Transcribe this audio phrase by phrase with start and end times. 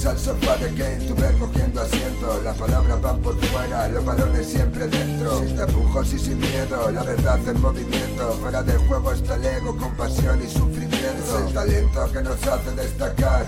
[0.00, 2.40] Bienvenidos al sofá de tú ves cogiendo asiento.
[2.42, 5.40] Las palabras van por fuera, los balones siempre dentro.
[5.40, 8.32] Sin tapujos y sin miedo, la verdad en movimiento.
[8.40, 11.38] Fuera del juego está el ego con pasión y sufrimiento.
[11.38, 13.44] Es el talento que nos hace destacar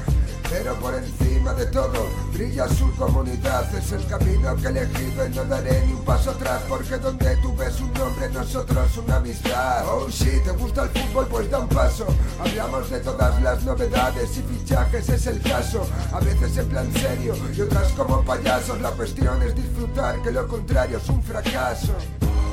[0.53, 1.22] pero por encima
[1.55, 3.75] de todo brilla su comunidad.
[3.75, 6.63] Es el camino que he elegido y no daré ni un paso atrás.
[6.69, 9.85] Porque donde tú ves un nombre, nosotros una amistad.
[9.87, 12.07] Oh, si te gusta el fútbol, pues da un paso.
[12.41, 15.87] Hablamos de todas las novedades y fichajes, es el caso.
[16.13, 18.81] A veces en plan serio y otras como payasos.
[18.81, 21.93] La cuestión es disfrutar, que lo contrario es un fracaso.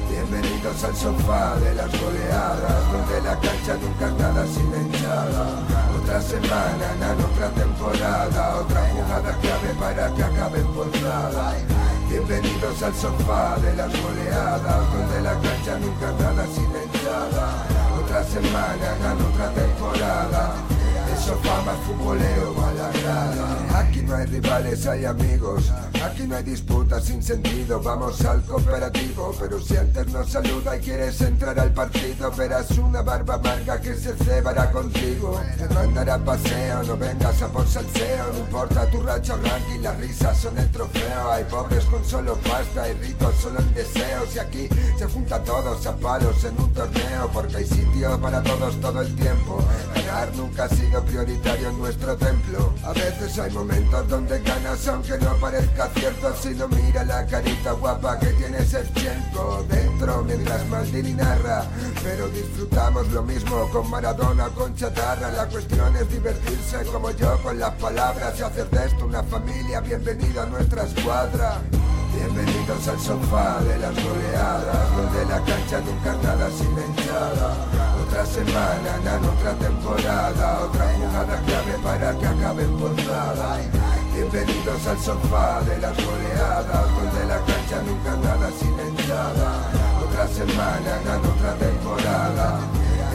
[0.10, 5.79] Bienvenidos al sofá de las goleadas, donde la cancha nunca nada sin
[6.10, 10.64] otra semana, en otra temporada, otra jugada clave para que acabe
[11.04, 11.54] nada.
[12.10, 17.68] Bienvenidos al sofá de las goleadas, donde la cancha nunca nada sin entrada.
[18.04, 20.79] Otra semana, en otra temporada
[21.30, 21.70] sofá a.
[23.80, 25.72] Aquí no hay rivales, hay amigos.
[26.04, 27.82] Aquí no hay disputas sin sentido.
[27.82, 29.34] Vamos al cooperativo.
[29.40, 33.96] Pero si antes nos saluda y quieres entrar al partido, verás una barba amarga que
[33.96, 35.40] se cebará contigo.
[35.58, 38.34] Te mandará paseo, no vengas a por salseo.
[38.34, 41.32] No importa tu racha ranking, las risas son el trofeo.
[41.32, 44.36] Hay pobres con solo pasta y ricos solo en deseos.
[44.36, 47.30] Y aquí se juntan todos a palos en un torneo.
[47.34, 49.60] Porque hay sitio para todos todo el tiempo.
[49.96, 52.74] Ganar nunca ha sido prioritario en nuestro templo.
[52.84, 57.74] A veces hay momentos donde ganas aunque no parezca cierto si no mira la carita
[57.74, 61.66] guapa que tiene tiempo dentro mientras Maldini narra.
[62.04, 65.32] Pero disfrutamos lo mismo con Maradona, con Chatarra.
[65.32, 69.82] La cuestión es divertirse como yo con las palabras y hacer de esto una familia.
[69.82, 71.60] Bienvenido a nuestra escuadra.
[72.16, 77.79] Bienvenidos al sofá de las goleadas, donde la cancha nunca nada sin hinchada
[78.10, 83.58] otra semana, en otra temporada, otra jugada clave para que acabe portada.
[84.14, 89.50] Bienvenidos al sofá de las goleadas, donde la cancha nunca nada sin entrada.
[90.04, 92.60] Otra semana, en otra temporada,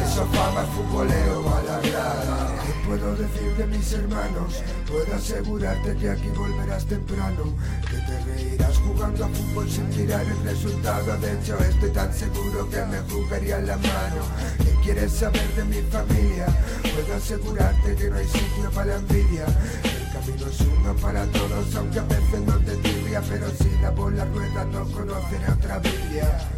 [0.00, 2.53] el sofá más futbolero a la grada
[2.86, 4.62] puedo decir de mis hermanos?
[4.86, 10.42] Puedo asegurarte que aquí volverás temprano, que te reirás jugando a fútbol sin mirar el
[10.44, 11.16] resultado.
[11.18, 14.22] De hecho, estoy tan seguro que me jugaría la mano.
[14.58, 16.46] ¿Qué quieres saber de mi familia?
[16.82, 19.46] Puedo asegurarte que no hay sitio para la envidia.
[19.82, 23.90] El camino es uno para todos, aunque a veces no te tibia, pero si la
[23.90, 26.48] bola rueda no conoceré otra Biblia.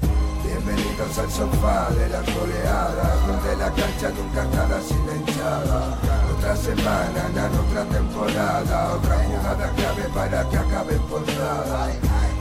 [0.44, 4.44] Bienvenidos al sofá de las goleadas, donde la cancha nunca
[4.82, 5.98] sin hinchada.
[6.36, 11.88] Otra semana, en otra temporada, otra jugada clave para que acabe por nada.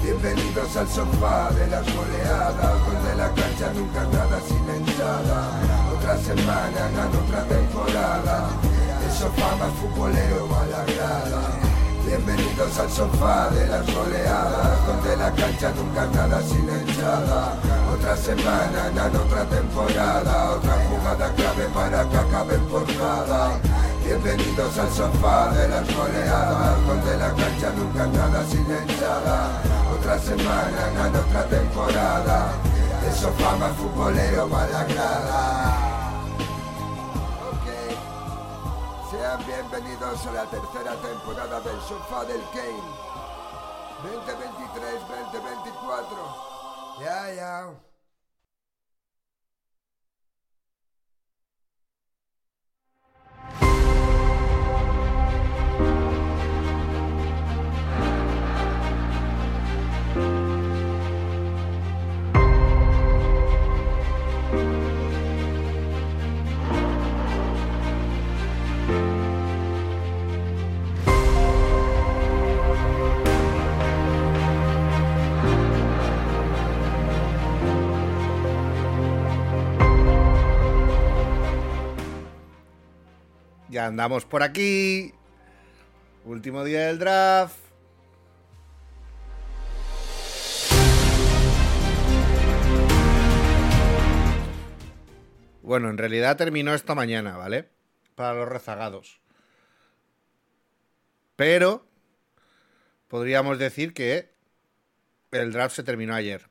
[0.01, 4.05] Bienvenidos al sofá de las goleadas, donde la cancha nunca
[4.47, 5.49] sin hinchada.
[5.97, 8.49] Otra semana, en otra temporada,
[9.05, 11.74] el sofá más futbolero a la grada.
[12.05, 17.57] Bienvenidos al sofá de las goleadas, donde la cancha nunca nada sin hinchada.
[17.91, 23.59] Otra semana, en otra temporada, otra jugada clave para que acabe por nada.
[24.05, 29.61] Bienvenidos al sofá de las goleadas, donde la cancha nunca nada sin hinchada.
[29.97, 32.51] Otra semana, en otra temporada,
[33.03, 35.84] el sofá más futbolero para la grada.
[39.33, 42.83] Bienvenidos a la tercera temporada del Sofá del Kane.
[44.03, 46.99] 2023-2024.
[46.99, 47.73] Ya, ya.
[83.85, 85.13] Andamos por aquí.
[86.25, 87.57] Último día del draft.
[95.61, 97.69] Bueno, en realidad terminó esta mañana, ¿vale?
[98.15, 99.19] Para los rezagados.
[101.35, 101.87] Pero
[103.07, 104.31] podríamos decir que
[105.31, 106.47] el draft se terminó ayer.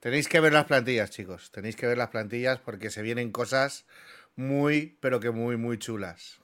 [0.00, 1.50] Tenéis que ver las plantillas, chicos.
[1.50, 3.86] Tenéis que ver las plantillas porque se vienen cosas
[4.36, 6.40] muy, pero que muy, muy chulas.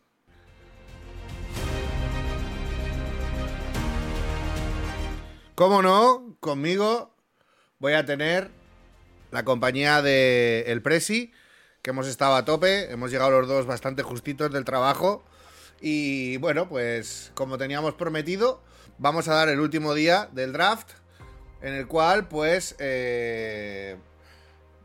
[5.54, 6.36] ¿Cómo no?
[6.40, 7.14] Conmigo
[7.78, 8.50] voy a tener
[9.30, 11.32] la compañía de El Presi,
[11.82, 15.24] que hemos estado a tope, hemos llegado los dos bastante justitos del trabajo
[15.80, 18.62] Y bueno, pues como teníamos prometido,
[18.98, 20.90] vamos a dar el último día del draft,
[21.60, 23.96] en el cual pues eh,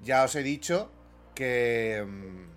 [0.03, 0.91] ya os he dicho
[1.35, 2.56] que, mm,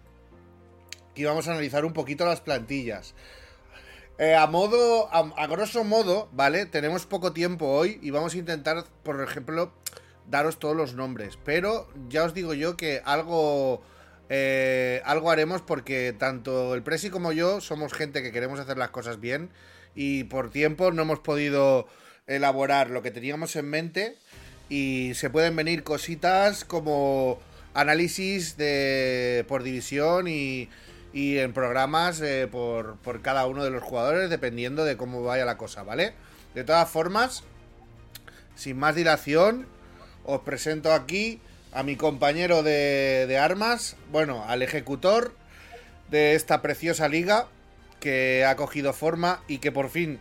[1.15, 3.15] que íbamos a analizar un poquito las plantillas.
[4.19, 6.67] Eh, a modo, a, grosso modo, ¿vale?
[6.67, 9.73] Tenemos poco tiempo hoy y vamos a intentar, por ejemplo,
[10.29, 11.39] daros todos los nombres.
[11.43, 13.81] Pero ya os digo yo que algo,
[14.29, 18.91] eh, algo haremos porque tanto el Presi como yo somos gente que queremos hacer las
[18.91, 19.49] cosas bien
[19.95, 21.89] y por tiempo no hemos podido
[22.27, 24.19] elaborar lo que teníamos en mente
[24.69, 27.39] y se pueden venir cositas como
[27.75, 30.69] análisis de por división y
[31.13, 35.57] y en programas eh, por, cada uno de los jugadores dependiendo de cómo vaya la
[35.57, 36.13] cosa, ¿vale?
[36.55, 37.45] De todas formas,
[38.55, 39.67] sin más dilación,
[40.25, 41.41] os presento aquí
[41.73, 45.35] a mi compañero de, de armas, bueno, al ejecutor
[46.11, 47.47] de esta preciosa liga
[48.01, 50.19] que ha cogido forma y que por fin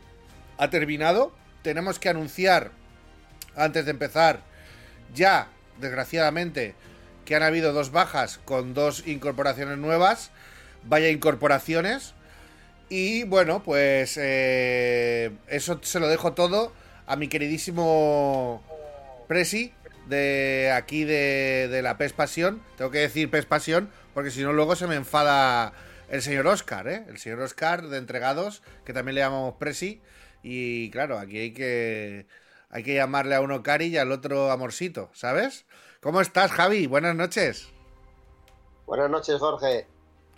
[0.58, 1.34] ha terminado.
[1.64, 2.72] Tenemos que anunciar,
[3.56, 4.42] antes de empezar,
[5.14, 5.50] ya,
[5.80, 6.76] desgraciadamente,
[7.26, 10.32] que han habido dos bajas con dos incorporaciones nuevas
[10.84, 12.14] vaya incorporaciones.
[12.90, 16.74] Y bueno, pues eh, eso se lo dejo todo
[17.06, 18.64] a mi queridísimo
[19.28, 19.74] Presi
[20.08, 22.64] de aquí de, la PES Pasión.
[22.78, 25.74] Tengo que decir PES Pasión porque si no luego se me enfada
[26.10, 27.06] el señor Oscar, ¿eh?
[27.08, 30.02] El señor Oscar de Entregados, que también le llamamos Presi.
[30.42, 32.26] Y claro, aquí hay que,
[32.70, 35.66] hay que llamarle a uno Cari y al otro Amorcito, ¿sabes?
[36.02, 36.88] ¿Cómo estás, Javi?
[36.88, 37.70] Buenas noches.
[38.88, 39.86] Buenas noches, Jorge.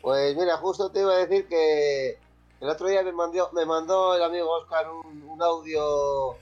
[0.01, 2.17] Pues mira, justo te iba a decir que
[2.59, 6.35] el otro día me mandó, me mandó el amigo Oscar un, audio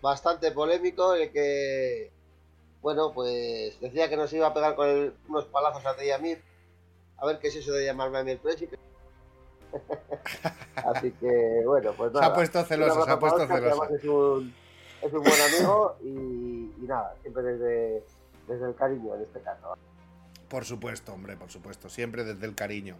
[0.00, 2.12] bastante polémico en el que,
[2.80, 6.18] bueno, pues decía que nos iba a pegar con unos palazos a ti y a
[6.18, 6.36] mí.
[7.16, 8.40] A ver qué es eso de llamarme a mí el.
[10.76, 12.26] Así que, bueno, pues nada.
[12.26, 13.84] Se ha puesto celoso, se ha puesto celoso.
[13.84, 14.54] Es un,
[15.02, 18.04] es un buen amigo y, nada, siempre desde,
[18.46, 19.76] desde el cariño en este caso.
[20.48, 21.88] Por supuesto, hombre, por supuesto.
[21.90, 22.96] Siempre desde el cariño.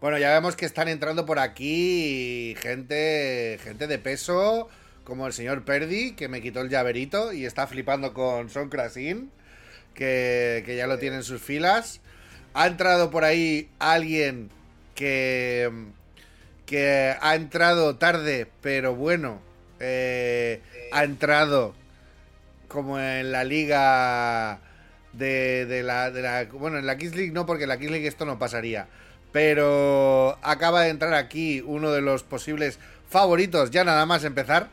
[0.00, 4.68] Bueno, ya vemos que están entrando por aquí gente, gente de peso,
[5.04, 9.30] como el señor Perdi, que me quitó el llaverito y está flipando con Son Krasin,
[9.94, 12.00] que, que ya lo tiene en sus filas.
[12.54, 14.50] Ha entrado por ahí alguien
[14.94, 15.70] que,
[16.64, 19.40] que ha entrado tarde, pero bueno,
[19.80, 20.60] eh,
[20.92, 21.74] ha entrado
[22.68, 24.60] como en la liga
[25.12, 26.44] de, la, de la...
[26.44, 28.88] Bueno, en la Kings League no, porque en la Kings League esto no pasaría.
[29.32, 32.78] Pero acaba de entrar aquí uno de los posibles
[33.08, 34.68] favoritos, ya nada más empezar.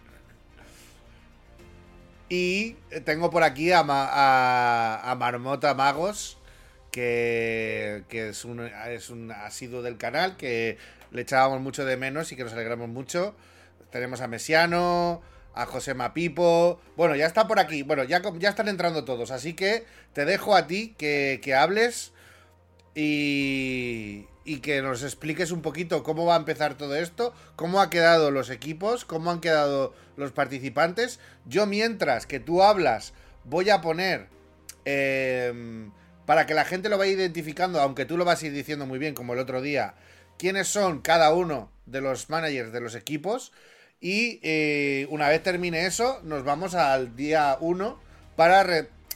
[2.30, 2.74] Y
[3.06, 6.38] tengo por aquí a, a, Marmota Magos,
[6.92, 10.78] que, que, es, un, es un asiduo del canal, que
[11.12, 13.36] le echábamos mucho de menos y que nos alegramos mucho.
[13.92, 15.22] Tenemos a Mesiano,
[15.58, 16.80] a José Mapipo.
[16.96, 17.84] Bueno, ya está por aquí.
[17.84, 19.32] Bueno, ya, ya están entrando todos.
[19.32, 22.14] Así que te dejo a ti que, hables
[22.96, 27.90] y, y que nos expliques un poquito cómo va a empezar todo esto, cómo ha
[27.90, 31.20] quedado los equipos, cómo han quedado los participantes.
[31.46, 34.28] Yo mientras que tú hablas voy a poner...
[34.86, 35.92] Em,
[36.26, 39.00] para que la gente lo vaya identificando, aunque tú lo vas a ir diciendo muy
[39.00, 39.96] bien, como el otro día,
[40.38, 43.54] quiénes son cada uno de los managers de los equipos.
[44.00, 48.00] Y eh, una vez termine eso, nos vamos al día 1
[48.36, 48.64] para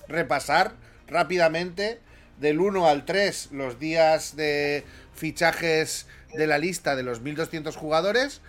[0.07, 0.73] repasar
[1.07, 1.99] rápidamente
[2.39, 4.83] del 1 al 3 los días de
[5.13, 8.41] fichajes de la lista de los 1200 jugadores.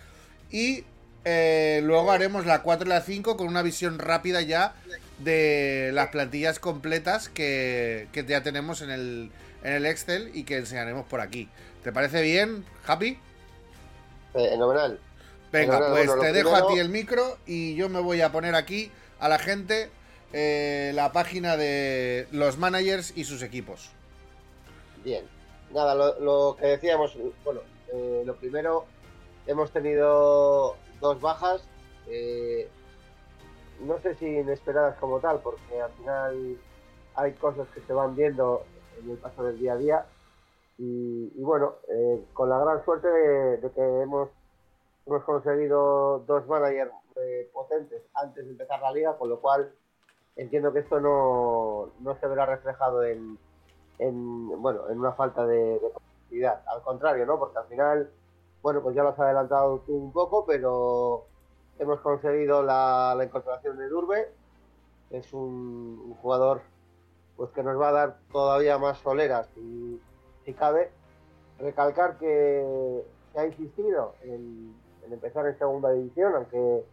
[0.51, 0.85] Y
[1.25, 4.75] eh, luego haremos la 4 y la 5 con una visión rápida ya
[5.19, 9.31] de las plantillas completas que, que ya tenemos en el,
[9.63, 11.51] en el Excel y que enseñaremos por aquí.
[11.85, 13.19] ¿Te parece bien, Happy?
[14.35, 14.57] Eh,
[15.53, 18.91] Venga, pues te dejo a ti el micro y yo me voy a poner aquí
[19.21, 19.91] a la gente
[20.33, 23.91] eh, la página de los managers y sus equipos.
[25.05, 25.27] Bien,
[25.75, 27.61] nada, lo, que decíamos, bueno,
[27.93, 28.87] eh, lo primero,
[29.47, 31.63] hemos tenido dos bajas,
[32.09, 32.67] eh,
[33.81, 36.57] no sé si inesperadas como tal, porque al final
[37.15, 38.65] hay cosas que se van viendo
[39.03, 40.07] en el paso del día a día.
[40.79, 41.77] Y, bueno,
[42.33, 44.31] con la gran suerte de que hemos
[45.07, 49.73] hemos conseguido dos managers eh, potentes antes de empezar la liga, con lo cual
[50.37, 53.39] entiendo que esto no, no se verá reflejado en,
[53.99, 55.81] en, bueno, en una falta de,
[56.31, 57.39] de Al contrario, ¿no?
[57.39, 58.11] Porque al final,
[58.63, 61.27] bueno, pues ya lo has adelantado tú un poco, pero
[61.79, 64.33] hemos conseguido la, incorporación de Durbe.
[65.11, 66.63] Es un, jugador
[67.37, 70.01] pues que nos va a dar todavía más soleras si,
[70.55, 70.91] cabe.
[71.59, 74.75] Recalcar que que ha insistido en,
[75.11, 76.85] empezar en segunda división, aunque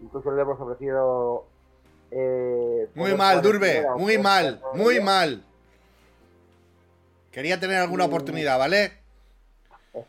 [0.00, 1.46] incluso le hemos ofrecido...
[2.10, 5.44] Eh, muy mal, Durbe, muy mal, muy mal.
[7.32, 8.92] Quería tener alguna oportunidad, ¿vale?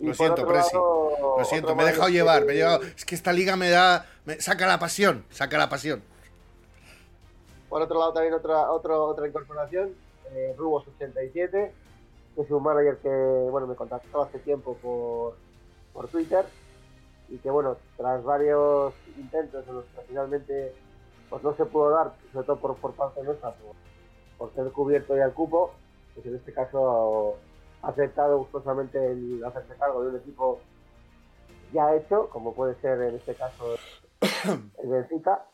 [0.00, 0.74] Lo siento, Presi.
[0.74, 2.44] Lo siento, me he dejado llevar.
[2.44, 4.06] Me Es que esta liga me da.
[4.24, 5.24] Me saca la pasión.
[5.30, 6.02] Saca la pasión.
[7.68, 9.94] Por otro lado, también otra, otra incorporación.
[10.32, 11.70] Eh, Rubos87,
[12.34, 15.36] que es un manager que bueno me contactó hace tiempo por,
[15.94, 16.44] por Twitter.
[17.30, 20.74] Y que bueno, tras varios intentos en los que finalmente
[21.30, 23.74] pues no se pudo dar, sobre todo por, por parte nuestra, por,
[24.36, 25.72] por ser cubierto ya el cupo,
[26.14, 27.38] pues en este caso
[27.82, 30.60] aceptado gustosamente el hacerse cargo de un equipo
[31.72, 33.76] ya hecho, como puede ser en este caso
[34.82, 35.44] el Benfica.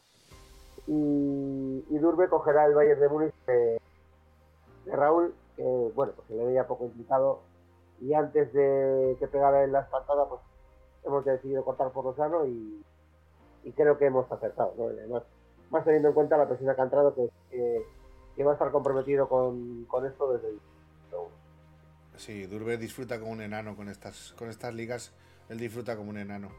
[0.86, 3.80] Y, y Durbe cogerá el Bayern de Múnich de,
[4.86, 5.62] Raúl, que
[5.94, 7.40] bueno, pues se le veía poco implicado.
[8.00, 10.40] Y antes de que pegara en la espantada, pues
[11.04, 12.82] hemos decidido cortar por lo sano y,
[13.76, 14.74] creo que hemos acertado.
[15.70, 17.84] más teniendo en cuenta la persona que ha entrado, que,
[18.36, 20.60] que, va a estar comprometido con, con esto desde el
[22.20, 25.10] Sí, Durbe disfruta como un enano con estas, con estas ligas.
[25.48, 26.50] Él disfruta como un enano.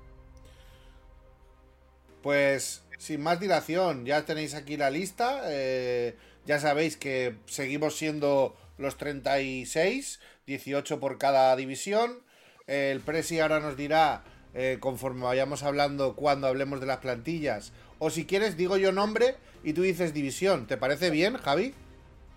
[2.24, 5.42] Pues sin más dilación, ya tenéis aquí la lista.
[5.46, 6.18] Eh,
[6.48, 12.24] ya sabéis que seguimos siendo los 36, 18 por cada división.
[12.68, 14.24] El Presi ahora nos dirá,
[14.54, 17.74] eh, conforme vayamos hablando, cuando hablemos de las plantillas.
[18.00, 20.68] O si quieres, digo yo nombre y tú dices división.
[20.68, 21.76] ¿Te parece bien, Javi?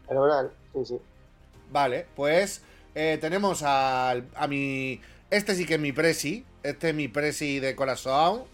[0.06, 1.00] Fenomenal, sí, sí.
[1.70, 2.62] Vale, pues
[2.94, 5.00] eh, tenemos a, a mi.
[5.30, 6.46] Este sí que es mi presi.
[6.62, 8.44] Este es mi presi de corazón.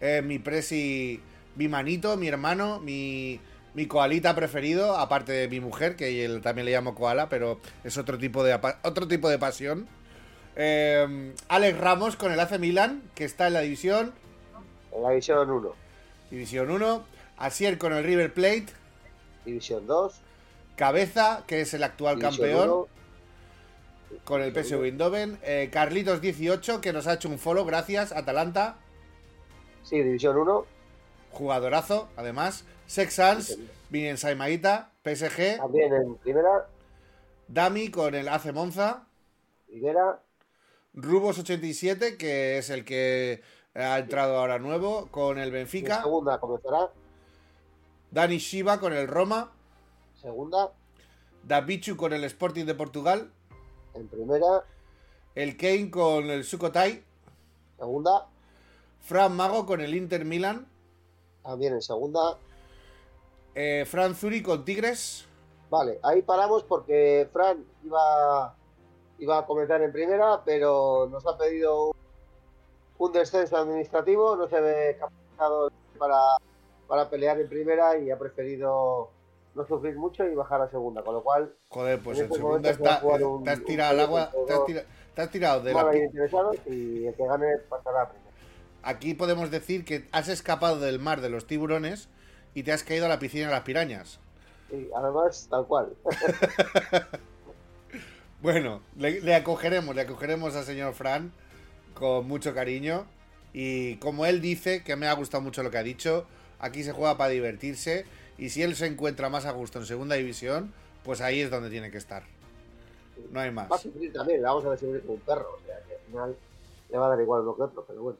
[0.00, 1.28] Eh, mi presi.
[1.56, 3.40] Mi manito, mi hermano, mi.
[3.74, 7.96] Mi koalita preferido, aparte de mi mujer, que él también le llamo koala, pero es
[7.96, 9.88] otro tipo de, otro tipo de pasión.
[10.56, 14.12] Eh, Alex Ramos con el AC Milan, que está en la división.
[14.92, 15.72] En la división 1.
[16.30, 17.04] División 1.
[17.38, 18.66] Asier con el River Plate.
[19.46, 20.20] División 2.
[20.76, 22.86] Cabeza, que es el actual campeón
[24.24, 25.38] con el PSV Eindhoven.
[25.42, 28.12] Eh, Carlitos 18, que nos ha hecho un follow, gracias.
[28.12, 28.76] Atalanta.
[29.82, 30.66] Sí, División 1.
[31.30, 32.64] Jugadorazo, además.
[32.92, 33.58] Sexans,
[33.88, 35.56] Vinen Saimaita, PSG.
[35.56, 36.68] También en primera.
[37.48, 39.06] Dami con el AC Monza.
[39.66, 40.20] Primera.
[40.92, 43.40] Rubos 87, que es el que
[43.74, 46.02] ha entrado ahora nuevo, con el Benfica.
[46.02, 46.90] segunda comenzará.
[48.10, 49.50] Dani Shiva con el Roma.
[50.20, 50.72] Segunda.
[51.44, 53.32] Davichu con el Sporting de Portugal
[53.94, 54.64] en primera.
[55.34, 57.02] El Kane con el Sukotai.
[57.78, 58.26] Segunda.
[59.00, 60.66] Fran Mago con el Inter Milan.
[61.42, 62.36] También en segunda.
[63.54, 65.26] Eh, Fran Zuri con Tigres.
[65.70, 68.54] Vale, ahí paramos porque Fran iba,
[69.18, 71.92] iba a comenzar en primera, pero nos ha pedido
[72.98, 76.20] un descenso administrativo, no se ve capacitado para,
[76.86, 79.10] para pelear en primera y ha preferido
[79.54, 81.54] no sufrir mucho y bajar a segunda, con lo cual...
[81.68, 84.30] Joder, pues en, este segunda está, eh, te has tirado al agua,
[85.14, 85.94] te has, tirado de la...
[86.66, 88.30] Y el que gane pasará primero.
[88.82, 92.08] Aquí podemos decir que has escapado del mar de los tiburones
[92.54, 94.18] y te has caído a la piscina de las pirañas.
[94.70, 95.94] Sí, además, tal cual.
[98.42, 101.32] bueno, le, le, acogeremos, le acogeremos al señor Fran
[101.94, 103.06] con mucho cariño.
[103.52, 106.26] Y como él dice, que me ha gustado mucho lo que ha dicho,
[106.58, 108.06] aquí se juega para divertirse
[108.38, 110.72] y si él se encuentra más a gusto en segunda división,
[111.04, 112.22] pues ahí es donde tiene que estar.
[113.30, 113.70] No hay más.
[113.70, 115.58] Va a sufrir también, le vamos a decir como un perro.
[115.62, 116.36] O sea, que al final
[116.90, 118.18] le va a dar igual lo que otro, pero bueno.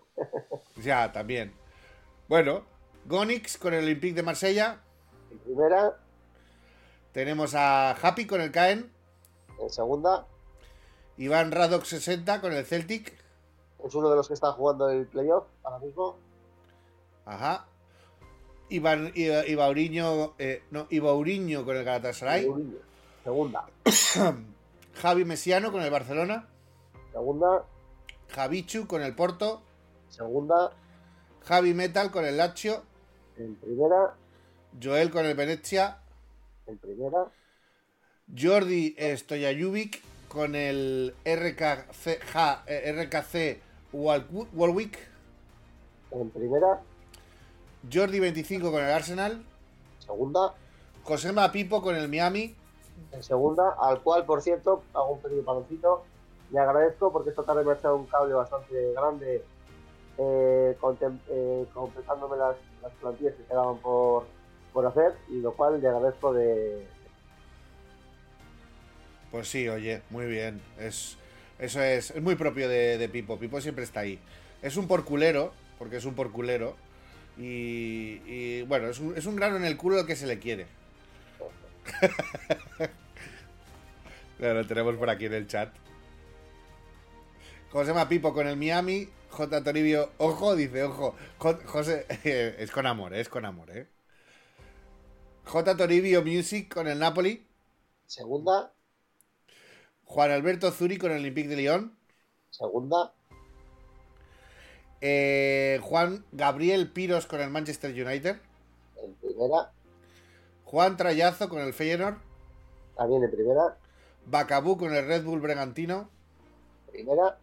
[0.83, 1.53] ya, también.
[2.29, 2.65] Bueno,
[3.07, 4.81] Gonix con el Olympique de Marsella.
[5.31, 5.99] En primera.
[7.13, 8.91] Tenemos a Happy con el Caen.
[9.61, 10.27] En segunda.
[11.19, 13.15] Iván Radok 60 con el Celtic.
[13.85, 16.17] Es uno de los que está jugando el playoff ahora mismo.
[17.27, 17.67] Ajá.
[18.69, 22.49] Iván, Ibauriño, eh, no, Ibauriño con el Galatasaray.
[23.23, 23.67] Segunda.
[24.95, 26.49] Javi Mesiano con el Barcelona.
[27.13, 27.65] Segunda.
[28.31, 29.63] Javichu con el Porto.
[30.09, 30.73] Segunda.
[31.45, 32.83] Javi Metal con el Lazio.
[33.37, 34.15] En primera.
[34.83, 35.99] Joel con el Venecia.
[36.67, 37.27] En primera.
[38.37, 42.21] Jordi Stoyajubic con el RKC,
[42.67, 43.61] eh, RKC
[43.93, 44.99] Walwick.
[46.11, 46.81] En primera.
[47.93, 49.45] Jordi 25 con el Arsenal.
[49.99, 50.55] Segunda.
[51.05, 52.55] Josema Pipo con el Miami.
[53.11, 56.05] En segunda, al cual, por cierto, hago un pequeño paloncito.
[56.51, 59.45] Le agradezco porque esta tarde me ha echado un cable bastante grande
[60.19, 60.77] eh,
[61.29, 62.57] eh, completándome las,
[63.01, 64.27] plantillas que quedaban por,
[64.73, 66.87] por hacer y lo cual le agradezco de...
[69.31, 70.61] Pues sí, oye, muy bien.
[70.79, 71.17] Es,
[71.59, 73.39] Eso es, es muy propio de, de Pipo.
[73.39, 74.19] Pipo siempre está ahí.
[74.61, 76.77] Es un porculero, porque es un porculero.
[77.39, 80.67] Y, y, bueno, es un, es un grano en el culo que se le quiere.
[84.39, 85.71] lo tenemos por aquí en el chat.
[87.73, 89.09] ¿Cómo se llama Pipo con el Miami?
[89.31, 89.65] J.
[89.65, 91.17] Toribio, ojo, dice, ojo.
[91.39, 92.07] J- José,
[92.59, 93.89] es con amor, es con amor, ¿eh?
[95.45, 95.77] J.
[95.77, 97.47] Toribio Music con el Napoli.
[98.07, 98.73] Segunda,
[100.05, 101.97] Juan Alberto Zuri con el Olympique de Lyon.
[102.51, 103.13] segunda,
[105.01, 108.37] Eh, Juan Gabriel Piros con el Manchester United.
[108.97, 109.71] en primera,
[110.65, 112.17] Juan Trayazo con el Feyenoord.
[112.95, 113.79] también en primera,
[114.27, 116.11] Bacabú con el Red Bull Bragantino.
[116.87, 117.41] primera,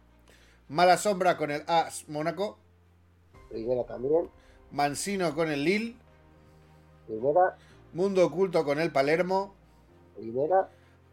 [0.70, 2.56] Mala Sombra con el AS Mónaco.
[3.48, 4.30] primera también,
[4.70, 5.96] Mansino con el Lille.
[7.08, 7.56] primera,
[7.92, 9.52] Mundo Oculto con el Palermo.
[10.16, 10.68] primera,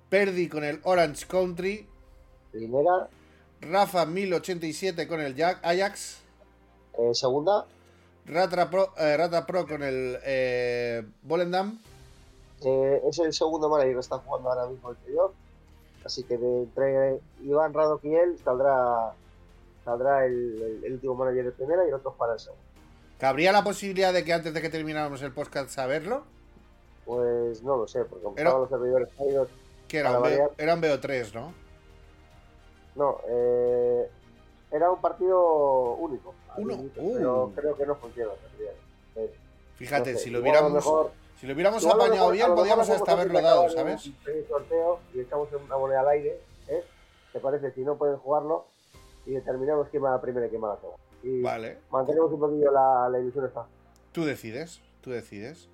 [0.10, 1.88] Perdi con el Orange Country.
[2.52, 3.10] primera,
[3.62, 6.20] Rafa 1087 con el Jack Ajax.
[7.00, 7.66] eh, segunda,
[8.28, 11.80] Rata Pro, eh, Rata Pro con el eh, Volendam.
[12.62, 15.32] es el segundo manager que está jugando ahora mismo el playoff.
[16.06, 17.74] Así que de entre Iván
[18.04, 19.14] él saldrá,
[19.88, 22.62] saldrá el, el- el último manager de primera y el otro para el segundo.
[23.20, 26.24] ¿Cabría la posibilidad de que antes de que termináramos el podcast saberlo?
[27.06, 29.48] Pues no lo sé, porque como estaban los servidores caídos,
[29.88, 30.52] Que era un, B- variar.
[30.58, 31.54] era un BO3, ¿no?
[32.96, 34.10] no, eh,
[34.72, 36.34] era un partido único.
[36.58, 37.02] Uno, inicio,
[37.46, 37.52] uh.
[37.56, 38.32] Pero creo que no funciona.
[39.16, 39.34] eh,
[39.78, 43.42] Fíjate, no sé, si lo hubiéramos, mejor- si lo hubiéramos apañado bien, podíamos hasta haberlo
[43.42, 44.06] dado, ¿sabes?
[44.08, 46.84] Un pequeño sorteo y echamos una moneda al aire, ¿eh?
[47.32, 47.72] ¿Te parece?
[47.72, 48.66] Si no pueden jugarlo
[49.28, 50.98] y determinamos quién va la primera y quién va la segunda.
[51.24, 53.66] Y Vale, mantenemos un poquillo la, la ilusión esta.
[54.12, 55.70] tú decides, tú decides.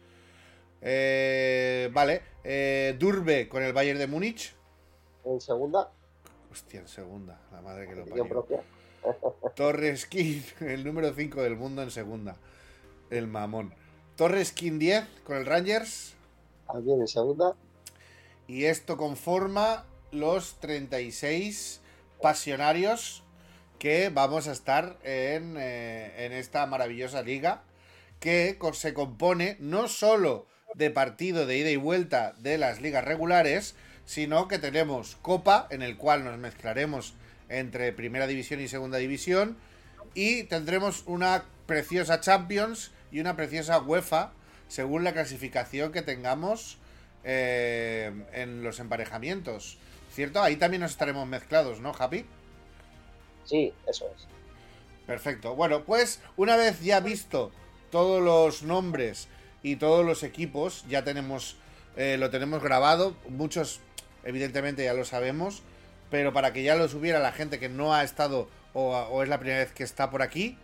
[0.82, 4.54] Eh, vale, eh, Durbe con el Bayern de Múnich.
[5.26, 5.90] En segunda,
[6.52, 8.28] Hostia, en segunda, la madre que lo parió.
[8.28, 8.62] propia.
[9.56, 12.36] Torres King, el número 5 del mundo en segunda.
[13.10, 13.74] El mamón.
[14.16, 16.16] Torres King 10 con el Rangers.
[16.68, 17.56] También en segunda.
[18.48, 21.82] Y esto conforma los 36
[22.22, 23.23] pasionarios
[23.84, 27.64] que vamos a estar en, eh, en esta maravillosa liga
[28.22, 33.76] que se compone no solo de partido de ida y vuelta de las ligas regulares,
[34.06, 37.14] sino que tenemos Copa, en el cual nos mezclaremos
[37.50, 39.58] entre Primera División y Segunda División,
[40.14, 44.32] y tendremos una preciosa Champions y una preciosa UEFA,
[44.70, 46.78] según la clasificación que tengamos
[47.26, 49.78] eh, en los emparejamientos.
[50.14, 50.42] ¿Cierto?
[50.42, 52.26] Ahí también nos estaremos mezclados, ¿no, Happy?
[53.46, 54.28] Sí, eso es.
[55.06, 55.56] Perfecto.
[55.56, 57.52] Bueno, pues una vez ya visto
[57.92, 59.28] todos los nombres
[59.62, 61.58] y todos los equipos, ya tenemos,
[61.96, 63.16] eh, lo tenemos grabado.
[63.30, 63.82] Muchos,
[64.24, 65.62] evidentemente, ya lo sabemos.
[66.10, 69.40] Pero para que ya lo subiera la gente que no ha estado o, es la
[69.40, 70.58] primera vez que está por aquí,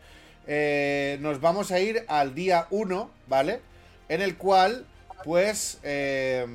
[0.48, 3.62] eh, nos vamos a ir al día 1, ¿vale?
[4.10, 4.86] En el cual,
[5.24, 6.46] pues, eh,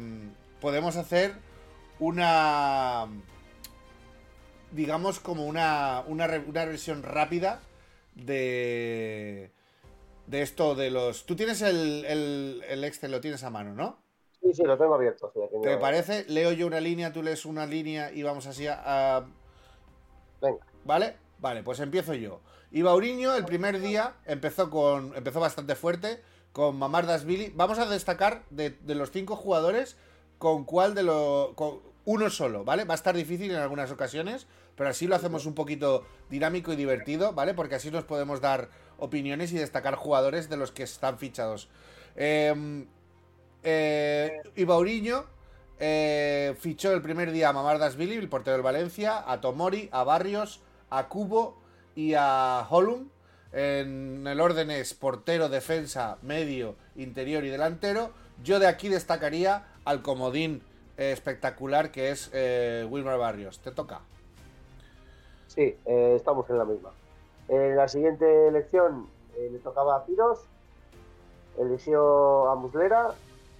[0.60, 1.34] podemos hacer
[1.98, 3.08] una
[4.74, 7.60] digamos, como una, una, una revisión rápida
[8.14, 9.50] de,
[10.26, 11.26] de esto de los...
[11.26, 13.98] Tú tienes el, el, el Excel, lo tienes a mano, ¿no?
[14.42, 15.30] Sí, sí, lo tengo abierto.
[15.32, 16.24] sí, aquí ¿Te no- parece?
[16.28, 18.82] Leo yo una línea, tú lees una línea y vamos así a...
[19.16, 19.26] a-
[20.42, 20.66] Venga.
[20.84, 21.16] ¿Vale?
[21.38, 22.40] Vale, pues empiezo yo.
[22.72, 26.20] Ibauriño el primer día empezó con empezó bastante fuerte
[26.52, 27.52] con Mamardasvili.
[27.54, 29.96] Vamos a destacar de, de los cinco jugadores
[30.38, 31.50] con cuál de los...
[32.04, 32.84] uno solo, ¿vale?
[32.84, 36.76] Va a estar difícil en algunas ocasiones, pero así lo hacemos un poquito dinámico y
[36.76, 37.54] divertido, ¿vale?
[37.54, 41.68] Porque así nos podemos dar opiniones y destacar jugadores de los que están fichados.
[42.16, 42.86] Eh,
[43.62, 45.24] eh, Ibauriño
[46.58, 50.60] fichó el primer día a Mamardasvili, el portero del Valencia, a Tomori, a Barrios,
[50.90, 51.58] a Cubo
[51.94, 53.08] y a Holum.
[53.52, 58.12] En el orden es portero, defensa, medio, interior y delantero.
[58.42, 60.62] Yo de aquí destacaría al comodín
[60.96, 63.60] eh, espectacular que es eh, Wilmar Barrios.
[63.60, 64.00] Te toca.
[65.54, 66.90] Sí, eh, estamos en la misma.
[67.48, 70.46] En la siguiente elección eh, le tocaba a Piros,
[71.58, 73.14] eligió a Muslera,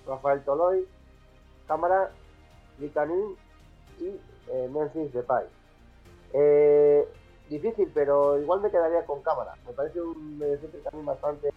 [0.07, 0.87] Rafael Toloy,
[1.69, 2.11] Cámara,
[2.81, 3.37] Licanín
[4.01, 4.09] y
[4.49, 5.47] eh, Memphis Depay.
[6.33, 7.09] Eh,
[7.49, 9.55] difícil, pero igual me quedaría con Cámara.
[9.65, 11.51] Me parece un mediocentro también bastante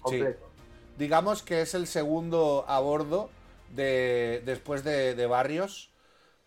[0.00, 0.46] completo.
[0.96, 3.28] Digamos que es el segundo a bordo
[3.74, 5.91] de, después de, de Barrios.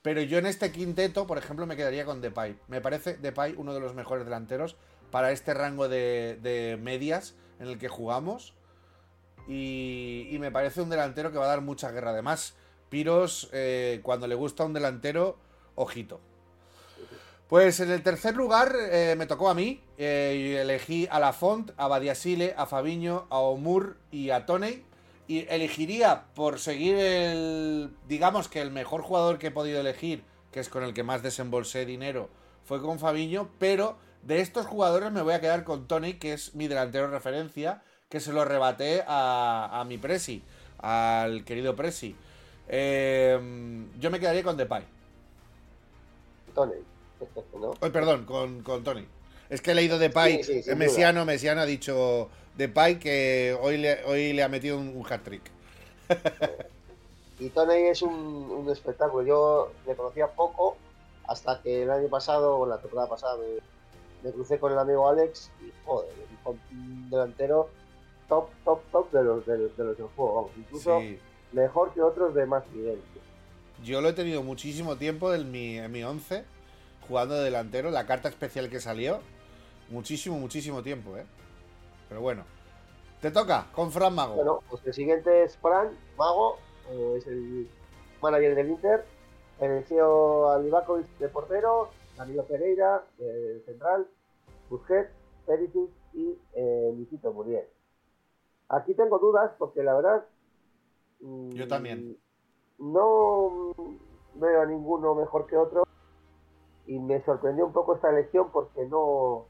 [0.06, 2.56] Pero yo en este quinteto, por ejemplo, me quedaría con Depay.
[2.68, 4.76] Me parece Depay uno de los mejores delanteros
[5.10, 8.54] para este rango de, de medias en el que jugamos.
[9.48, 12.12] Y, me parece un delantero que va a dar mucha guerra.
[12.12, 12.54] Además,
[12.89, 15.39] Piros, eh, cuando le gusta un delantero,
[15.74, 16.22] ojito.
[17.48, 19.82] Pues en el tercer lugar eh, me tocó a mí.
[19.98, 24.86] Eh, elegí a Lafont, a Badiasile, a Fabiño, a Omur y a Toney.
[25.27, 27.91] Y elegiría por seguir el.
[28.07, 31.23] Digamos que el mejor jugador que he podido elegir, que es con el que más
[31.23, 32.29] desembolsé dinero,
[32.63, 33.49] fue con Fabiño.
[33.57, 37.13] Pero de estos jugadores me voy a quedar con Toney, que es mi delantero de
[37.13, 40.43] referencia, que se lo rebaté a, a mi Presi,
[40.77, 42.15] al querido Presi.
[42.67, 43.39] Eh,
[43.99, 44.83] yo me quedaría con Depay.
[46.53, 46.79] Toney.
[47.59, 47.73] ¿no?
[47.81, 49.05] Ay, perdón, con, con Tony.
[49.49, 53.78] Es que he leído Depay, Sí, sí, eh, Mesiano, Mesiano ha dicho Depay que hoy
[53.78, 55.44] le, hoy le ha metido un, un hat-trick.
[57.38, 59.26] Y Toney es un, un espectáculo.
[59.28, 60.78] Yo le conocía poco
[61.28, 63.60] hasta que el año pasado, o la temporada pasada, me,
[64.24, 66.10] me crucé con el amigo Alex y, joder,
[66.46, 67.70] un delantero
[68.30, 70.36] top, top, top de los, de los, de los del juego.
[70.36, 71.20] Vamos, incluso Sí.
[71.52, 73.02] mejor que otros de más nivel.
[73.84, 76.46] Yo lo he tenido muchísimo tiempo en mi, en mi 11,
[77.06, 79.20] jugando de delantero, la carta especial que salió.
[79.89, 81.26] Muchísimo, muchísimo tiempo, ¿eh?
[82.10, 82.44] Pero bueno.
[83.22, 84.36] Te toca, con Fran Mago.
[84.36, 86.58] Bueno, pues el siguiente es Fran Mago,
[86.89, 87.70] eh, es el
[88.22, 89.06] manager del Inter.
[89.60, 94.06] Eligió a Livakovic de portero, Danilo Pereira de central,
[94.70, 95.10] Busquets,
[95.48, 97.65] Perisic y eh, Nikito Muriel.
[98.70, 100.26] Aquí tengo dudas porque la verdad.
[101.22, 102.18] mm, Yo también.
[102.78, 103.74] No
[104.36, 105.84] veo a ninguno mejor que otro
[106.86, 109.46] y me sorprendió un poco esta elección porque no,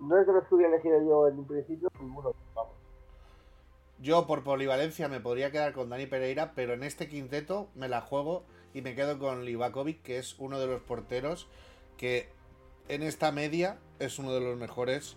[0.00, 2.34] no es de los que hubiera elegido yo en un principio, ninguno.
[2.54, 2.74] Vamos.
[3.98, 8.02] Yo por polivalencia me podría quedar con Dani Pereira, pero en este quinteto me la
[8.02, 11.48] juego y me quedo con Livakovic, que es uno de los porteros
[11.96, 12.28] que
[12.88, 15.16] en esta media es uno de los mejores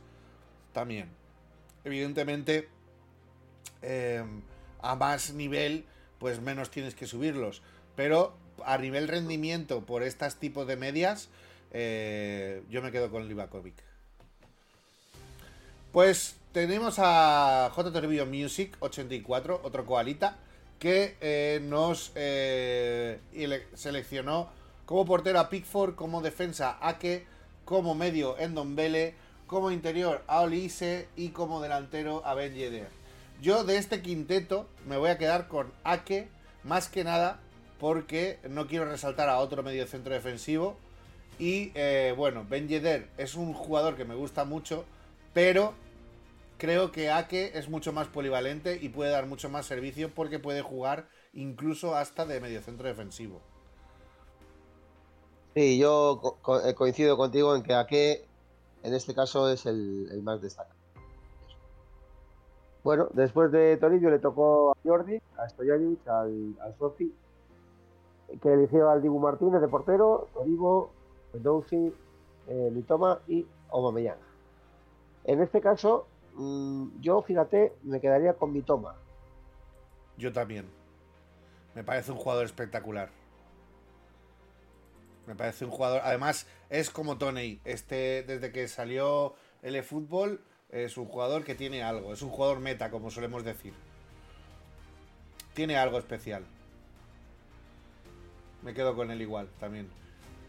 [0.72, 1.10] también.
[1.84, 2.70] Evidentemente,
[3.82, 4.24] eh,
[4.82, 5.86] a más nivel,
[6.18, 7.62] pues menos tienes que subirlos.
[7.96, 11.30] Pero a nivel rendimiento por estos tipos de medias,
[11.72, 13.89] eh, yo me quedo con Livakovic.
[15.92, 18.26] Pues tenemos a J.
[18.26, 20.38] Music 84, otro koalita,
[20.78, 24.50] que eh, nos eh, ele- seleccionó
[24.86, 27.26] como portero a Pickford, como defensa a Ake,
[27.66, 29.14] como medio Endombele,
[29.48, 32.88] como interior a Olise y como delantero a Ben Yedder.
[33.42, 36.28] Yo de este quinteto me voy a quedar con Ake,
[36.64, 37.40] más que nada
[37.80, 40.78] porque no quiero resaltar a otro medio centro defensivo.
[41.40, 44.86] Y eh, bueno, Ben Yedder es un jugador que me gusta mucho,
[45.42, 45.72] pero
[46.58, 50.62] creo que Ake es mucho más polivalente y puede dar mucho más servicio porque puede
[50.62, 53.40] jugar incluso hasta de mediocentro defensivo.
[55.56, 58.26] Sí, yo eh, coincido contigo en que Ake
[58.84, 60.76] en este caso es el, más destacado.
[62.84, 67.14] Bueno, después de Toribio le tocó a Jordi, a Stojanic, al, Sofi,
[68.42, 70.92] que eligió al Dibu Martínez de portero, Toribo,
[71.32, 71.94] Dousi,
[72.50, 74.29] eh, Mitoma y Aubameyang.
[75.24, 78.96] En este caso, mm, yo, fíjate, me quedaría con Mitoma.
[80.18, 80.70] Yo también.
[81.76, 83.10] Me parece un jugador espectacular.
[85.28, 86.02] Me parece un jugador.
[86.04, 87.62] Además, es como Tony.
[87.64, 92.14] Este, desde que salió el eFootball, es un jugador que tiene algo.
[92.14, 93.74] Es un jugador meta, como solemos decir.
[95.54, 96.44] Tiene algo especial.
[98.62, 99.90] Me quedo con él igual también.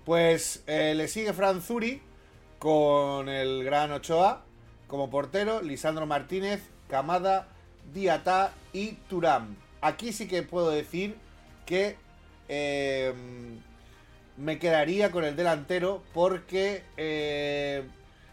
[0.04, 2.02] Pues eh, le sigue Fran Zuri
[2.58, 4.44] con el gran Ochoa
[4.90, 7.46] como portero, Lisandro Martínez, Camada,
[7.94, 9.54] Diatá y Turam.
[9.80, 11.16] Aquí sí que puedo decir
[11.64, 11.96] que
[12.48, 13.14] eh,
[14.36, 17.84] me quedaría con el delantero porque eh,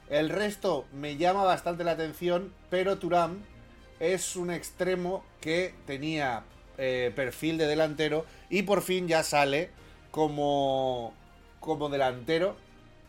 [0.09, 3.43] el resto me llama bastante la atención, pero Turam
[3.99, 6.43] es un extremo que tenía
[6.79, 9.69] eh, perfil de delantero y por fin ya sale
[10.09, 11.13] como,
[11.59, 12.57] como delantero.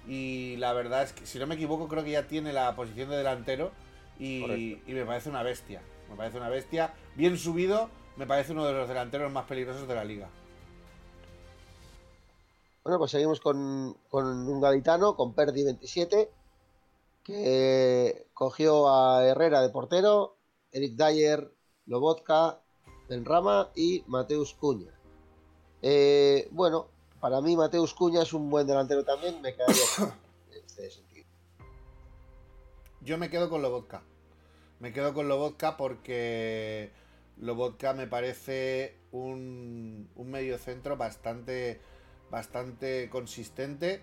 [0.09, 3.11] Y la verdad es que, si no me equivoco, creo que ya tiene la posición
[3.11, 3.73] de delantero.
[4.18, 5.83] Y, me parece una bestia.
[6.09, 6.94] Me parece una bestia.
[7.14, 10.31] Bien subido, me parece uno de los delanteros más peligrosos de la liga.
[12.83, 16.31] Bueno, pues seguimos con, con un gaditano, con Perdi 27,
[17.23, 20.37] que cogió a Herrera de portero,
[20.73, 21.53] Eric Dyer,
[21.85, 22.61] Lobotka,
[23.09, 24.92] Benrama y Mateus Cuña.
[25.83, 26.88] Eh, bueno,
[27.20, 30.12] para mí Mateus Cuña es un buen delantero también, me quedaría con
[30.50, 31.26] en este sentido.
[33.00, 34.02] Yo me quedo con Lobotka.
[34.81, 36.92] Me quedo con Lobotka porque
[37.38, 41.81] Lobotka me parece un, un medio centro bastante,
[42.31, 44.02] bastante consistente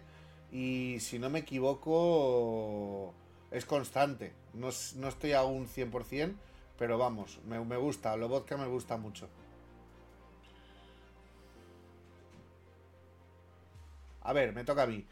[0.52, 3.14] y si no me equivoco
[3.52, 4.34] es constante.
[4.54, 6.36] No, no estoy a un 100%,
[6.78, 8.16] pero vamos, me, me gusta.
[8.18, 9.30] Lobotka me gusta mucho.
[14.26, 15.06] A ver, me toca a mí.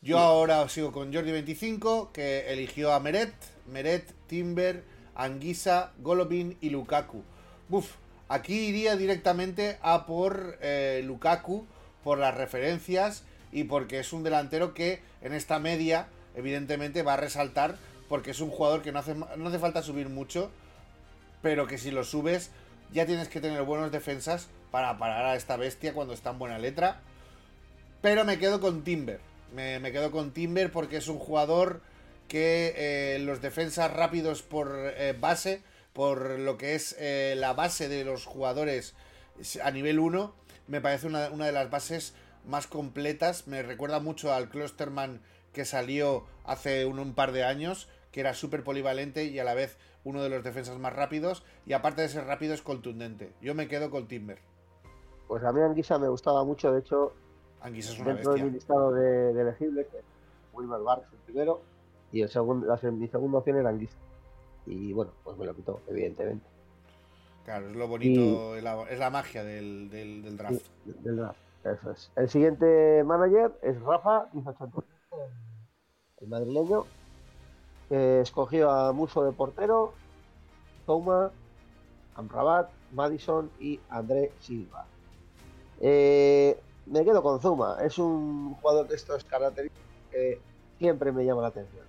[0.00, 3.34] Yo ahora sigo con Jordi25, que eligió a Meret,
[3.66, 7.22] Meret, Timber, Anguisa, Golovin y Lukaku.
[7.68, 7.96] Buf,
[8.28, 11.66] aquí iría directamente a por eh, Lukaku,
[12.04, 17.18] por las referencias y porque es un delantero que en esta media, evidentemente, va a
[17.18, 17.76] resaltar
[18.08, 20.50] porque es un jugador que no hace, no hace falta subir mucho,
[21.42, 22.50] pero que si lo subes
[22.92, 26.58] ya tienes que tener buenos defensas para parar a esta bestia cuando está en buena
[26.58, 27.00] letra.
[28.02, 29.20] Pero me quedo con Timber.
[29.54, 31.80] Me, quedo con Timber porque es un jugador
[32.26, 35.62] que eh, los defensas rápidos por eh, base,
[35.92, 38.94] por lo que es eh, la base de los jugadores
[39.62, 40.34] a nivel 1,
[40.68, 42.14] me parece una, de las bases
[42.46, 43.46] más completas.
[43.46, 45.20] Me recuerda mucho al Klosterman
[45.52, 49.76] que salió hace un, par de años, que era súper polivalente y a la vez
[50.04, 51.44] uno de los defensas más rápidos.
[51.66, 53.32] Y aparte de ser rápido, es contundente.
[53.40, 54.38] Yo me quedo con Timber.
[55.28, 57.14] Pues a mí Anguisa me gustaba mucho, de hecho,
[57.62, 59.86] Anguisa es una dentro de mi listado de, elegibles,
[60.52, 61.60] Wilmer Barr es el primero,
[62.10, 63.96] y el segundo, la, mi segunda opción era Anguisa.
[64.66, 66.46] Y bueno, pues me lo quitó, evidentemente.
[67.44, 70.64] Claro, es lo bonito, es, la, magia del, del, draft.
[70.84, 72.12] del draft, eso es.
[72.14, 74.28] El siguiente manager es Rafa
[76.22, 76.84] el madrileño,
[77.88, 79.92] que escogió a Muso de portero,
[80.86, 81.32] Toma,
[82.14, 84.86] Amrabat, Madison y André Silva.
[85.80, 87.78] Eh, me quedo con Zuma.
[87.82, 90.40] Es un jugador de estos características que
[90.78, 91.84] siempre me llama la atención.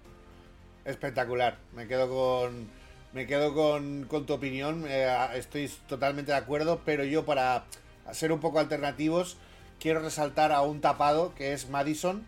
[0.85, 1.57] Espectacular.
[1.73, 2.69] Me quedo con.
[3.13, 4.85] Me quedo con, tu opinión.
[4.87, 6.81] Eh, estoy totalmente de acuerdo.
[6.85, 7.65] Pero yo, para
[8.11, 9.37] ser un poco alternativos,
[9.79, 12.25] quiero resaltar a un tapado que es Madison.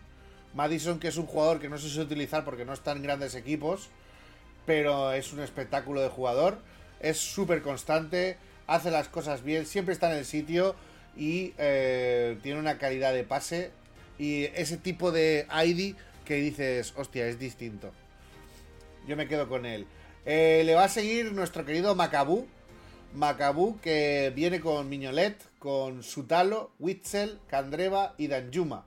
[0.54, 3.34] Madison, que es un jugador que no se suele utilizar porque no está en grandes
[3.34, 3.88] equipos.
[4.64, 6.58] Pero es un espectáculo de jugador.
[7.00, 8.38] Es súper constante.
[8.66, 9.66] Hace las cosas bien.
[9.66, 10.74] Siempre está en el sitio
[11.16, 13.70] y eh, tiene una calidad de pase
[14.18, 17.92] y ese tipo de ID que dices, hostia, es distinto.
[19.06, 19.86] Yo me quedo con él.
[20.24, 22.46] Eh, le va a seguir nuestro querido Macabú.
[23.14, 28.84] Macabú que viene con Miñolet, con Sutalo, Witzel, Candreva y Danjuma.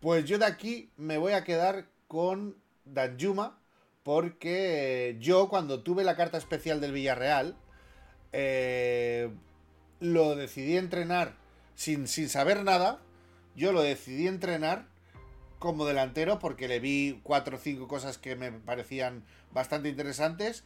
[0.00, 3.58] Pues yo de aquí me voy a quedar con Danjuma
[4.02, 7.54] porque yo cuando tuve la carta especial del Villarreal
[8.32, 9.30] eh,
[10.00, 11.34] lo decidí entrenar
[11.80, 12.98] sin, saber nada,
[13.56, 14.84] yo lo decidí entrenar
[15.58, 20.62] como delantero porque le vi cuatro o cinco cosas que me parecían bastante interesantes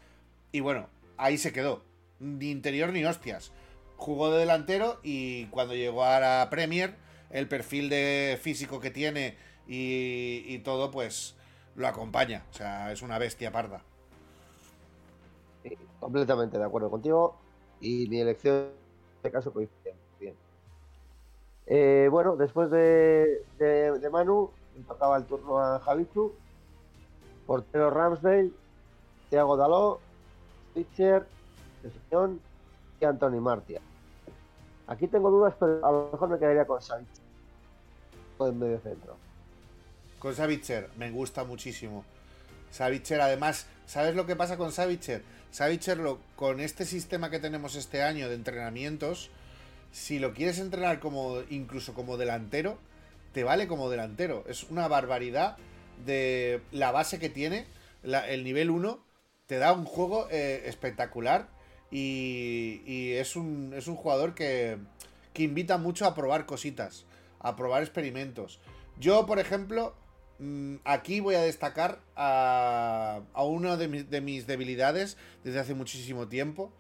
[0.51, 1.85] y bueno, ahí se quedó.
[2.19, 3.53] Ni interior ni hostias.
[3.97, 6.97] Jugó de delantero y cuando llegó a la Premier,
[7.31, 9.37] el perfil de físico que tiene
[9.69, 11.37] y, y todo, pues
[11.77, 12.45] lo acompaña.
[12.51, 13.85] O sea, es una bestia parda.
[16.01, 17.37] completamente de acuerdo contigo.
[17.81, 20.04] Y mi elección, en este caso, coincide.
[21.67, 24.51] Eh, bueno, después de, de, Manu,
[24.87, 26.33] tocaba el turno a Javichu,
[27.47, 28.51] portero Ramsdale,
[29.31, 30.01] Thiago Daló,
[30.71, 31.27] Stitcher,
[31.83, 32.41] Sesión
[33.01, 33.81] y Anthony Martia.
[34.87, 37.25] Aquí tengo dudas, pero a lo mejor me quedaría con Savitzer,
[38.41, 39.17] en medio centro.
[40.19, 42.05] Con Savitzer, me gusta muchísimo.
[42.71, 45.23] Savitzer, además, ¿sabes lo que pasa con Savitzer?
[45.51, 45.99] Savitzer,
[46.37, 49.31] con este sistema que tenemos este año de entrenamientos,
[49.95, 52.79] si lo quieres entrenar como incluso como delantero,
[53.33, 54.45] te vale como delantero.
[54.49, 55.57] Es una barbaridad
[56.05, 57.65] de la base que tiene,
[58.03, 58.99] el nivel 1,
[59.47, 61.49] te da un juego eh, espectacular
[61.93, 64.79] y, es, un, es, un, jugador que,
[65.33, 67.07] que, invita mucho a probar cositas,
[67.39, 68.59] a probar experimentos.
[68.99, 69.95] Yo, por ejemplo,
[70.41, 76.27] mm, aquí voy a destacar a, a una de, de mis debilidades desde hace muchísimo
[76.27, 76.73] tiempo,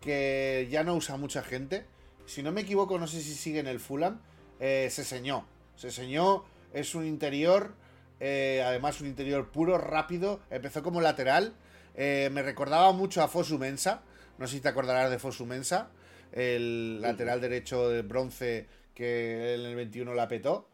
[0.00, 1.84] que ya no usa mucha gente
[2.26, 4.20] si no me equivoco, no sé si sigue en el Fulham,
[4.60, 5.46] eh, se señó.
[5.76, 7.74] Se señó, es un interior,
[8.20, 11.54] eh, además un interior puro, rápido, empezó como lateral,
[11.94, 14.02] eh, me recordaba mucho a Fosu Mensa,
[14.38, 15.90] no sé si te acordarás de Fosu Mensa,
[16.32, 20.68] el lateral derecho de bronce que en el 21 la petó.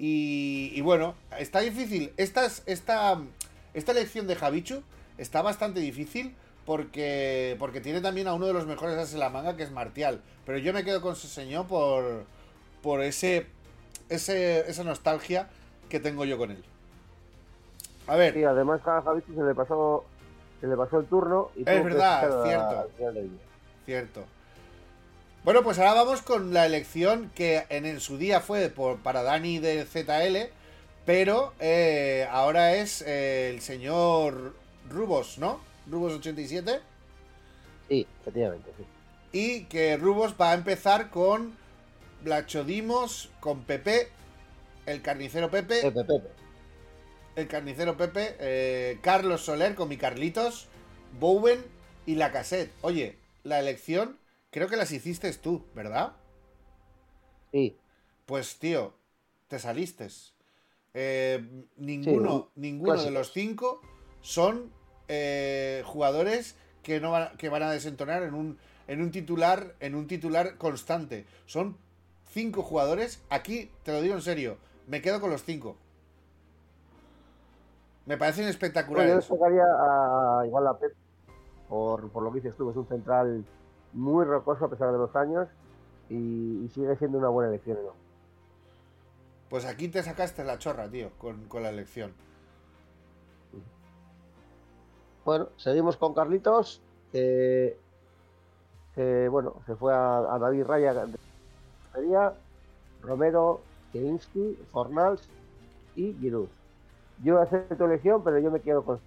[0.00, 2.12] Y, bueno, está difícil.
[2.16, 3.20] Esta, esta,
[3.74, 4.84] esta elección de Javichu
[5.16, 6.36] está bastante difícil
[6.68, 9.70] porque, porque tiene también a uno de los mejores ases de la manga, que es
[9.70, 10.20] Martial.
[10.44, 12.24] Pero yo me quedo con ese señor por,
[12.82, 13.46] por ese,
[14.10, 15.48] ese, esa nostalgia
[15.88, 16.62] que tengo yo con él.
[18.06, 18.36] A ver.
[18.36, 20.04] Y además a Javi se le pasó,
[20.60, 21.50] se le pasó el turno.
[21.56, 22.88] Y es verdad, cierto.
[23.86, 24.24] Cierto.
[25.44, 29.58] Bueno, pues ahora vamos con la elección que en, su día fue por, para Dani
[29.58, 30.52] del ZL,
[31.06, 34.52] pero eh, ahora es eh, el señor
[34.90, 35.66] Rubos, ¿no?
[35.90, 36.80] Rubos 87.
[37.88, 38.84] Sí, efectivamente, sí.
[39.32, 41.54] Y que Rubos va a empezar con
[42.22, 44.08] Blachodimos, con Pepe,
[44.86, 45.82] el carnicero Pepe.
[45.82, 46.28] Pepe, Pepe.
[47.36, 50.68] el carnicero Pepe, eh, Carlos Soler con mi Carlitos,
[51.18, 51.64] Bowen
[52.06, 52.72] y la cassette.
[52.80, 54.18] Oye, la elección
[54.50, 56.14] creo que las hiciste tú, ¿verdad?
[57.52, 57.76] Sí.
[58.26, 58.94] Pues tío,
[59.48, 60.08] te saliste.
[60.94, 61.44] Eh,
[61.76, 63.80] ninguno ninguno de los cinco
[64.20, 64.72] son
[65.08, 69.94] eh, jugadores que, no van, que van a desentonar en un, en un titular en
[69.94, 71.26] un titular constante.
[71.46, 71.76] Son
[72.30, 73.22] cinco jugadores.
[73.30, 75.76] Aquí, te lo digo en serio, me quedo con los cinco.
[78.06, 79.10] Me parecen espectaculares.
[79.10, 80.94] yo destacaría a, igual a Pep,
[81.68, 83.44] por, por, lo que dices tú, es un central
[83.92, 85.48] muy rocoso a pesar de los años
[86.08, 87.92] y, sigue siendo una buena elección, ¿no?
[89.48, 92.12] Pues aquí te sacaste la chorra, tío, con, la elección.
[95.28, 96.80] Bueno, seguimos con Carlitos,
[98.94, 101.04] bueno, se fue a, David Raya
[103.02, 103.60] Romero,
[103.92, 105.28] Kerinsky, Fornals
[105.96, 106.48] y Giroud.
[107.22, 109.00] Yo voy a hacer tu elección, pero yo me quedo con.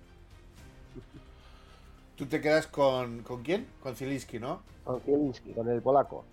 [2.16, 3.66] ¿Tú te quedas con, con quién?
[3.82, 4.62] Con Zielinski, ¿no?
[4.84, 6.24] Con Zielinski, con el polaco.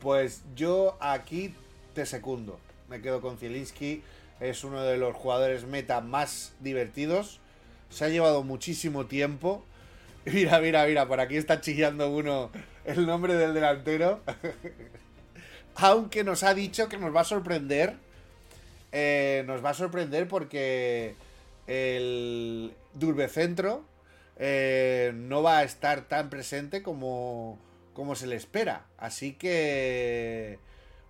[0.00, 1.54] Pues yo aquí
[1.94, 2.58] te secundo.
[2.88, 4.02] Me quedo con Zielinski.
[4.40, 7.40] Es uno de los jugadores meta más divertidos.
[7.90, 9.64] Se ha llevado muchísimo tiempo.
[10.24, 12.50] Mira, mira, mira, por aquí está chillando uno
[12.84, 14.20] el nombre del delantero.
[15.76, 17.94] Aunque nos ha dicho que nos va a sorprender.
[18.90, 21.14] Eh, nos va a sorprender porque
[21.66, 23.84] el Durbecentro
[24.38, 27.58] eh, no va a estar tan presente como,
[27.94, 28.86] como se le espera.
[28.98, 30.58] Así que,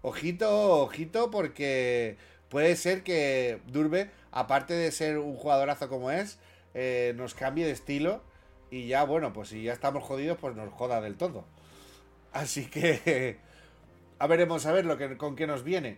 [0.03, 2.17] ojito, ojito, porque
[2.49, 6.39] puede ser que Durbe, aparte de ser un jugadorazo como es,
[6.79, 8.21] eh, nos cambie de estilo
[8.71, 11.47] y ya, bueno, pues si ya estamos jodidos, pues nos joda del todo.
[12.35, 13.39] Así que,
[14.19, 15.97] a veremos a ver lo que, con qué nos viene.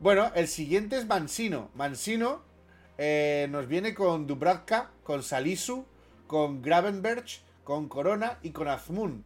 [0.00, 1.70] Bueno, el siguiente es Mansino.
[1.74, 2.42] Mansino
[2.98, 5.86] eh, nos viene con Dubravka, con Salisu,
[6.26, 7.26] con Gravenberg,
[7.62, 9.24] con Corona y con Azmun.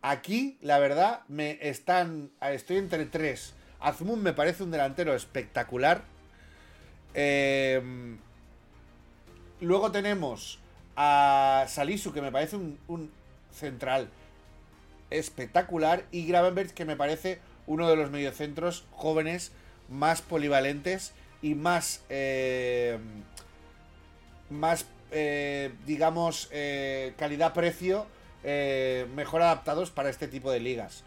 [0.00, 2.30] Aquí, la verdad, me están.
[2.40, 3.52] Estoy entre tres.
[3.80, 6.04] Azmun me parece un delantero espectacular.
[7.12, 8.18] Em,
[9.64, 10.58] luego tenemos
[10.96, 13.10] a Salisu, que me parece un,
[13.52, 14.08] central
[15.10, 16.04] espectacular.
[16.10, 19.52] Y Gravenberg, que me parece uno de los mediocentros jóvenes
[19.88, 22.02] más polivalentes y más.
[22.08, 22.98] Eh,
[24.50, 28.06] más, eh, digamos, eh, calidad-precio
[29.14, 31.04] mejor adaptados para este tipo de ligas.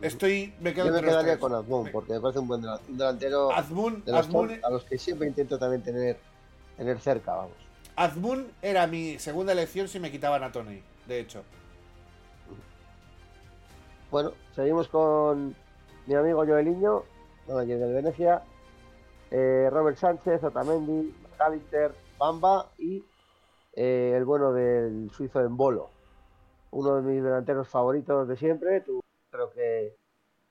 [0.00, 3.50] Estoy, me quedo Yo me quedaría con Azmoun, porque me parece un buen delantero.
[3.52, 6.18] Azmoun, a los que siempre intento también tener,
[6.76, 7.56] tener cerca, vamos.
[7.96, 11.42] Azmoun era mi segunda elección si me quitaban a Tony, de hecho.
[14.10, 15.56] Bueno, seguimos con
[16.06, 17.02] mi amigo Joeliño,
[17.48, 18.42] manager del Venecia,
[19.30, 23.04] eh, Robert Sánchez, Otamendi, McAllister, Bamba y
[23.72, 25.90] eh, el bueno del suizo en bolo.
[26.70, 28.80] Uno de mis delanteros favoritos de siempre.
[28.80, 29.96] Tú creo que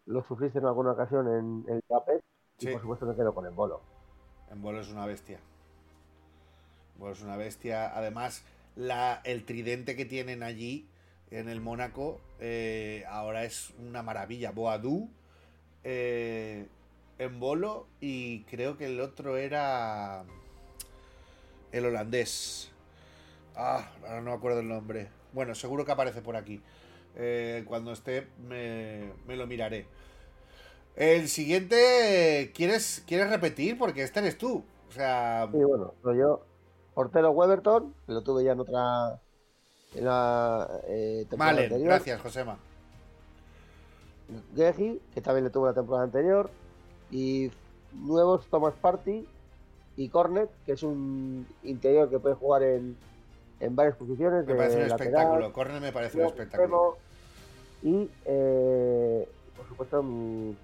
[0.05, 2.23] lo sufriste en alguna ocasión en el Capet.
[2.59, 3.81] Y por supuesto me quedo con el bolo.
[4.49, 5.39] En bolo es una bestia.
[7.11, 7.95] Es una bestia.
[7.95, 8.43] Además,
[8.75, 10.87] la, el tridente que tienen allí
[11.31, 14.51] en el Mónaco eh, ahora es una maravilla.
[14.51, 15.09] Boadú
[15.83, 16.65] eh,
[17.19, 20.23] en bolo y creo que el otro era
[21.71, 22.71] el holandés.
[23.55, 25.09] Ah, ahora no me acuerdo el nombre.
[25.33, 26.61] Bueno, seguro que aparece por aquí.
[27.15, 29.85] Eh, cuando esté me, lo miraré.
[30.95, 33.77] El siguiente, ¿quieres, ¿quieres repetir?
[33.77, 34.63] Porque este eres tú.
[34.87, 35.47] O sea...
[35.51, 36.45] Sí, bueno, yo.
[36.95, 39.21] Portero Weberton, que lo tuve ya en otra...
[39.93, 42.57] En la eh, temporada vale, gracias, Josema.
[44.55, 46.49] Geji, que también le tuve la temporada anterior.
[47.11, 47.51] Y
[47.93, 49.25] nuevos Thomas Party
[49.95, 52.97] y Cornet, que es un interior que puede jugar en,
[53.61, 54.45] en varias posiciones.
[54.45, 55.53] Me parece un espectáculo.
[55.53, 56.97] Corner me parece un espectáculo.
[57.81, 60.57] Y, eh, por supuesto, mi,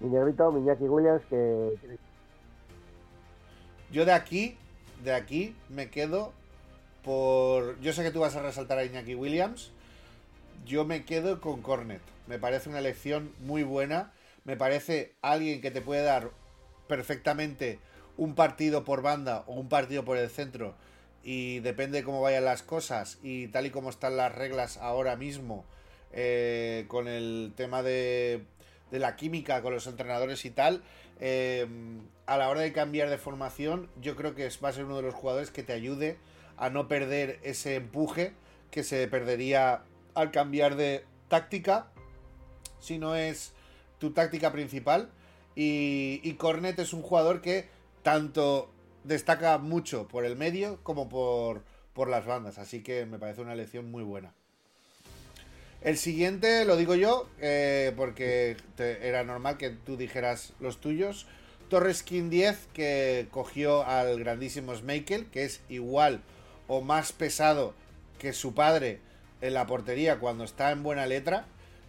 [0.00, 1.98] mi negrito, Miñaki Williams, que...
[3.90, 4.56] Yo de aquí,
[5.02, 6.32] de aquí, me quedo
[7.04, 7.80] por...
[7.80, 9.72] Yo sé que tú vas a resaltar a Iñaki Williams.
[10.64, 12.02] Yo me quedo con Cornet.
[12.26, 14.12] Me parece una elección muy buena.
[14.44, 16.30] Me parece alguien que te puede dar
[16.86, 17.78] perfectamente
[18.16, 20.74] un partido por banda o un partido por el centro
[21.24, 25.16] y depende de cómo vayan las cosas y tal y como están las reglas ahora
[25.16, 25.64] mismo
[26.12, 28.44] eh, con el tema de,
[28.92, 30.82] de, la química con los entrenadores y tal,
[31.18, 31.66] eh,
[32.26, 35.02] a la hora de cambiar de formación yo creo que va a ser uno de
[35.02, 36.18] los jugadores que te ayude
[36.56, 38.34] a no perder ese empuje
[38.70, 39.82] que se perdería
[40.14, 41.90] al cambiar de táctica
[42.78, 43.52] si no es
[43.98, 45.10] tu táctica principal
[45.54, 47.68] y, y Cornet es un jugador que
[48.02, 48.70] tanto
[49.04, 51.62] destaca mucho por el medio como por,
[51.92, 52.58] por las bandas.
[52.58, 54.34] Así que me parece una elección muy buena.
[55.84, 61.26] El siguiente lo digo yo, eh, porque era normal que tú dijeras los tuyos.
[61.68, 66.22] Torres King 10, que cogió al grandísimo Smakel, que es igual
[66.68, 67.74] o más pesado
[68.20, 69.00] que su padre
[69.40, 71.46] en la portería cuando está en buena letra.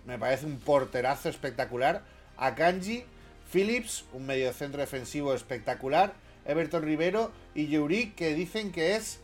[0.08, 2.02] Me parece un porterazo espectacular.
[2.36, 3.04] A Kanji,
[3.52, 6.14] Phillips, un mediocentro defensivo espectacular.
[6.46, 9.20] Everton Rivero y Yuri, que dicen que es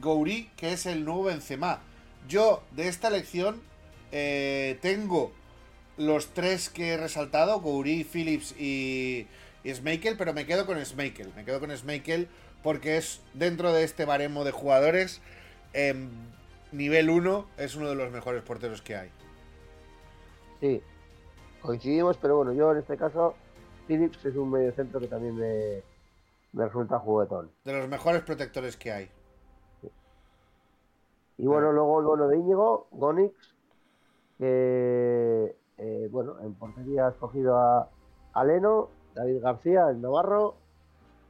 [0.00, 1.80] Gouri, que es el nuevo Benzema.
[2.28, 3.60] Yo, de esta elección,
[4.16, 5.32] eh, tengo
[5.96, 9.26] los tres que he resaltado, Gouri, Phillips y,
[9.64, 9.74] y
[10.16, 11.32] pero me quedo con Smakel.
[11.34, 12.28] Me quedo con Smakel
[12.62, 15.20] porque es dentro de este baremo de jugadores,
[15.72, 16.10] em,
[16.70, 19.10] nivel 1, es uno de los mejores porteros que hay.
[20.60, 20.80] Sí,
[21.60, 23.34] coincidimos, pero bueno, yo en este caso,
[23.88, 25.82] Phillips es un medio centro que también me,
[26.52, 27.50] me resulta juguetón.
[27.64, 29.10] De los mejores protectores que hay.
[31.36, 33.53] Y bueno, luego el bueno de Íñigo, Gonix,
[34.38, 37.90] que eh, bueno, en portería ha escogido a,
[38.32, 40.56] a, Leno, David García, el Navarro,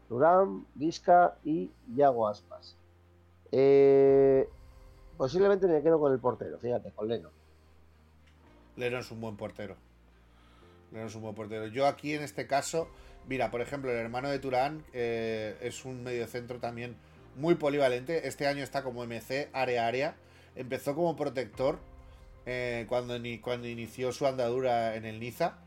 [0.08, 2.76] Durán, Vizca y Yago Aspas.
[3.52, 4.48] Eh,
[5.16, 7.30] posiblemente me quedo con el portero, fíjate, con Leno.
[8.76, 9.76] Leno es un buen portero.
[10.92, 11.66] Leno es un buen portero.
[11.66, 12.88] Yo aquí en este caso
[13.26, 16.96] Mira, por ejemplo, el hermano de Turán eh, es un mediocentro también
[17.36, 18.28] muy polivalente.
[18.28, 20.16] Este año está como MC, área-área.
[20.56, 21.78] Empezó como protector
[22.46, 25.58] eh, cuando, cuando inició su andadura en el Niza.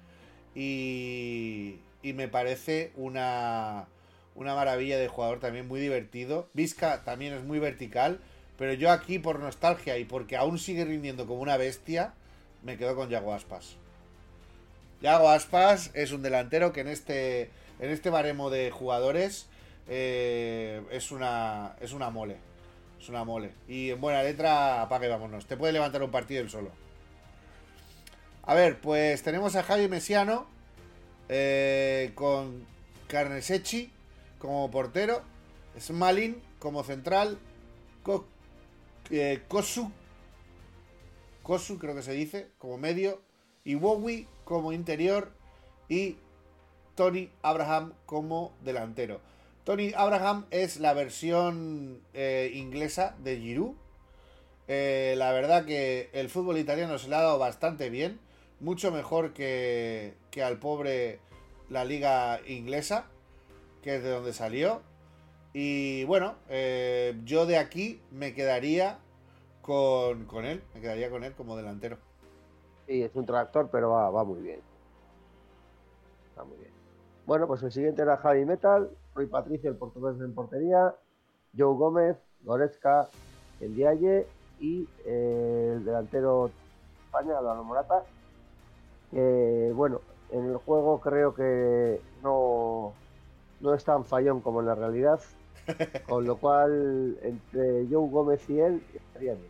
[0.56, 3.88] Y, me parece una,
[4.34, 6.50] una maravilla de jugador también muy divertido.
[6.54, 8.20] Vizca también es muy vertical.
[8.58, 12.14] Pero yo aquí, por nostalgia y porque aún sigue rindiendo como una bestia,
[12.64, 13.76] me quedo con Yago Aspas.
[15.02, 19.48] Yago Aspas es un delantero que en este, en este baremo de jugadores
[19.88, 22.38] eh, es, una, es una mole.
[23.00, 23.54] Es una mole.
[23.68, 25.46] Y en buena letra, apague vámonos.
[25.46, 26.72] Te puede levantar un partido él solo.
[28.44, 30.48] A ver, pues tenemos a Javi Mesiano
[31.30, 32.66] eh, con
[33.08, 33.92] Carnesechi
[34.40, 35.22] como portero,
[35.80, 37.38] Smalin como central,
[39.10, 39.92] eh, Kosu,
[41.44, 43.22] Kosu creo que se dice, como medio,
[43.64, 45.34] y Wowi como interior
[45.90, 46.18] y
[46.96, 49.20] Tony Abraham como delantero.
[49.68, 53.76] Tony Abraham es la versión eh, inglesa de Giroud.
[54.70, 58.18] Eh, la verdad que el fútbol italiano se le ha dado bastante bien.
[58.62, 61.20] Mucho mejor que, que al pobre
[61.70, 63.08] la liga inglesa,
[63.82, 64.84] que es de donde salió.
[65.52, 69.00] Y bueno, eh, yo de aquí me quedaría
[69.62, 70.64] con, con él.
[70.76, 71.98] Me quedaría con él como delantero.
[72.86, 74.62] Sí, es un tractor, pero va, muy bien.
[76.40, 76.72] Va muy bien.
[77.26, 80.94] Bueno, pues el siguiente era Javi Metal, Rui Patricio, el portugués en portería,
[81.58, 83.10] Joe Gómez, Goretzka,
[83.60, 84.28] el Dialle
[84.60, 86.52] y eh, el delantero
[87.06, 88.04] España, Álvaro Morata.
[89.10, 90.02] Que, bueno,
[90.32, 92.94] en el juego creo que no,
[93.60, 95.20] no es tan fallón como en la realidad,
[96.08, 99.48] con lo cual entre Joe Gómez y él estaría bien.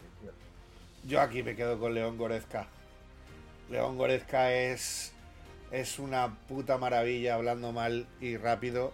[1.06, 2.68] Yo aquí me quedo con León Goretzka.
[3.70, 5.14] León Goretzka es,
[5.72, 8.94] es una puta maravilla hablando mal y rápido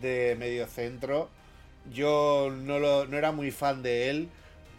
[0.00, 1.28] de medio centro.
[1.92, 4.28] Yo no, lo, no era muy fan de él,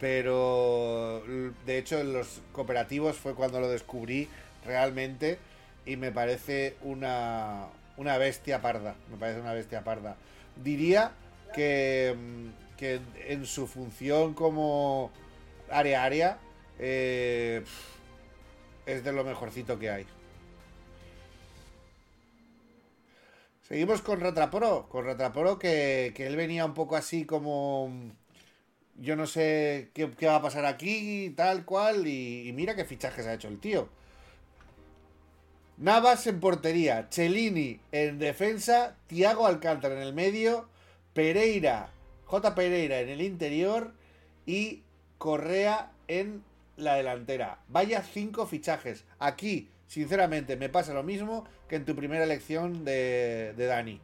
[0.00, 1.22] pero
[1.64, 4.28] de hecho en los cooperativos fue cuando lo descubrí
[4.64, 5.38] realmente
[5.84, 8.96] y me parece una, una bestia parda.
[9.10, 10.16] Me parece una bestia parda.
[10.62, 11.12] Diría
[11.54, 12.14] que,
[12.76, 15.10] que en su función como
[15.70, 16.38] área-área,
[16.78, 17.62] eh,
[18.84, 20.06] es de lo mejorcito que hay.
[23.66, 27.90] Seguimos con Ratraporo, con Ratraporo que, que él venía un poco así como...
[28.94, 33.34] Yo no sé qué, va a pasar aquí, tal cual, y, mira qué fichajes ha
[33.34, 33.88] hecho el tío.
[35.78, 40.68] Navas en portería, Cellini en defensa, Tiago Alcántara en el medio,
[41.12, 41.90] Pereira,
[42.24, 42.54] J.
[42.54, 43.92] Pereira en el interior
[44.46, 44.82] y
[45.18, 46.42] Correa en
[46.76, 47.58] la delantera.
[47.68, 49.04] Vaya cinco fichajes.
[49.18, 54.00] Aquí, sinceramente, me pasa lo mismo que en tu primera elección de, de Dani.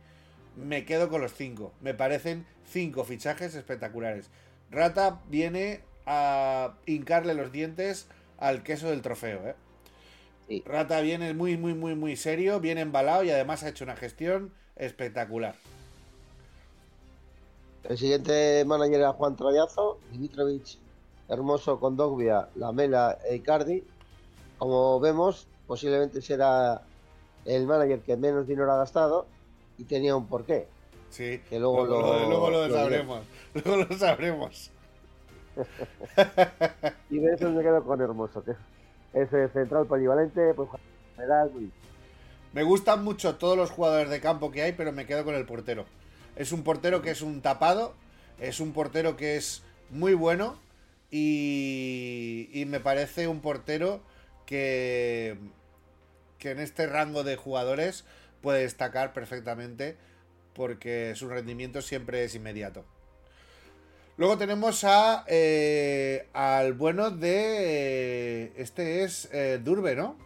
[0.57, 1.73] Me quedo con los cinco.
[1.81, 4.31] Me parecen cinco fichajes espectaculares.
[4.71, 8.09] Rata viene a hincarle los dientes
[8.39, 9.55] al queso del trofeo, ¿eh?
[10.67, 14.53] Rata viene muy, muy, muy, muy serio, viene embalado y además ha hecho una gestión
[14.77, 15.55] espectacular.
[17.85, 20.79] El siguiente manager era Juan Trayazo, Dimitrovich
[21.29, 23.85] Hermoso con Dogbia, Lamela e Icardi.
[24.59, 26.83] Como vemos, posiblemente será
[27.47, 29.27] el manager que menos dinero ha gastado
[29.79, 30.67] y tenía un porqué.
[31.09, 33.23] Sí, Que luego luego, lo- lo, luego lo lo sabremos.
[33.55, 34.71] Luego lo sabremos.
[37.09, 38.51] Y de eso me quedo con Hermoso, que
[39.15, 40.69] es el central polivalente, pues
[41.17, 41.51] general,
[42.53, 45.47] Me gustan mucho todos los jugadores de campo que hay, pero me quedo con el
[45.47, 45.87] portero.
[46.37, 47.95] Es un portero que es un tapado,
[48.39, 50.57] es un portero que es muy bueno
[51.11, 54.01] y, y me parece un portero
[54.45, 55.39] que,
[56.43, 58.05] que en este rango de jugadores
[58.41, 59.97] puede destacar perfectamente
[60.55, 62.85] porque su rendimiento siempre es inmediato.
[64.17, 70.17] Luego tenemos a eh, al bueno de eh, este es eh, Durbe, ¿no?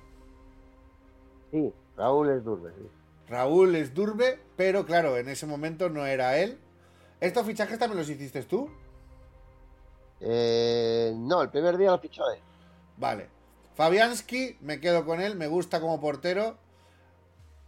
[1.52, 2.88] Sí, Raúl es Durbe, sí.
[3.28, 6.58] Raúl es Durbe, pero claro, en ese momento no era él.
[7.20, 8.70] ¿Estos fichajes también los hiciste tú?
[10.20, 12.40] Eh, no, el primer día lo fichó él.
[12.96, 13.35] Vale.
[13.76, 16.56] Fabianski, me quedo con él, me gusta como portero.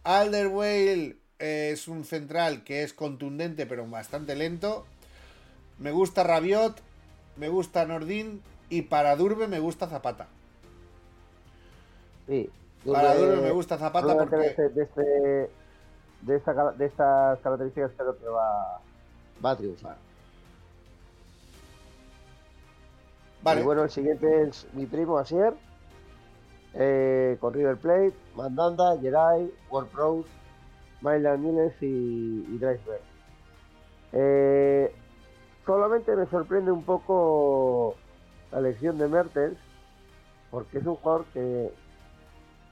[0.03, 4.85] Alderweireld eh, es un central que es contundente, pero bastante lento.
[5.77, 6.81] Me gusta Rabiot,
[7.37, 10.27] me gusta Nordin y para Durbe me gusta Zapata.
[12.27, 12.49] Sí.
[12.85, 14.35] Para Durbe me gusta Zapata porque...
[14.35, 15.49] de, este, de, este-
[16.21, 18.81] de, esta, ca- de estas características creo que va,
[19.43, 19.97] va a triunfar.
[23.41, 25.53] Vale, Y bueno, el siguiente es mi primo Asier,
[26.73, 30.25] eh, con River Plate, Mandanda, Geray, World Pros,
[31.01, 33.01] Mylan Nunes y, y Dreisberg.
[34.11, 34.93] Eh,
[35.65, 37.95] solamente me sorprende un poco
[38.51, 39.57] la elección de Mertens,
[40.51, 41.71] porque es un jugador que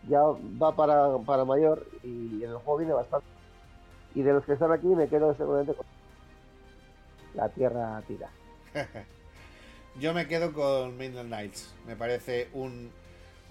[0.08, 3.28] ya va para, para mayor y el juego viene bastante.
[4.16, 5.86] Y de los que están aquí me quedo seguramente con
[7.36, 8.30] la tierra tira.
[10.00, 11.74] Yo me quedo con Maitland Knights.
[11.86, 12.92] Me parece un,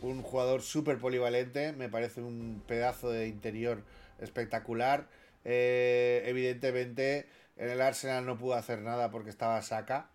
[0.02, 1.72] un jugador súper polivalente.
[1.72, 3.82] Me parece un pedazo de interior
[4.20, 5.08] espectacular.
[5.44, 7.26] Eh, evidentemente,
[7.56, 10.10] en el Arsenal no pudo hacer nada porque estaba saca.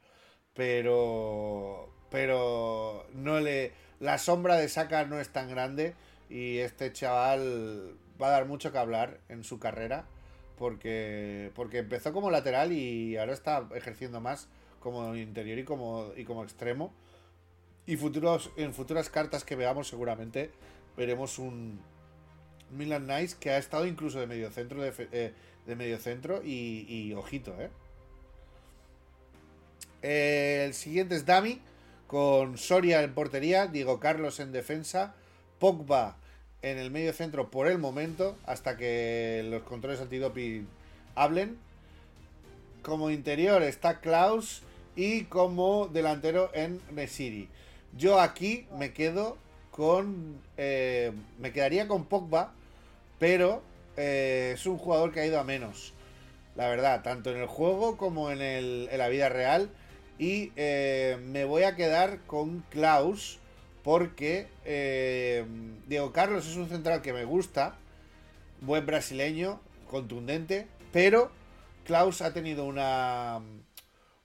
[0.54, 1.94] Pero.
[2.10, 3.08] Pero.
[3.14, 3.74] No le.
[4.00, 5.96] La sombra de Saka no es tan grande.
[6.30, 10.06] Y este chaval va a dar mucho que hablar en su carrera.
[10.58, 11.52] Porque.
[11.56, 14.48] Porque empezó como lateral y ahora está ejerciendo más
[14.82, 16.94] como interior y como, y como extremo.
[17.88, 20.52] Y futuros, en futuras cartas que veamos, seguramente
[20.96, 21.80] veremos un
[22.72, 25.34] Milan Nice que ha estado incluso de medio centro de, eh,
[25.66, 27.56] de medio centro y, ojito.
[30.02, 31.62] Eh, El siguiente es Dami
[32.08, 35.16] con Soria en portería, Diego Carlos en defensa,
[35.60, 36.18] Pogba
[36.62, 40.68] en el medio centro por el momento, hasta que los controles antidoping
[41.16, 41.58] hablen.
[42.84, 44.62] Como interior está Klaus
[44.96, 47.48] y como delantero en Nesiri.
[47.98, 49.38] Yo aquí me quedo
[49.72, 50.42] con.
[50.58, 52.54] eh, me quedaría con Pogba,
[53.20, 53.62] pero
[53.98, 55.94] eh, es un jugador que ha ido a menos.
[56.56, 59.70] La verdad, tanto en el juego como en, la vida real.
[60.20, 63.40] Y eh, me voy a quedar con Klaus
[63.84, 64.48] porque
[65.88, 67.76] Diego Carlos es un central que me gusta,
[68.62, 71.32] buen brasileño, contundente, pero
[71.86, 73.42] Klaus ha tenido una,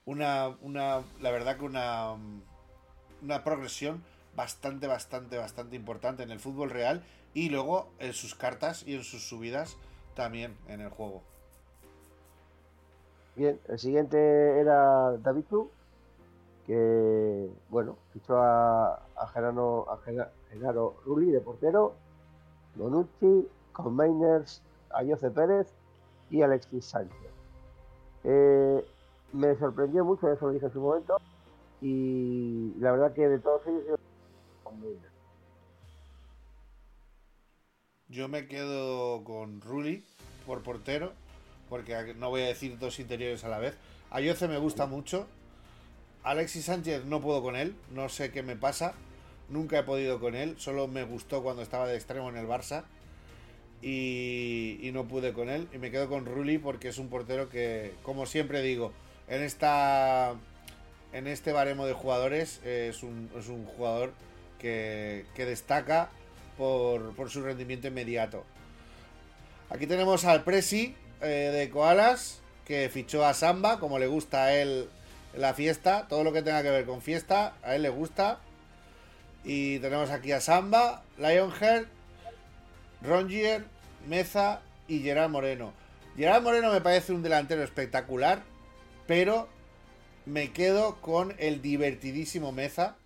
[0.05, 2.15] una, una, la verdad que una,
[3.21, 4.03] una progresión
[4.35, 7.03] bastante, bastante, bastante importante en el fútbol real
[7.33, 9.77] y luego en sus cartas y en sus subidas
[10.15, 11.21] también en el juego.
[13.35, 15.69] Bien, el siguiente era David Zu,
[16.65, 19.85] que, bueno, fichó a, a, Gerano,
[20.49, 21.93] Genaro Rulli de portero,
[22.75, 23.47] Bonucci,
[23.91, 25.67] Mainers, a Jose Pérez
[26.29, 27.31] y Alexis Sánchez.
[28.23, 28.85] Eh,
[29.33, 31.17] me sorprendió mucho, eso lo dije en su momento,
[31.81, 33.99] y la verdad que de todos ellos,
[38.09, 40.03] yo me quedo con Rulli
[40.45, 41.13] por portero,
[41.69, 43.75] porque no voy a decir dos interiores a la vez.
[44.09, 45.27] A Yoce me gusta mucho.
[46.23, 48.93] Alexis Sánchez no puedo con él, no sé qué me pasa.
[49.49, 52.83] Nunca he podido con él, solo me gustó cuando estaba de extremo en el Barça.
[53.81, 55.67] Y, y no pude con él.
[55.73, 58.91] Y me quedo con Rulli porque es un portero que, como siempre digo,
[59.27, 60.35] en esta
[61.17, 63.29] en este baremo de jugadores eh, es, un,
[63.75, 64.13] jugador
[64.59, 66.09] que, destaca
[66.57, 68.43] por, por su rendimiento inmediato.
[69.71, 74.53] Aquí tenemos al Presi eh, de Koalas, que fichó a Samba, como le gusta a
[74.53, 74.89] él
[75.35, 78.39] la fiesta, todo lo que tenga que ver con fiesta, a él le gusta.
[79.43, 81.87] Y tenemos aquí a Samba, Lionheart,
[83.01, 83.65] Rongier,
[84.07, 85.73] Meza y Gerard Moreno.
[86.15, 88.43] Gerard Moreno me parece un delantero espectacular,
[89.07, 89.56] pero
[90.27, 92.97] me quedo con el divertidísimo Meza,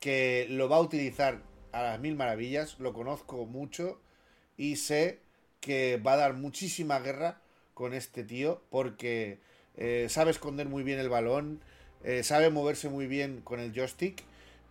[0.00, 1.42] que lo va a utilizar
[1.72, 3.98] a las mil maravillas, lo conozco mucho
[4.56, 5.18] y sé
[5.60, 7.38] que va a dar muchísima guerra
[7.74, 9.38] con este tío porque
[9.76, 11.60] eh, sabe esconder muy bien el balón,
[12.02, 14.22] eh, sabe moverse muy bien con el joystick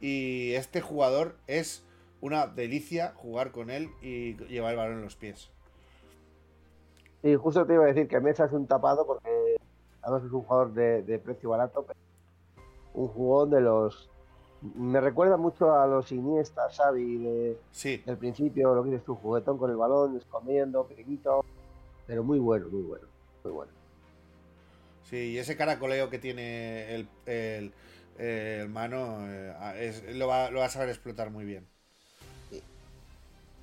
[0.02, 1.84] y este jugador es
[2.22, 5.50] una delicia jugar con él y llevar el balón en los pies.
[7.22, 9.53] Y justo te iba a decir que Mesa es un tapado porque
[10.04, 11.86] además es un jugador de, precio barato,
[12.94, 14.10] un jugón de los
[14.76, 17.98] me recuerda mucho a los Iniesta, Xavi de, sí.
[18.06, 21.44] del principio, lo que dices tú, juguetón con el balón, escondiendo, pequeñito,
[22.08, 23.08] pero muy bueno, muy bueno,
[23.44, 23.72] muy bueno.
[25.04, 27.74] Sí, y ese caracoleo que tiene el, el,
[28.18, 31.68] el mano eh, lo, va, lo, va, a saber explotar muy bien.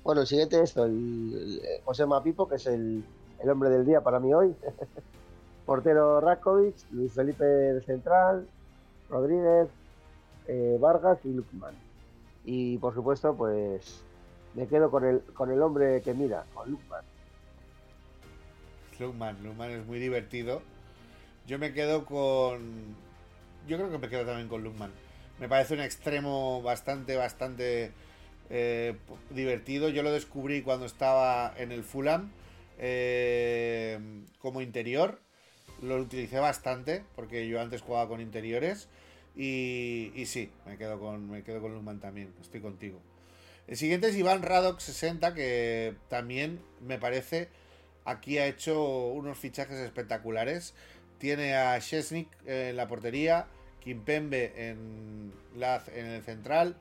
[0.03, 3.03] Bueno, el siguiente esto, el, José Mapipo, que es el,
[3.39, 4.55] el, hombre del día para mí hoy.
[5.65, 8.47] Portero Rakovic, Luis Felipe Central,
[9.09, 9.69] Rodríguez,
[10.47, 11.75] eh, Vargas y Lukman.
[12.45, 14.03] Y por supuesto, pues
[14.55, 17.03] me quedo con el, con el hombre que mira, con Lukman.
[18.99, 20.61] Lukman, Lukman es muy divertido.
[21.47, 22.95] Yo me quedo con.
[23.67, 24.91] Yo creo que me quedo también con Lukman.
[25.39, 27.91] Me parece un extremo bastante, bastante
[28.49, 28.95] eh,
[29.31, 29.89] divertido.
[29.89, 32.31] Yo lo descubrí cuando estaba en el Fulham
[32.77, 33.99] eh,
[34.39, 35.19] como interior.
[35.81, 38.87] Lo utilicé bastante porque yo antes jugaba con interiores.
[39.35, 42.33] Y, y sí, me quedo con me quedo con Lukman también.
[42.41, 42.99] Estoy contigo.
[43.67, 47.49] El siguiente es Iván Radok 60, que también me parece
[48.05, 50.73] aquí ha hecho unos fichajes espectaculares.
[51.17, 53.47] Tiene a Chesnik en la portería,
[53.79, 56.75] Kimpembe en, la, en el central,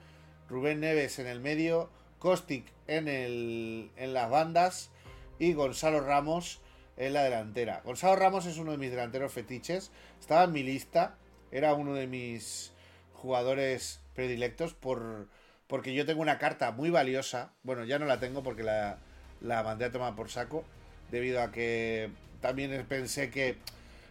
[0.48, 4.90] Rubén Neves en el medio, Kostic en, el, en las bandas
[5.38, 6.60] y Gonzalo Ramos
[7.00, 7.80] en la delantera.
[7.82, 9.90] Gonzalo Ramos es uno de mis delanteros fetiches,
[10.20, 11.16] estaba en mi lista,
[11.50, 12.72] era uno de mis
[13.14, 15.26] jugadores predilectos por,
[15.66, 18.98] porque yo tengo una carta muy valiosa, bueno ya no la tengo porque la,
[19.40, 20.62] la mandé a tomar por saco,
[21.10, 22.10] debido a que
[22.42, 23.56] también pensé que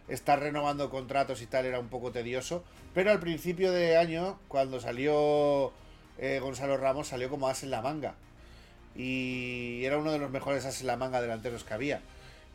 [0.08, 2.64] estar renovando contratos y tal era un poco tedioso.
[2.92, 5.72] Pero al principio de año, cuando salió
[6.18, 8.14] eh, Gonzalo Ramos, salió como as en la manga.
[8.96, 12.00] Y era uno de los mejores as en la manga delanteros que había.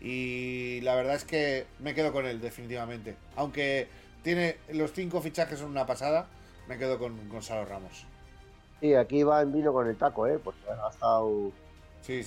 [0.01, 3.15] Y la verdad es que me quedo con él, definitivamente.
[3.35, 3.87] Aunque
[4.23, 6.27] tiene los cinco fichajes son una pasada,
[6.67, 8.05] me quedo con Gonzalo Ramos.
[8.79, 10.39] Sí, aquí va en vino con el taco, ¿eh?
[10.43, 11.51] porque ha gastado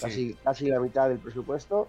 [0.01, 1.89] casi, casi la mitad del presupuesto.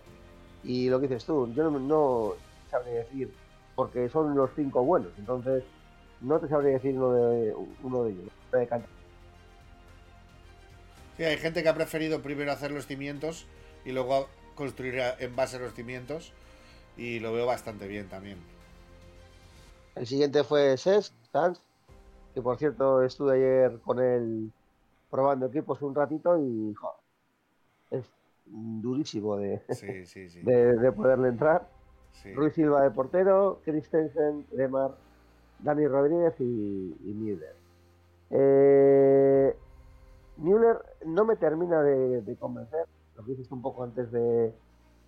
[0.64, 2.34] Y lo que dices tú, yo no,
[2.70, 3.32] sabría decir,
[3.76, 5.64] porque son los cinco buenos, entonces
[6.22, 8.30] no te sabría decir uno de, uno de ellos.
[11.18, 13.46] sí, hay gente que ha preferido primero hacer los cimientos
[13.86, 14.28] y luego
[14.60, 16.34] construir en base a los cimientos
[16.98, 18.38] y lo veo bastante bien también.
[19.96, 21.60] El siguiente fue Ses, Sanz,
[22.34, 24.52] que por cierto estuve ayer con él
[25.10, 26.76] probando equipos un ratito y
[27.90, 28.06] es
[28.46, 29.62] durísimo de,
[30.44, 31.68] de, de poderle entrar.
[32.36, 34.92] Ruiz Silva de portero, Christensen, Lemar,
[35.60, 37.56] Dani Rodríguez y, Müller.
[38.30, 39.56] Eh,
[40.38, 42.86] Müller no me termina de, convencer,
[43.20, 44.54] lo que dices un poco antes de,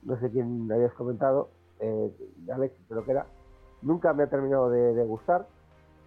[0.03, 1.49] no sé quién habías comentado,
[1.79, 2.11] eh,
[2.53, 3.25] Alex creo que era,
[3.81, 5.47] nunca me ha terminado de, gustar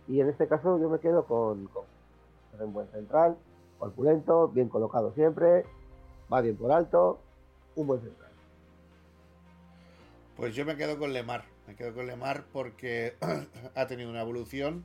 [0.06, 1.84] y en este caso yo me quedo con, con
[2.60, 3.38] un buen central,
[3.78, 5.64] corpulento, bien colocado siempre,
[6.30, 7.20] va bien por alto,
[7.74, 8.30] un buen central.
[10.36, 11.44] Pues yo me quedo con Lemar.
[11.66, 13.16] Me quedo con Lemar porque
[13.74, 14.84] ha tenido una evolución.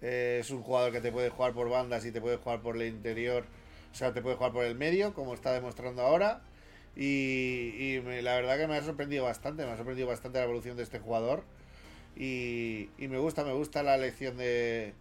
[0.00, 2.74] Eh, es un jugador que te puede jugar por bandas y te puede jugar por
[2.74, 3.44] el interior.
[3.92, 6.40] O sea, te puede jugar por el medio, como está demostrando ahora.
[6.96, 9.64] Y, la verdad que me ha sorprendido bastante.
[9.64, 11.44] Me ha sorprendido bastante la evolución de este jugador.
[12.16, 14.94] Y, me gusta, me gusta la lección de.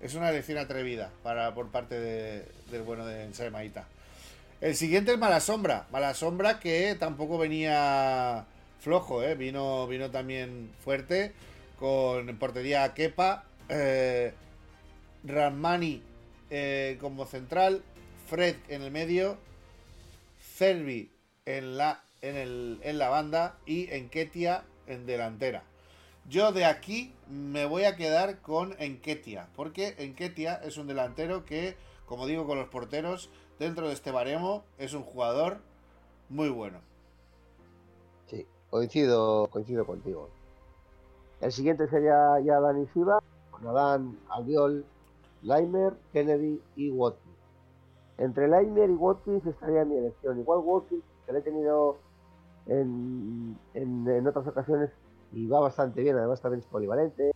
[0.00, 3.86] Es una lección atrevida para, por parte del bueno de Maita.
[4.60, 5.86] El siguiente es Mala Sombra.
[5.92, 8.46] Mala Sombra que tampoco venía
[8.80, 9.36] flojo, ¿eh?
[9.36, 11.32] Vino, vino también fuerte
[11.78, 14.32] con portería Kepa, eh,
[15.24, 16.00] Ramani
[16.50, 17.82] eh, como central,
[18.32, 19.36] Fred en el medio,
[20.40, 21.10] Cervi
[21.44, 25.64] en la, en, el, en la banda y Enketia en delantera.
[26.30, 31.76] Yo de aquí me voy a quedar con Enketia, porque Enketia es un delantero que,
[32.06, 33.28] como digo con los porteros,
[33.58, 35.58] dentro de este baremo es un jugador
[36.30, 36.80] muy bueno.
[38.70, 40.30] Coincido, coincido contigo.
[41.42, 43.18] El siguiente sería ya Dani Siva,
[43.50, 44.86] con Adán, Albiol,
[45.42, 47.31] Laimer, Kennedy y Watkins.
[48.22, 50.38] Entre Laimer y Watkins estaría mi elección.
[50.38, 51.98] Igual Watkins, que lo he tenido
[52.66, 54.90] en, en, otras ocasiones
[55.32, 57.32] y va bastante bien, además también es polivalente,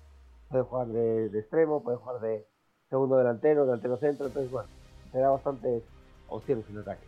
[0.48, 2.46] puede jugar de, extremo, puede jugar de
[2.88, 4.68] segundo delantero, delantero centro, entonces bueno,
[5.10, 5.82] te da bastantes
[6.28, 7.04] opciones en ataque.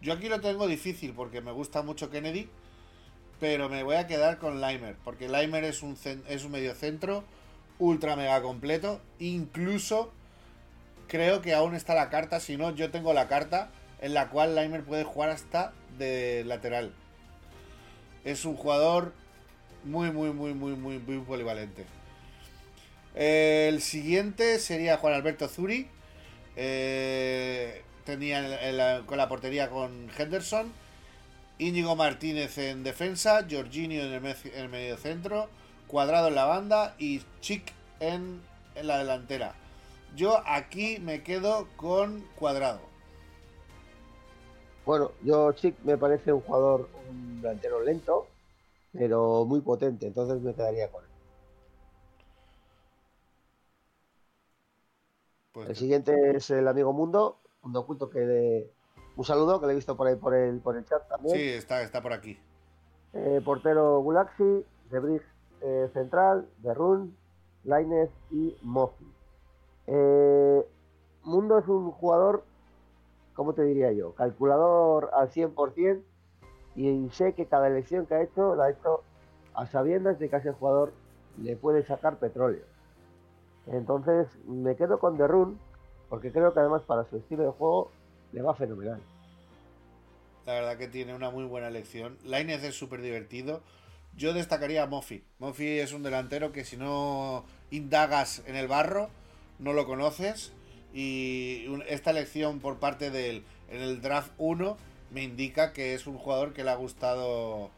[0.00, 2.48] Yo aquí lo tengo difícil porque me gusta mucho Kennedy,
[3.40, 7.24] pero me voy a quedar con Limer, porque Limer es un, es un medio centro
[7.78, 9.00] ultra mega completo.
[9.18, 10.12] Incluso
[11.12, 13.68] creo que aún está la carta, si no, yo tengo la carta
[14.00, 16.94] en la cual Limer puede jugar hasta de lateral.
[18.24, 19.12] Es un jugador
[19.84, 21.84] muy, muy, muy, muy, muy, muy polivalente.
[23.14, 25.86] El siguiente sería Juan Alberto Zuri.
[26.56, 30.72] Eh, tenía con la portería con Henderson.
[31.58, 33.46] Íñigo Martínez en defensa.
[33.50, 35.50] Jorginho en el, medio centro.
[35.88, 36.94] Cuadrado en la banda.
[36.98, 38.40] Y Chic en,
[38.76, 39.54] en la delantera.
[40.14, 42.80] Yo aquí me quedo con Cuadrado.
[44.84, 48.26] Bueno, yo Chic me parece un jugador, un delantero lento,
[48.92, 51.10] pero muy potente, entonces me quedaría con él.
[55.52, 58.70] Pues el siguiente es el amigo Mundo, Mundo Oculto, que le...
[59.16, 61.36] un saludo que le he visto por ahí por el, por el chat también.
[61.36, 62.38] Sí, está, está por aquí.
[63.12, 65.20] Eh, portero Gulaxi, de
[65.60, 67.16] eh, Central, Run,
[67.64, 69.06] Laines y Mofi.
[69.86, 70.66] Eh,
[71.24, 72.44] Mundo es un jugador,
[73.34, 74.14] ¿cómo te diría yo?
[74.14, 76.02] Calculador al 100%
[76.74, 79.02] y sé que cada elección que ha hecho la ha hecho
[79.54, 80.92] a sabiendas de que a ese jugador
[81.40, 82.64] le puede sacar petróleo.
[83.66, 85.58] Entonces me quedo con The Run,
[86.08, 87.90] porque creo que además para su estilo de juego
[88.32, 89.00] le va fenomenal.
[90.46, 92.18] La verdad que tiene una muy buena elección.
[92.24, 93.60] Lainez es súper divertido.
[94.16, 95.24] Yo destacaría a Mofi.
[95.38, 99.08] Mofi es un delantero que si no indagas en el barro,
[99.62, 100.52] no lo conoces.
[100.94, 104.76] Y esta elección por parte del en el draft 1
[105.10, 107.70] me indica que es un jugador que le ha gustado.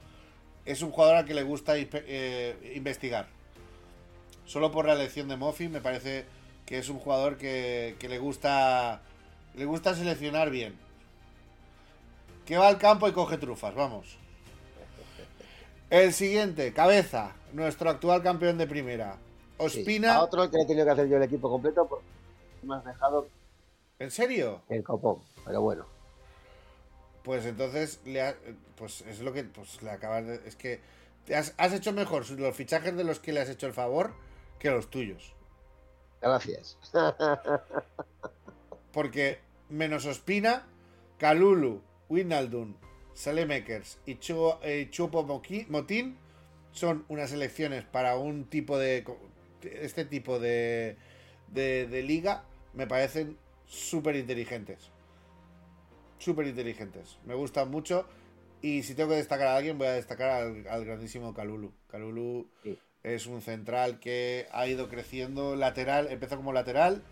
[0.64, 3.28] Es un jugador al que le gusta eh, investigar
[4.46, 6.26] solo por la elección de Mofi me parece
[6.66, 9.00] que es un jugador que, le gusta
[9.54, 10.74] le gusta seleccionar bien.
[12.46, 14.18] Que va al campo y coge trufas, vamos.
[15.90, 19.16] El siguiente, cabeza, nuestro actual campeón de primera.
[19.58, 20.16] Ospina.
[20.16, 22.02] a otro que he tenido que hacer yo el equipo completo, pues,
[22.62, 23.28] me has dejado.
[23.98, 24.62] ¿En serio?
[24.68, 25.86] El copón, pero bueno.
[27.22, 28.34] Pues entonces, le
[28.76, 30.40] pues es lo que pues, le acabas de.
[30.46, 30.80] Es que
[31.34, 34.12] has, has hecho mejor los fichajes de los que le has hecho el favor
[34.58, 35.32] que los tuyos.
[36.20, 36.78] Gracias.
[38.92, 39.38] Porque
[39.68, 40.66] menos Ospina,
[41.18, 42.76] Kalulu, Winaldun,
[43.12, 44.18] Salemekers y
[44.62, 46.16] eh, Chupo Motín
[46.72, 49.04] son unas elecciones para un tipo de.
[49.66, 50.96] Este tipo de,
[51.48, 53.36] de, liga me parecen
[53.66, 54.90] súper inteligentes.
[56.18, 57.18] Súper inteligentes.
[57.24, 58.06] Me gustan mucho.
[58.62, 61.72] Y si tengo que destacar a alguien, voy a destacar al, grandísimo Kalulu.
[61.88, 62.48] Kalulu
[63.02, 67.02] es un central que ha ido creciendo lateral, empezó como lateral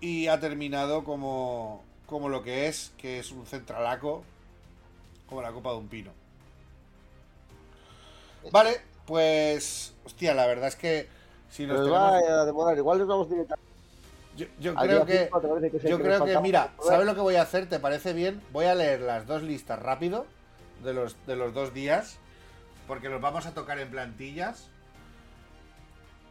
[0.00, 4.24] y ha terminado como, como lo que es, que es un centralaco,
[5.28, 6.10] como la copa de un pino.
[8.50, 11.08] Vale, pues, hostia, la verdad es que
[11.50, 11.98] si nos tenemos...
[11.98, 13.68] va a demorar, igual nos vamos directamente.
[14.36, 15.30] Yo, yo creo que,
[15.84, 17.68] yo creo que, mira, ¿sabes lo que voy a hacer?
[17.68, 18.40] ¿Te parece bien?
[18.52, 20.26] Voy a leer las dos listas rápido
[20.84, 22.18] de los, de los dos días,
[22.86, 24.68] porque los vamos a tocar en plantillas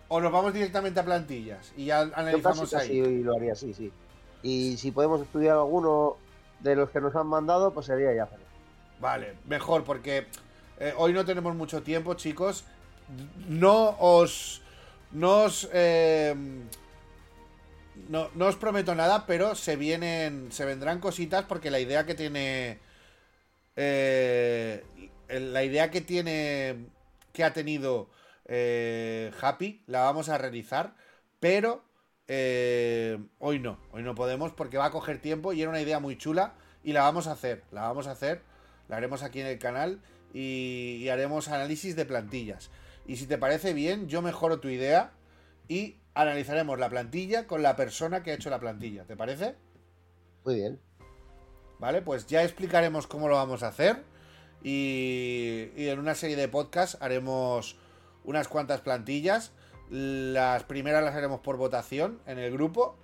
[0.08, 2.88] o nos vamos directamente a plantillas y ya analizamos ahí.
[2.88, 3.92] Sí, lo haría, sí, sí.
[4.42, 6.16] Y si podemos estudiar alguno
[6.62, 8.30] de los que nos han mandado, pues sería ya.
[9.00, 10.28] Vale, mejor, porque
[10.80, 12.64] eh, hoy no tenemos mucho tiempo, chicos.
[13.48, 14.62] No os.
[15.12, 15.70] No os.
[15.74, 16.64] Em,
[18.10, 20.52] no, no, os prometo nada, pero se vienen.
[20.52, 22.80] Se vendrán cositas porque la idea que tiene.
[23.76, 24.84] Eh,
[25.30, 26.88] la idea que tiene.
[27.34, 28.10] Que ha tenido
[28.48, 30.96] eh, Happy, la vamos a realizar,
[31.40, 31.84] pero
[32.28, 36.00] eh, hoy no, hoy no podemos porque va a coger tiempo y era una idea
[36.00, 36.54] muy chula
[36.84, 38.42] y la vamos a hacer, la vamos a hacer,
[38.88, 40.02] la haremos aquí en el canal
[40.34, 42.70] y, haremos análisis de plantillas.
[43.08, 45.14] Y si te parece bien, yo mejoro tu idea
[45.68, 49.56] y analizaremos la plantilla con la persona que ha hecho la plantilla, ¿te parece?
[50.44, 50.80] Muy bien.
[51.80, 54.04] Vale, pues ya explicaremos cómo lo vamos a hacer
[54.64, 57.78] y, y en una serie de podcasts haremos
[58.24, 59.52] unas cuantas plantillas.
[59.90, 62.98] Las primeras las haremos por votación en el grupo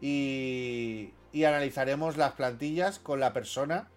[0.00, 3.88] y, analizaremos las plantillas con la persona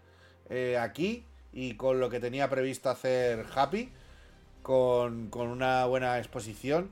[0.50, 3.92] eh, aquí y con lo que tenía previsto hacer Happy,
[4.64, 6.90] con, una buena exposición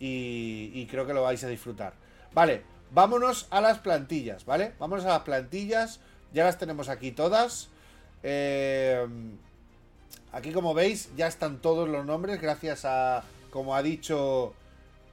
[0.00, 1.92] y, creo que lo vais a disfrutar.
[2.32, 4.72] Vale, vámonos a las plantillas, ¿vale?
[4.80, 6.00] Vámonos a las plantillas,
[6.32, 7.68] ya las tenemos aquí todas.
[8.22, 9.06] Eh,
[10.32, 14.54] Aquí como veis ya están todos los nombres gracias a, como ha dicho,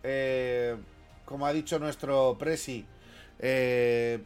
[0.04, 0.76] eh,
[1.26, 2.86] como ha dicho nuestro presi,
[3.40, 4.20] eh,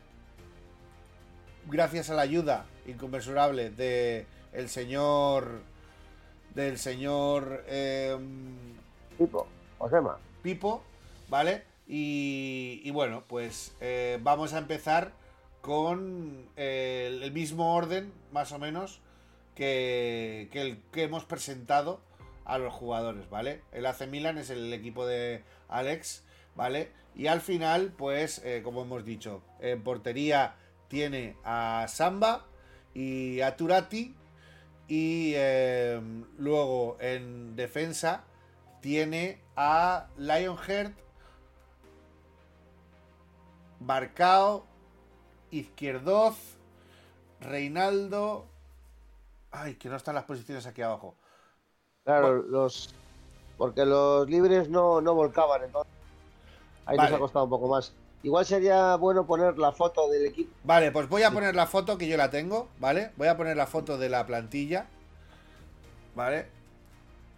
[1.67, 5.61] gracias a la ayuda inconmensurable de el señor
[6.56, 8.18] del señor eh,
[9.18, 9.47] Pipo.
[10.41, 10.84] Pipo,
[11.30, 11.64] ¿vale?
[11.88, 15.12] Y, y bueno, pues eh, vamos a empezar
[15.62, 18.99] con el, el mismo orden, más o menos,
[19.56, 21.99] que, que el que hemos presentado
[22.45, 23.62] a los jugadores, ¿vale?
[23.72, 26.24] El AC Milan es el equipo de Alex,
[26.56, 26.91] ¿vale?
[27.16, 30.56] Y al final, pues, eh, como hemos dicho, en portería
[30.88, 32.45] tiene a Samba
[32.93, 34.16] y a Turati.
[34.91, 36.01] Y eh,
[36.37, 38.25] luego en defensa
[38.81, 40.91] tiene a Lionheart,
[43.79, 44.65] Barcao,
[45.49, 46.57] Izquierdoz,
[47.39, 48.47] Reinaldo.
[49.49, 51.15] Ay, que no están las posiciones aquí abajo.
[52.03, 52.93] Claro, los.
[53.57, 55.93] Porque los libres no, no volcaban, entonces.
[56.85, 57.11] Ahí Vale.
[57.11, 57.93] nos ha costado un poco más.
[58.24, 60.53] Igual sería bueno poner la foto del equipo.
[60.63, 63.11] Vale, pues voy a poner la foto que yo la tengo, ¿vale?
[63.17, 64.86] Voy a poner la foto de la plantilla.
[66.15, 66.47] ¿Vale?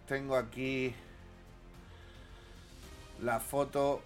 [0.06, 0.94] Tengo aquí
[3.22, 4.02] la foto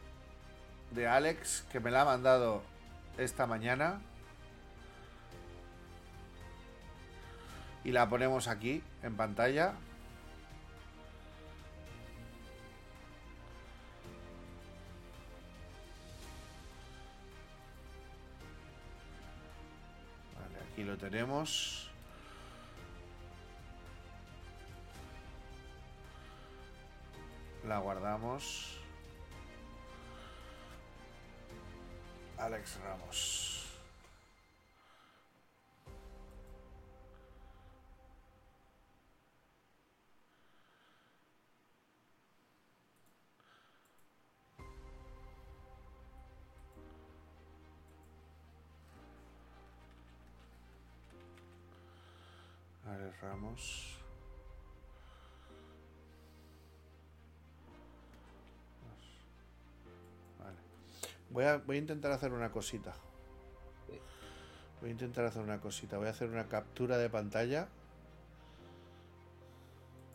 [0.93, 2.63] de Alex que me la ha mandado
[3.17, 4.01] esta mañana.
[7.83, 9.75] Y la ponemos aquí en pantalla.
[20.79, 21.91] Aquí lo tenemos.
[27.67, 28.79] La guardamos.
[32.39, 33.58] Alex Ramos.
[53.09, 53.99] Alex Ramos.
[60.39, 60.57] Vale.
[61.31, 62.95] Voy a, voy a intentar hacer una cosita.
[64.81, 65.97] Voy a intentar hacer una cosita.
[65.97, 67.69] Voy a hacer una captura de pantalla.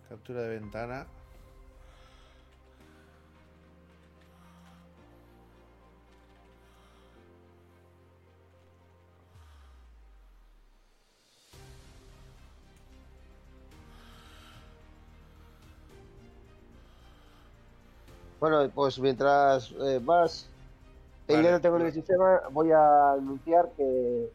[0.08, 1.08] Captura de ventana.
[18.44, 20.50] Bueno, pues mientras eh, vas
[21.30, 21.38] Vale.
[21.38, 24.30] peleando tengo en el sistema, voy a anunciar que,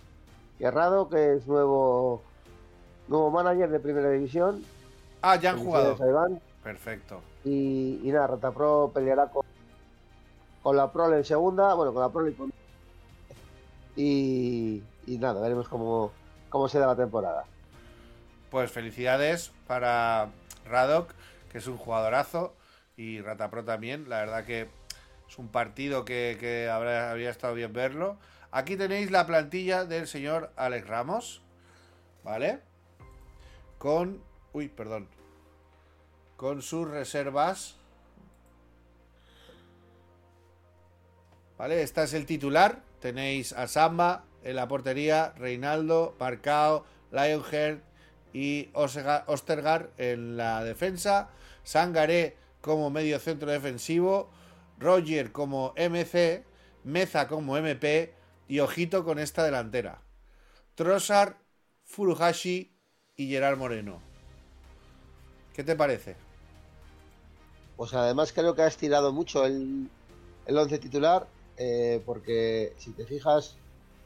[0.58, 2.22] que Rado, que es nuevo
[3.06, 4.64] nuevo manager de primera división.
[5.20, 5.94] Ah, ya han jugado.
[6.64, 7.20] Perfecto.
[7.44, 9.44] Y, y nada, Ratapro peleará con,
[10.62, 12.50] con la Prole en segunda, bueno, con la Prole y con...
[13.94, 16.12] Y, y nada, veremos cómo,
[16.48, 17.44] cómo se da la temporada.
[18.50, 20.30] Pues felicidades para
[20.64, 21.10] Radok,
[21.52, 22.54] que es un jugadorazo,
[22.98, 24.10] y Ratapro también.
[24.10, 24.68] La verdad que
[25.26, 28.18] es un partido que, habría estado bien verlo.
[28.50, 31.42] Aquí tenéis la plantilla del señor Alex Ramos,
[32.24, 32.60] ¿vale?
[33.78, 34.22] Con...
[34.52, 35.08] Uy, perdón.
[36.36, 37.76] Con sus reservas.
[41.56, 41.82] ¿Vale?
[41.82, 42.82] Este es el titular.
[43.00, 47.82] Tenéis a Samba en la portería, Reinaldo, Parcao, Lionheart
[48.32, 51.30] y Ostergaard en la defensa,
[51.62, 52.36] Sangaré
[52.68, 54.28] como medio centro defensivo,
[54.78, 56.44] Roger como MC,
[56.84, 58.12] Meza como MP
[58.46, 60.02] y Ojito con esta delantera.
[60.74, 61.36] Trossard,
[61.84, 62.70] Furuhashi
[63.16, 64.02] y Gerard Moreno.
[65.54, 66.14] ¿Qué te parece?
[67.78, 69.88] Pues además creo que ha estirado mucho el,
[70.44, 73.56] el once titular, eh, porque si te fijas,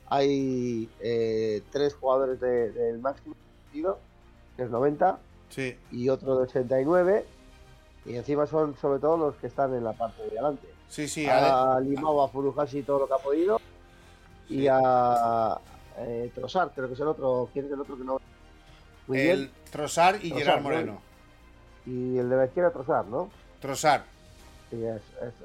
[0.07, 3.35] hay eh, tres jugadores de- del máximo
[3.65, 3.99] partido,
[4.57, 7.27] que es 90, Sí, y otro de 89,
[8.05, 10.69] y encima son sobre todo los que están en la parte de adelante.
[10.89, 11.27] sí, sí.
[11.27, 13.59] Ha limado a Furuhashi todo lo que ha podido,
[14.49, 14.61] Sí.
[14.63, 15.59] y a
[15.99, 18.21] eh, Trossard, creo que es el otro, ¿quién es el otro que no?
[19.07, 20.63] Muy el bien, Trossard y Trossard, Gerard ¿no?
[20.63, 21.03] Moreno.
[21.87, 23.31] y el de la izquierda Trossard, ¿no?
[23.61, 24.03] Trossard,
[24.71, 25.45] Sí, es- eso.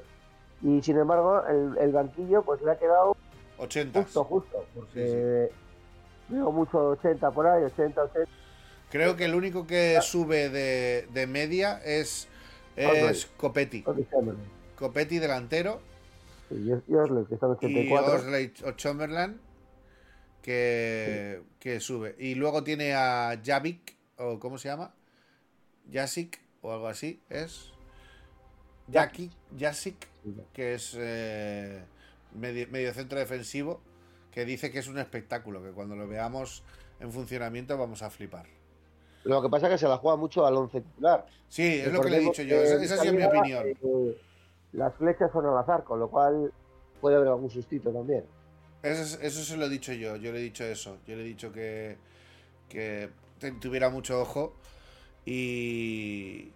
[0.62, 3.16] Y sin embargo, el, el banquillo pues le ha quedado
[3.58, 4.02] 80.
[4.02, 5.50] justo, justo, porque
[6.28, 8.30] veo mucho 80 por ahí, 80, 80.
[8.90, 12.26] Creo que el único que sube de, de media es.
[13.10, 13.84] Es Copetti.
[14.76, 15.80] Copetti delantero
[16.50, 18.14] Y Os- y Osler, que está en y 84.
[18.14, 19.40] Osley o Chamberlain
[20.42, 22.14] que, que sube.
[22.18, 24.94] Y luego tiene a Javik, o ¿cómo se llama?
[25.92, 27.72] Jasic o algo así, es.
[28.90, 29.96] Jaki, Jasic,
[30.54, 31.84] que es eh,
[32.34, 33.82] medio, medio centro defensivo,
[34.32, 36.62] que dice que es un espectáculo, que cuando lo veamos
[37.00, 38.46] en funcionamiento vamos a flipar.
[39.24, 41.26] Lo que pasa es que se la juega mucho al once titular.
[41.48, 42.56] Sí, es lo que le he dicho yo.
[42.56, 43.66] Esa, esa ha sido mi opinión.
[43.66, 44.16] Eh,
[44.72, 46.52] las flechas son al azar, con lo cual
[47.00, 48.24] puede haber algún sustito también.
[48.82, 50.16] Eso, eso se lo he dicho yo.
[50.16, 50.98] Yo le he dicho eso.
[51.06, 51.96] Yo le he dicho que,
[52.68, 53.10] que
[53.60, 54.54] tuviera mucho ojo.
[55.26, 56.52] Y,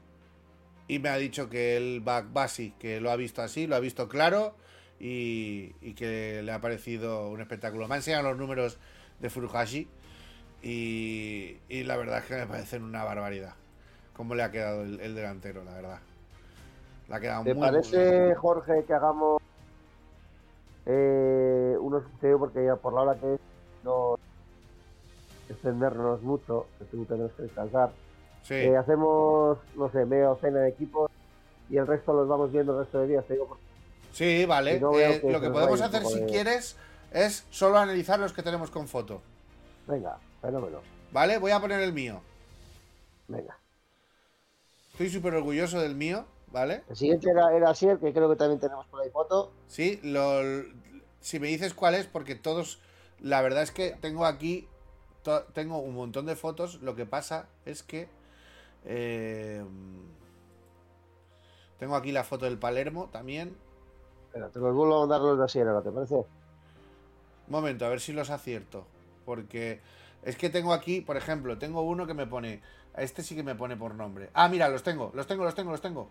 [0.88, 3.76] y me ha dicho que el va, va así, que lo ha visto así, lo
[3.76, 4.54] ha visto claro
[4.98, 7.86] y, y, que le ha parecido un espectáculo.
[7.86, 8.78] Me ha enseñado los números
[9.20, 9.88] de Furuhashi
[10.62, 13.54] y, y la verdad es que me parecen una barbaridad.
[14.14, 15.98] Cómo le ha quedado el, el delantero, la verdad.
[17.08, 19.38] Le ha quedado ¿Te muy, parece, muy- Jorge, que hagamos
[20.86, 22.02] eh, unos
[22.38, 23.40] porque ya por la hora que es
[23.82, 24.14] no
[25.48, 27.92] extendernos mucho, que tú tenés que descansar.
[28.42, 31.10] Sí, Eh, hacemos, no sé, media docena de equipos
[31.68, 33.24] y el resto los vamos viendo el resto de días.
[33.26, 33.62] Te digo, porque
[34.12, 34.78] sí, vale.
[34.80, 36.76] no Eh, que lo que podemos hacer si de- quieres
[37.12, 39.20] es solo analizar los que tenemos con foto.
[39.86, 40.80] Venga, fenómeno.
[41.12, 41.38] ¿Vale?
[41.38, 42.20] Voy a poner el mío.
[43.28, 43.56] Venga.
[44.92, 46.82] Estoy súper orgulloso del mío, ¿vale?
[46.88, 49.50] El siguiente era, era Asier, que creo que también tenemos por ahí foto.
[49.68, 50.42] Sí, lo,
[51.20, 52.78] si me dices cuál es, porque todos,
[53.20, 54.68] la verdad es que tengo aquí,
[55.22, 58.08] to- tengo un montón de fotos, lo que pasa es que
[58.84, 59.64] eh,
[61.78, 63.56] tengo aquí la foto del Palermo también.
[64.26, 66.16] Espera, te los vuelvo a mandar los de Asier ahora, ¿te parece?
[66.16, 66.26] Un
[67.48, 68.86] momento, a ver si los acierto,
[69.24, 69.80] porque
[70.22, 72.62] es que tengo aquí, por ejemplo, tengo uno que me pone,
[72.96, 74.30] este sí que me pone por nombre.
[74.34, 76.08] Ah, mira, los tengo, los tengo, los tengo, los tengo.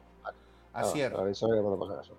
[0.73, 1.13] Asier.
[1.15, 2.17] Ah, a ver, solo que puedo pasar eso.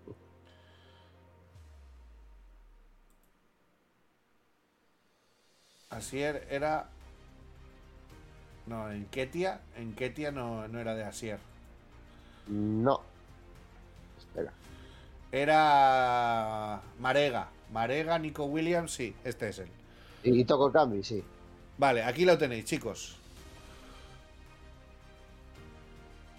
[5.91, 6.89] Asier era.
[8.67, 9.61] No, en Ketia.
[9.77, 11.39] En Ketia no, no era de Asier.
[12.49, 13.01] No.
[14.19, 14.53] Espera.
[15.31, 16.81] Era.
[16.99, 17.49] Marega.
[17.73, 19.69] Marega, Nico Williams, sí, este es él.
[20.23, 21.25] Y, toco el cambio, sí.
[21.79, 23.17] Vale, aquí lo tenéis, chicos.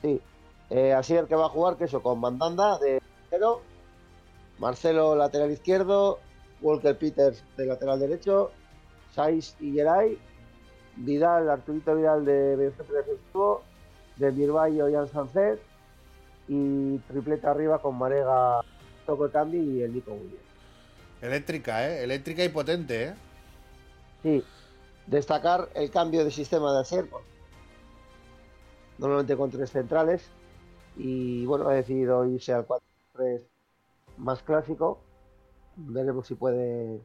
[0.01, 0.21] Sí.
[0.69, 3.61] Eh, Asier que va a jugar, que eso, con Mandanda de cero,
[4.59, 6.19] Marcelo lateral izquierdo,
[6.61, 8.51] Walker Peters de lateral derecho,
[9.13, 10.17] Saiz y Geray,
[10.95, 13.63] Vidal, Arturito Vidal de mediocentro defensivo,
[14.15, 15.61] de Birbayo y Sancet
[16.47, 18.61] y tripleta arriba con Marega,
[19.05, 20.39] Toco Cambi y el Nico Williams.
[21.21, 22.03] Eléctrica, ¿eh?
[22.03, 23.13] Eléctrica y potente, ¿eh?
[24.23, 24.43] Sí,
[25.07, 27.27] destacar el cambio de sistema de porque
[28.97, 30.29] normalmente con tres centrales,
[30.95, 33.43] y bueno, ha decidido irse al 4-3
[34.17, 34.99] más clásico.
[35.75, 37.01] Veremos si puede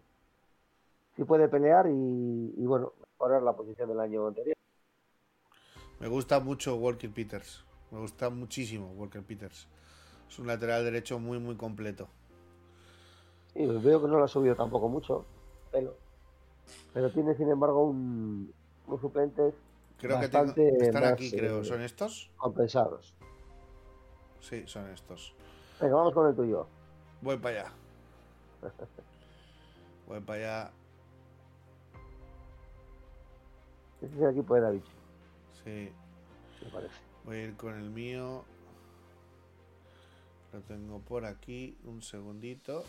[1.17, 4.55] si puede pelear y, y, bueno, mejorar la posición del año anterior.
[5.99, 7.65] Me gusta mucho Walker Peters.
[7.91, 9.67] Me gusta muchísimo Walker Peters.
[10.29, 12.09] Es un lateral derecho muy, muy completo.
[13.53, 15.25] Sí, veo que no lo ha subido tampoco mucho,
[15.73, 15.97] pero,
[16.93, 18.53] pero tiene sin embargo un,
[18.87, 19.55] unos suplentes
[19.99, 21.61] Creo que tengo, están más, aquí, creo.
[21.61, 22.31] eh, ¿Son estos?
[22.37, 23.15] compensados.
[24.41, 25.35] Sí, son estos.
[25.81, 26.67] Venga, vamos con el tuyo.
[27.21, 27.73] Voy para allá.
[30.07, 30.71] Voy para allá.
[34.01, 34.83] Este es el equipo de David,
[35.65, 35.91] Sí.
[36.65, 36.95] me parece.
[37.25, 38.45] Voy a ir con el mío.
[40.53, 41.77] Lo tengo por aquí.
[41.85, 42.85] Un segundito.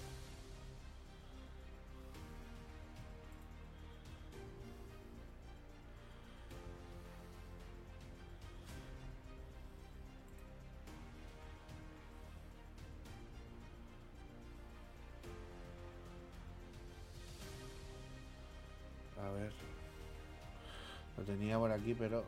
[21.96, 22.24] Pero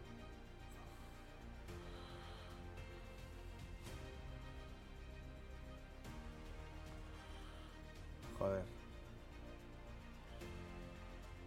[8.41, 8.63] Joder.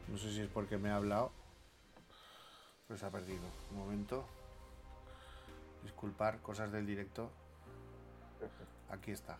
[0.07, 1.33] No sé si es porque me ha hablado.
[2.87, 3.43] Pero se ha perdido.
[3.73, 4.25] Un momento.
[5.83, 7.33] Disculpar, cosas del directo.
[8.91, 9.39] Aquí está.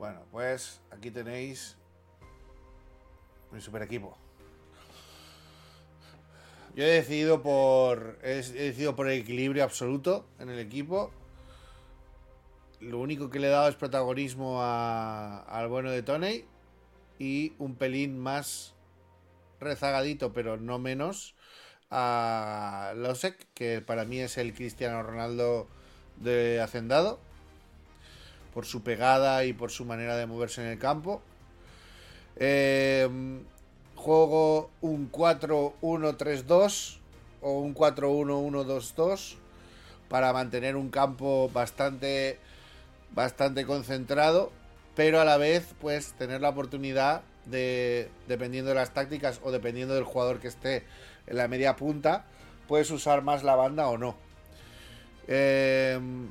[0.00, 1.76] Bueno, pues aquí tenéis
[3.52, 4.16] mi super equipo.
[6.74, 8.18] Yo he decidido por.
[8.22, 11.10] He decidido por el equilibrio absoluto en el equipo.
[12.80, 16.46] Lo único que le he dado es protagonismo a- al bueno de Tony.
[17.18, 18.72] Y un pelín más
[19.60, 21.34] rezagadito, pero no menos,
[21.90, 25.68] a Losek, que para mí es el Cristiano Ronaldo
[26.16, 27.20] de Hacendado.
[28.60, 31.22] Por su pegada y por su manera de moverse en el campo.
[32.36, 33.08] Eh,
[33.96, 36.98] juego un 4-1-3-2
[37.40, 39.36] o un 4-1-1-2-2
[40.10, 42.38] para mantener un campo bastante
[43.14, 44.52] bastante concentrado
[44.94, 49.94] pero a la vez, pues, tener la oportunidad de, dependiendo de las tácticas o dependiendo
[49.94, 50.84] del jugador que esté
[51.26, 52.26] en la media punta,
[52.68, 54.16] puedes usar más la banda o no.
[55.26, 56.28] Em,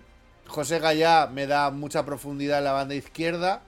[0.50, 3.62] José Gallá me da mucha profundidad en la banda izquierda.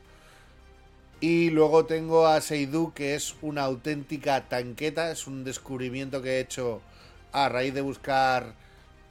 [1.19, 5.11] Y luego tengo a Seidú, que es una auténtica tanqueta.
[5.11, 6.81] Es un descubrimiento que he hecho
[7.31, 8.55] a raíz de buscar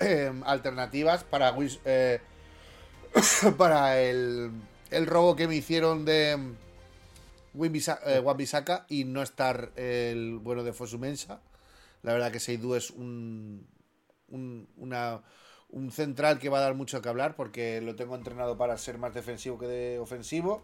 [0.00, 1.54] em, alternativas para,
[1.84, 2.20] eh,
[3.56, 4.50] para el,
[4.90, 6.32] el, robo que me hicieron de
[7.54, 11.40] eh, Wambisaka y no estar el bueno de Fosumensa.
[12.02, 13.66] La verdad que Seidú es un,
[14.28, 14.92] un,
[15.72, 18.98] un central que va a dar mucho que hablar porque lo tengo entrenado para ser
[18.98, 20.62] más defensivo que de ofensivo.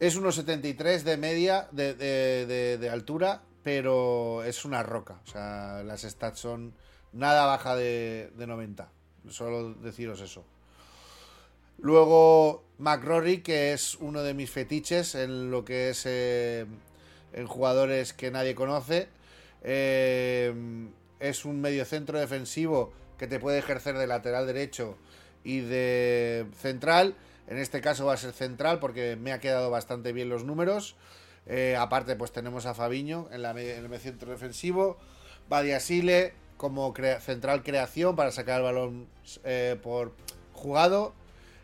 [0.00, 5.20] Es unos 73 de media de, de, altura, pero es una roca.
[5.24, 6.74] O sea, las stats son
[7.12, 8.90] nada baja de, 90.
[9.28, 10.44] Solo deciros eso.
[11.78, 16.66] Luego McRory, que es uno de mis fetiches en lo que es eh,
[17.32, 19.08] en jugadores que nadie conoce.
[19.62, 20.52] Eh,
[21.20, 24.96] es un mediocentro defensivo que te puede ejercer de lateral derecho
[25.44, 27.14] y de central.
[27.46, 30.96] En este caso va a ser central porque me ha quedado bastante bien los números.
[31.46, 34.96] Eh, aparte, pues tenemos a Fabiño en, la, el centro defensivo.
[35.48, 39.06] Badiasile como central creación para sacar el balón
[39.44, 40.12] eh, por
[40.52, 41.12] jugado.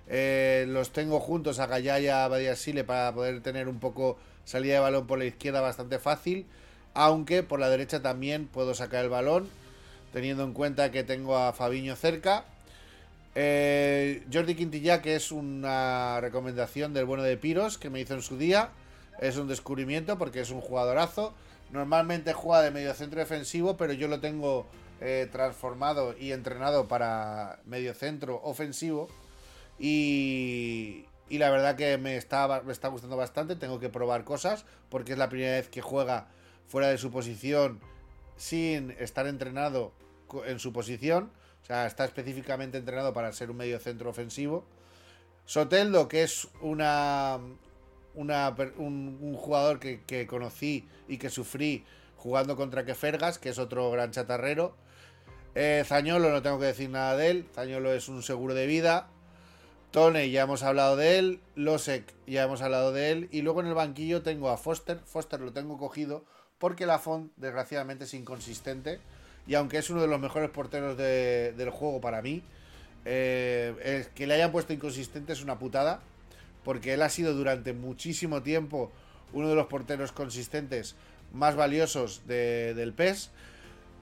[0.07, 5.07] Eh, los tengo juntos a Gallaya, Badiasile para poder tener un poco salida de balón
[5.07, 6.47] por la izquierda bastante fácil.
[6.93, 9.49] Aunque por la derecha también puedo sacar el balón
[10.13, 12.45] teniendo en cuenta que tengo a Fabiño cerca.
[13.35, 18.23] Eh, Jordi Quintilla, que es una recomendación del bueno de Piros, que me hizo en
[18.23, 18.71] su día.
[19.21, 21.35] Es un descubrimiento porque es un jugadorazo.
[21.71, 24.67] Normalmente juega de medio centro defensivo, pero yo lo tengo
[25.01, 29.09] eh, transformado y entrenado para medio centro ofensivo.
[29.79, 33.55] Y, y la verdad que me está, me está gustando bastante.
[33.55, 36.27] Tengo que probar cosas porque es la primera vez que juega
[36.67, 37.81] fuera de su posición
[38.41, 39.93] sin estar entrenado
[40.47, 41.31] en su posición.
[41.63, 44.65] O sea, está específicamente entrenado para ser un medio centro ofensivo.
[45.45, 47.39] Soteldo, que es una,
[48.15, 51.85] un, jugador que, conocí y que sufrí
[52.17, 54.75] jugando contra Kefergas, que es otro gran chatarrero.
[55.55, 57.47] Eh, Zañolo, no tengo que decir nada de él.
[57.55, 59.11] Zañolo es un seguro de vida.
[59.91, 61.41] Tone, ya hemos hablado de él.
[61.57, 63.29] Losek, ya hemos hablado de él.
[63.33, 64.99] Y luego en el banquillo tengo a Foster.
[65.05, 66.25] Foster lo tengo cogido
[66.61, 69.01] porque la Font, desgraciadamente, es inconsistente.
[69.47, 72.43] Y aunque es uno de los mejores porteros del juego para mí,
[73.07, 76.01] eh, que le hayan puesto inconsistente es una putada.
[76.63, 78.93] Porque él ha sido durante muchísimo tiempo
[79.33, 80.95] uno de los porteros consistentes
[81.33, 83.31] más valiosos del PES.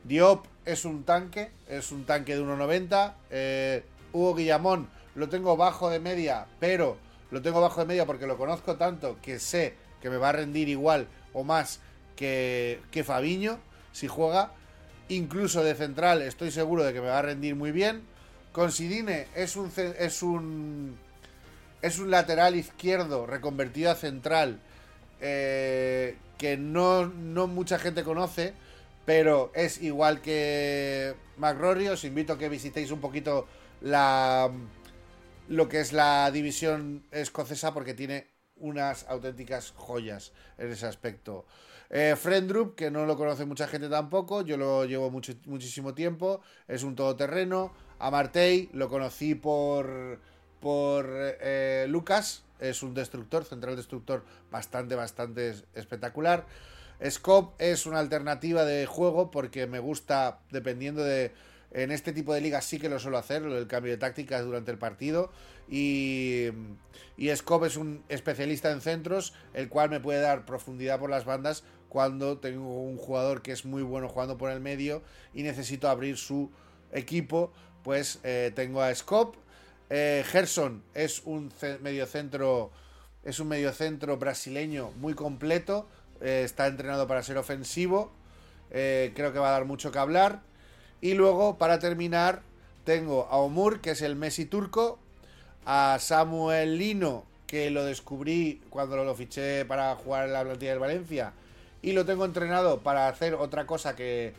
[0.02, 3.14] Diop es un tanque, es un tanque de 1.90.
[3.30, 6.96] Eh, Hugo Guillamón lo tengo bajo de media, pero
[7.30, 10.32] lo tengo bajo de media porque lo conozco tanto que sé que me va a
[10.32, 11.80] rendir igual o más
[12.19, 13.61] que, que Fabiño
[13.93, 14.53] si juega.
[15.09, 18.03] Incluso de central estoy seguro de que me va a rendir muy bien.
[18.53, 20.99] Considine es un, es un,
[21.81, 24.61] es un lateral izquierdo reconvertido a central
[25.20, 28.53] eh, que no, no mucha gente conoce,
[29.07, 31.89] pero es igual que McRory.
[31.89, 33.47] Os invito a que visitéis un poquito
[33.81, 34.51] la,
[35.49, 38.27] lo que es la división escocesa porque tiene
[38.57, 41.47] unas auténticas joyas en ese aspecto.
[41.90, 46.40] Eh, Friendrup, que no lo conoce mucha gente tampoco, yo lo llevo mucho, muchísimo tiempo,
[46.66, 47.73] es un todoterreno.
[47.98, 50.20] Amartey, lo conocí por,
[50.60, 56.47] por eh, Lucas, es un destructor, central destructor bastante, bastante espectacular.
[57.09, 61.32] Scope es una alternativa de juego porque me gusta, dependiendo de...
[61.70, 64.70] En este tipo de ligas sí que lo suelo hacer, el cambio de tácticas durante
[64.70, 65.31] el partido.
[65.69, 66.47] Y,
[67.19, 71.27] y Scope es un especialista en centros, el cual me puede dar profundidad por las
[71.27, 75.02] bandas cuando tengo un jugador que es muy bueno jugando por el medio
[75.35, 76.51] y necesito abrir su
[76.93, 77.52] equipo,
[77.82, 79.39] pues eh, tengo a Scope.
[79.90, 82.70] Eh, Gerson es un mediocentro
[83.24, 85.86] es un mediocentro brasileño muy completo,
[86.20, 88.12] eh, está entrenado para ser ofensivo,
[88.70, 90.40] creo que va a dar mucho que hablar.
[91.01, 92.43] Y luego, para terminar,
[92.85, 94.98] tengo a Omur, que es el Messi turco,
[95.66, 100.81] a Samuel Lino, que lo descubrí cuando lo fiché para jugar en la plantilla del
[100.81, 101.32] Valencia,
[101.82, 104.34] y lo tengo entrenado para hacer otra cosa que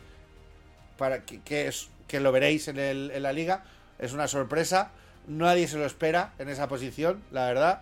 [0.97, 3.63] para que, es que lo veréis en, el, en la liga.
[3.97, 4.91] Es una sorpresa.
[5.27, 7.81] Nadie se lo espera en esa posición la verdad.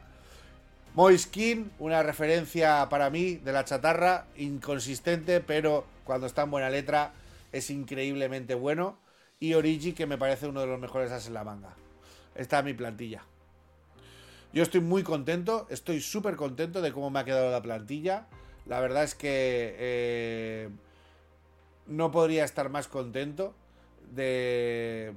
[0.93, 7.11] Moiskin una referencia para mí de la chatarra inconsistente pero cuando está en buena letra
[7.51, 8.99] es increíblemente bueno.
[9.39, 11.75] Y Origi que me parece uno de los mejores as en la manga.
[12.35, 13.23] Esta es mi plantilla.
[14.53, 18.27] Yo estoy muy contento, estoy súper contento de cómo me ha quedado la plantilla.
[18.68, 20.69] La verdad es que eh,
[21.85, 23.53] no podría estar más contento
[24.11, 25.14] de...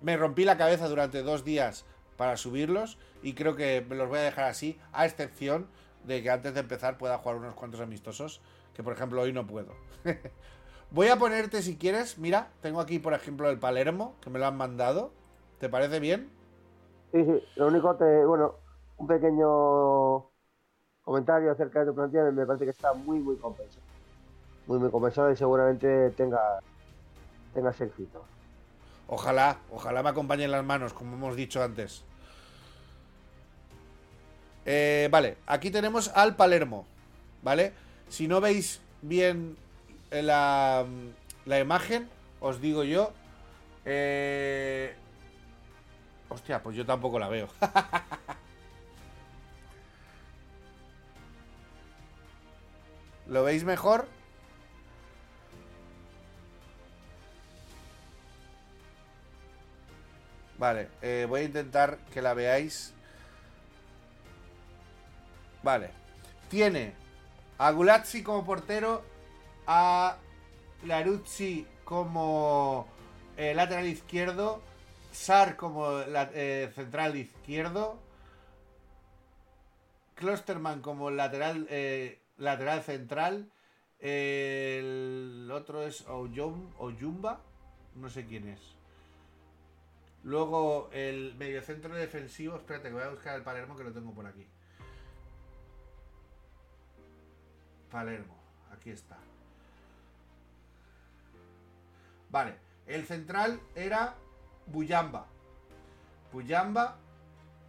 [0.00, 1.84] Me rompí la cabeza durante dos días
[2.16, 5.66] para subirlos y creo que los voy a dejar así, a excepción
[6.04, 8.40] de que antes de empezar pueda jugar unos cuantos amistosos,
[8.74, 9.74] que por ejemplo hoy no puedo.
[10.90, 14.46] voy a ponerte si quieres, mira, tengo aquí por ejemplo el Palermo, que me lo
[14.46, 15.12] han mandado.
[15.58, 16.30] ¿Te parece bien?
[17.12, 18.54] Sí, sí, lo único te, bueno,
[18.96, 20.29] un pequeño
[21.10, 23.82] comentario acerca de tu plantilla, me parece que está muy, muy compensado.
[24.68, 26.60] Muy, muy compensado y seguramente tenga,
[27.52, 28.24] tenga éxito.
[29.08, 32.04] Ojalá, ojalá me acompañen las manos, como hemos dicho antes.
[34.64, 36.86] Eh, vale, aquí tenemos al Palermo,
[37.42, 37.72] ¿vale?
[38.08, 39.56] Si no veis bien
[40.12, 40.86] la,
[41.44, 42.08] la imagen,
[42.38, 43.10] os digo yo.
[43.84, 44.94] Eh,
[46.28, 47.48] hostia, pues yo tampoco la veo.
[53.30, 54.08] ¿Lo veis mejor?
[60.58, 62.92] Vale, eh, voy a intentar que la veáis.
[65.62, 65.90] Vale.
[66.48, 66.92] Tiene
[67.58, 69.04] a Gulazzi como portero,
[69.66, 70.16] a
[70.84, 72.88] Laruzzi como
[73.36, 74.60] eh, lateral izquierdo,
[75.12, 77.96] Sar como eh, central izquierdo,
[80.16, 81.68] Klosterman como lateral,
[82.40, 83.52] lateral central,
[84.00, 87.40] el otro es Oyumba,
[87.94, 88.60] no sé quién es.
[90.22, 94.26] Luego el mediocentro defensivo, espérate que voy a buscar el Palermo que lo tengo por
[94.26, 94.46] aquí.
[97.90, 98.36] Palermo,
[98.72, 99.18] aquí está.
[102.30, 102.54] Vale,
[102.86, 104.14] el central era
[104.66, 105.26] Buyamba.
[106.32, 106.96] Buyamba,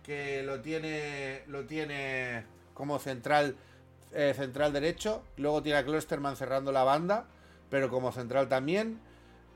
[0.04, 3.58] que lo tiene, lo tiene como central,
[4.14, 5.24] eh, central derecho.
[5.38, 7.28] Luego tiene a Klosterman cerrando la banda,
[7.70, 9.00] pero como central también.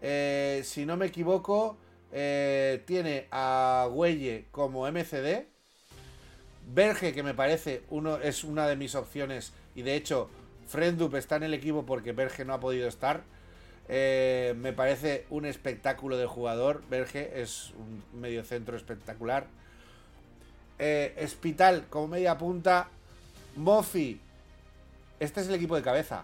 [0.01, 1.77] Eh, si no me equivoco,
[2.13, 5.47] eh, tiene a Huelle como MCD.
[6.67, 9.51] Berge, que me parece uno, es una de mis opciones.
[9.75, 10.29] Y de hecho,
[10.67, 13.23] Frendup está en el equipo porque Berge no ha podido estar.
[13.87, 16.81] Me parece un espectáculo de jugador.
[16.89, 19.45] Berge es un medio centro espectacular.
[20.79, 22.89] Espital como media punta.
[23.57, 24.21] Mofi.
[25.19, 26.23] Este es el equipo de cabeza.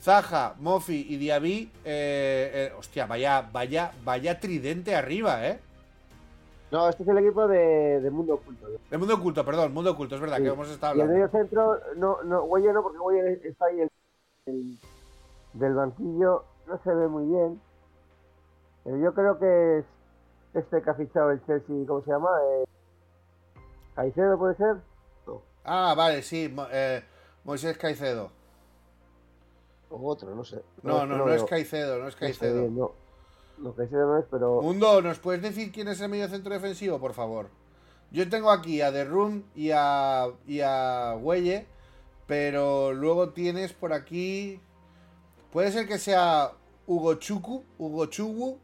[0.00, 1.72] Zaha, Mofi y Diaby.
[1.84, 5.60] Eh, hostia, vaya, vaya, vaya tridente arriba, ¿eh?
[6.70, 8.66] No, este es el equipo de, Mundo Oculto.
[8.90, 11.12] De Mundo Oculto, perdón, Mundo Oculto, es verdad que hemos estado hablando.
[11.12, 13.80] Y el medio centro, no, no, Huelle no, porque Huelle está ahí
[14.46, 14.78] el,
[15.54, 17.60] del banquillo, no se ve muy bien.
[18.84, 19.84] Pero yo creo que es
[20.54, 22.28] este que ha fichado el Chelsea, ¿cómo se llama?
[22.44, 22.64] Eh,
[23.94, 24.76] ¿Caicedo puede ser?
[25.70, 27.02] Ah, vale, sí, eh,
[27.44, 28.32] Moisés Caicedo.
[29.90, 30.62] O otro, no sé.
[30.82, 32.70] No, no, no, es Caicedo, no es Caicedo.
[32.70, 32.92] No,
[33.58, 34.62] no, Caicedo no es, pero.
[34.62, 37.50] Mundo, ¿nos puedes decir quién es el medio centro defensivo, por favor?
[38.10, 41.66] Yo tengo aquí a The Room y a, y a Huelle,
[42.26, 44.62] pero luego tienes por aquí.
[45.52, 46.52] Puede ser que sea
[46.86, 48.58] Hugo Chuku, Hugo Chugu.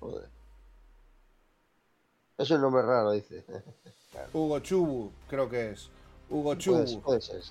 [0.00, 0.28] Joder.
[2.38, 3.44] Es un nombre raro, dice.
[4.32, 5.90] Hugo Chubu, creo que es.
[6.28, 7.00] Hugo Chubu.
[7.00, 7.42] puede ser.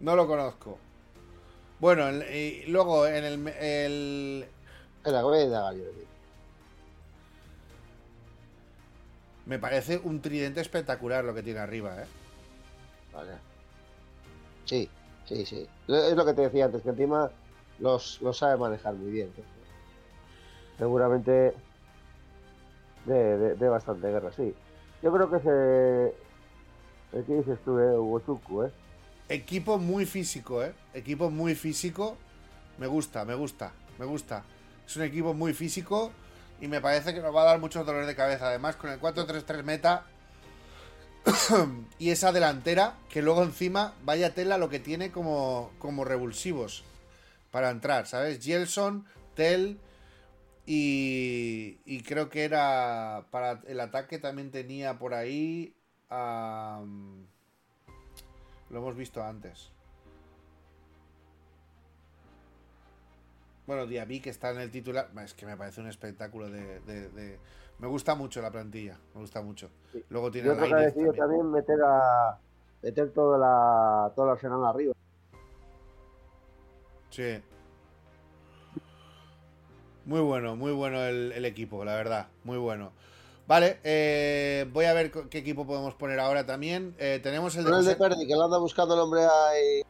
[0.00, 0.78] No lo conozco.
[1.80, 3.48] Bueno, y luego en el.
[3.48, 4.46] el...
[9.46, 12.06] Me parece un tridente espectacular lo que tiene arriba, ¿eh?
[13.12, 13.32] Vale.
[14.66, 14.88] Sí,
[15.26, 15.66] sí, sí.
[15.88, 17.30] Es lo que te decía antes, que encima
[17.78, 19.32] los, sabe manejar muy bien.
[20.76, 21.54] Seguramente
[23.08, 24.54] de, de, bastante guerra, sí.
[25.02, 27.18] Yo creo que se.
[27.18, 28.70] El que dices tú, eh, ¿eh?
[29.28, 30.74] Equipo muy físico, ¿eh?
[30.94, 32.16] Equipo muy físico.
[32.78, 34.44] Me gusta, me gusta, me gusta.
[34.86, 36.10] Es un equipo muy físico
[36.60, 38.48] y me parece que nos va a dar muchos dolores de cabeza.
[38.48, 40.06] Además, con el 4-3-3 meta
[41.98, 46.84] y esa delantera, que luego encima vaya tela lo que tiene como, como revulsivos
[47.50, 48.44] para entrar, ¿sabes?
[48.44, 49.78] Gelson, Tel
[50.68, 55.74] y, y creo que era para el ataque también tenía por ahí...
[56.10, 56.82] a
[58.70, 59.72] lo hemos visto antes.
[63.66, 65.10] Bueno, Diaby que está en el titular.
[65.24, 67.38] Es que me parece un espectáculo de.
[67.78, 68.98] Me gusta mucho la plantilla.
[69.14, 69.70] Me gusta mucho.
[70.08, 71.50] Luego tiene Yo creo que decidido también.
[71.50, 72.38] meter a.
[72.82, 74.12] meter toda la.
[74.14, 74.94] toda la arriba.
[77.10, 77.42] Sí.
[80.08, 82.28] Muy bueno, muy bueno el, el equipo, la verdad.
[82.42, 82.92] Muy bueno.
[83.46, 86.94] Vale, eh, voy a ver qué equipo podemos poner ahora también.
[86.98, 89.82] Eh, tenemos el de, el de Perdi, que lo anda buscando el hombre ahí.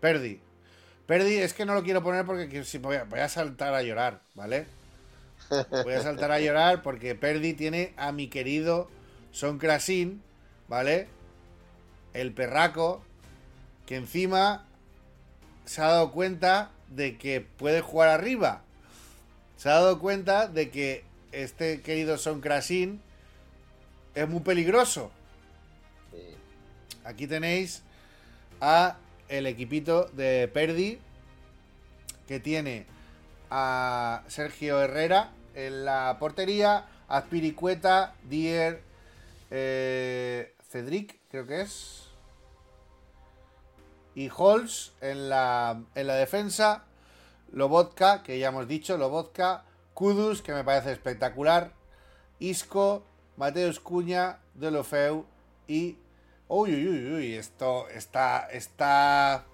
[0.00, 0.40] Perdi.
[1.06, 4.22] Perdi, es que no lo quiero poner porque voy a, voy a saltar a llorar,
[4.34, 4.66] ¿vale?
[5.84, 8.88] Voy a saltar a llorar porque Perdi tiene a mi querido
[9.30, 10.22] Son Krasin,
[10.66, 11.06] ¿vale?
[12.14, 13.04] El perraco,
[13.86, 14.66] que encima
[15.66, 18.64] se ha dado cuenta de que puede jugar arriba.
[19.62, 23.00] Se ha dado cuenta de que este querido Son Krasin
[24.12, 25.12] es muy peligroso.
[27.04, 27.84] Aquí tenéis
[28.60, 28.96] a
[29.28, 30.98] el equipito de Perdi
[32.26, 32.86] que tiene
[33.50, 38.82] a Sergio Herrera en la portería, a Piricueta, Dier,
[39.52, 42.08] eh, Cedric, creo que es,
[44.16, 46.84] y Holz en la, en la defensa,
[47.52, 49.64] Lobotka, que ya hemos dicho, Lobotka,
[49.94, 51.72] Kudus, que me parece espectacular,
[52.38, 53.04] Isco,
[53.36, 55.26] Mateus Cuña, Delofeu
[55.68, 55.98] y...
[56.48, 59.44] Uy, uy, uy, uy, esto está, está...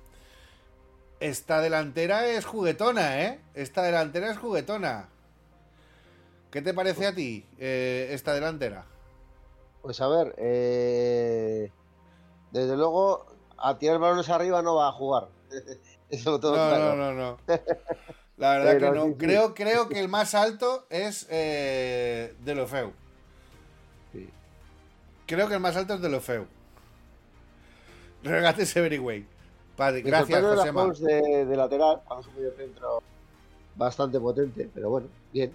[1.20, 3.40] Esta delantera es juguetona, ¿eh?
[3.54, 5.08] Esta delantera es juguetona.
[6.50, 8.86] ¿Qué te parece a ti eh, esta delantera?
[9.82, 11.70] Pues a ver, eh,
[12.52, 13.26] desde luego
[13.58, 15.28] a tirar balones arriba no va a jugar.
[16.10, 17.38] Eso todo no, no, no, no.
[18.36, 19.16] La verdad que no.
[19.16, 22.92] creo, creo que el más alto es eh, de lo feo.
[24.12, 24.28] Sí.
[25.26, 26.46] Creo que el más alto es de lo feo.
[28.22, 29.26] Regate Severiway.
[29.76, 33.02] Padre, gracias, José de, de, lateral, a un medio centro
[33.76, 35.52] bastante potente, pero bueno, bien.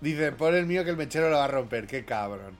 [0.00, 2.56] Dice, por el mío que el mechero lo va a romper, qué cabrón.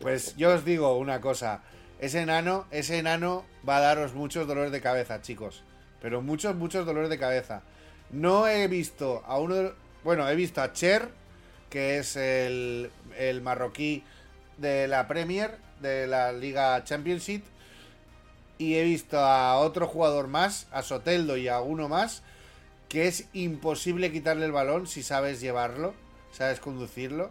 [0.00, 1.62] Pues yo os digo una cosa.
[1.98, 5.62] Ese enano, ese enano va a daros muchos dolores de cabeza, chicos.
[6.02, 7.62] Pero muchos, muchos dolores de cabeza.
[8.10, 9.72] No he visto a uno de
[10.04, 11.08] Bueno, he visto a Cher,
[11.70, 14.04] que es el, el marroquí
[14.58, 17.44] de la Premier, de la Liga Championship.
[18.58, 22.22] Y he visto a otro jugador más, a Soteldo y a uno más,
[22.88, 25.94] que es imposible quitarle el balón si sabes llevarlo,
[26.30, 27.30] sabes conducirlo.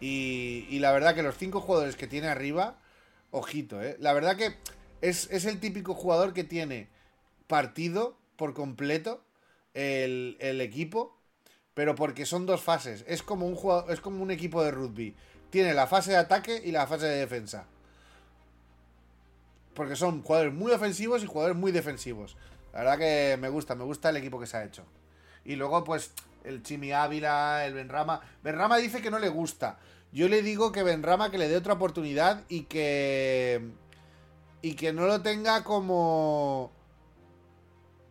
[0.00, 2.76] Y, y la verdad que los cinco jugadores que tiene arriba
[3.36, 3.96] Ojito, ¿eh?
[3.98, 4.54] La verdad que
[5.00, 6.86] es, el típico jugador que tiene
[7.48, 9.24] partido por completo
[9.74, 11.18] el, equipo,
[11.74, 13.04] pero porque son dos fases.
[13.08, 15.16] Es como un jugador, es como un equipo de rugby.
[15.50, 17.66] Tiene la fase de ataque y la fase de defensa.
[19.74, 22.36] Porque son jugadores muy ofensivos y jugadores muy defensivos.
[22.72, 24.84] La verdad que me gusta, me gusta el equipo que se ha hecho.
[25.44, 26.12] Y luego, pues,
[26.44, 28.20] el Chimi Ávila, el Benrama.
[28.44, 29.80] Benrama dice que no le gusta.
[30.14, 33.60] Yo le digo que Benrama que le dé otra oportunidad y que.
[34.62, 36.70] Y que no lo tenga como.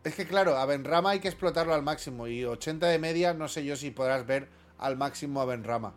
[0.04, 2.28] Es que claro, a Benrama hay que explotarlo al máximo.
[2.28, 5.96] Y 80 de media, no sé yo si podrás ver al máximo a Benrama.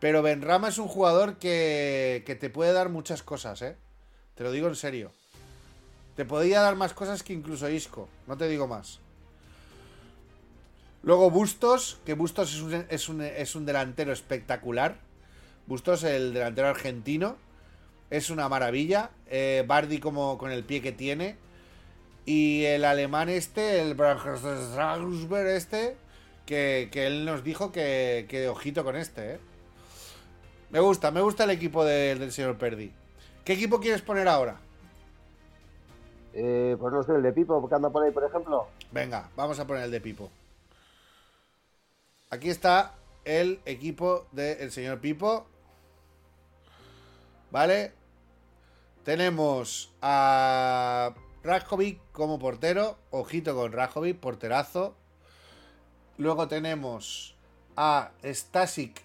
[0.00, 3.76] Pero Benrama es un jugador que, que te puede dar muchas cosas, ¿eh?
[4.34, 5.12] Te lo digo en serio.
[6.16, 8.08] Te podría dar más cosas que incluso Isco.
[8.26, 8.98] No te digo más.
[11.04, 15.11] Luego Bustos, que Bustos es un, es un, es un delantero espectacular.
[15.66, 17.36] Bustos, el delantero argentino,
[18.10, 19.10] es una maravilla.
[19.26, 21.36] Eh, Bardi como con el pie que tiene.
[22.24, 25.96] Y el alemán este, el Braunschweig este,
[26.46, 29.40] que, él nos dijo que, que ojito con este, ¿eh?
[30.70, 32.90] Me gusta, me gusta el equipo del señor Perdi.
[33.44, 34.56] ¿Qué equipo quieres poner ahora?
[36.32, 38.66] Eh, pues no sé, el de Pipo, que anda por ahí, por ejemplo.
[38.90, 40.30] Venga, vamos a poner el de Pipo.
[42.30, 42.94] Aquí está
[43.24, 45.46] el equipo del señor Pipo.
[47.52, 47.92] ¿Vale?
[49.04, 51.12] Tenemos a
[51.44, 52.96] Rajovic como portero.
[53.10, 54.96] Ojito con Rajovic, porterazo.
[56.16, 57.36] Luego tenemos
[57.76, 59.02] a Stasic,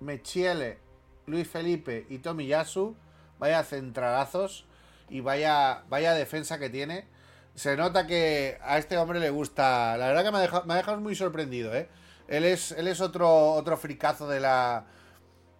[0.00, 0.78] Mechiele,
[1.26, 2.96] Luis Felipe y Tomiyasu.
[3.38, 4.66] Vaya centralazos
[5.08, 7.06] y vaya, vaya defensa que tiene.
[7.54, 9.96] Se nota que a este hombre le gusta.
[9.96, 10.38] La verdad que me
[10.74, 11.88] ha dejado, muy sorprendido, ¿eh?
[12.26, 14.86] Él es, él es otro, otro fricazo de la,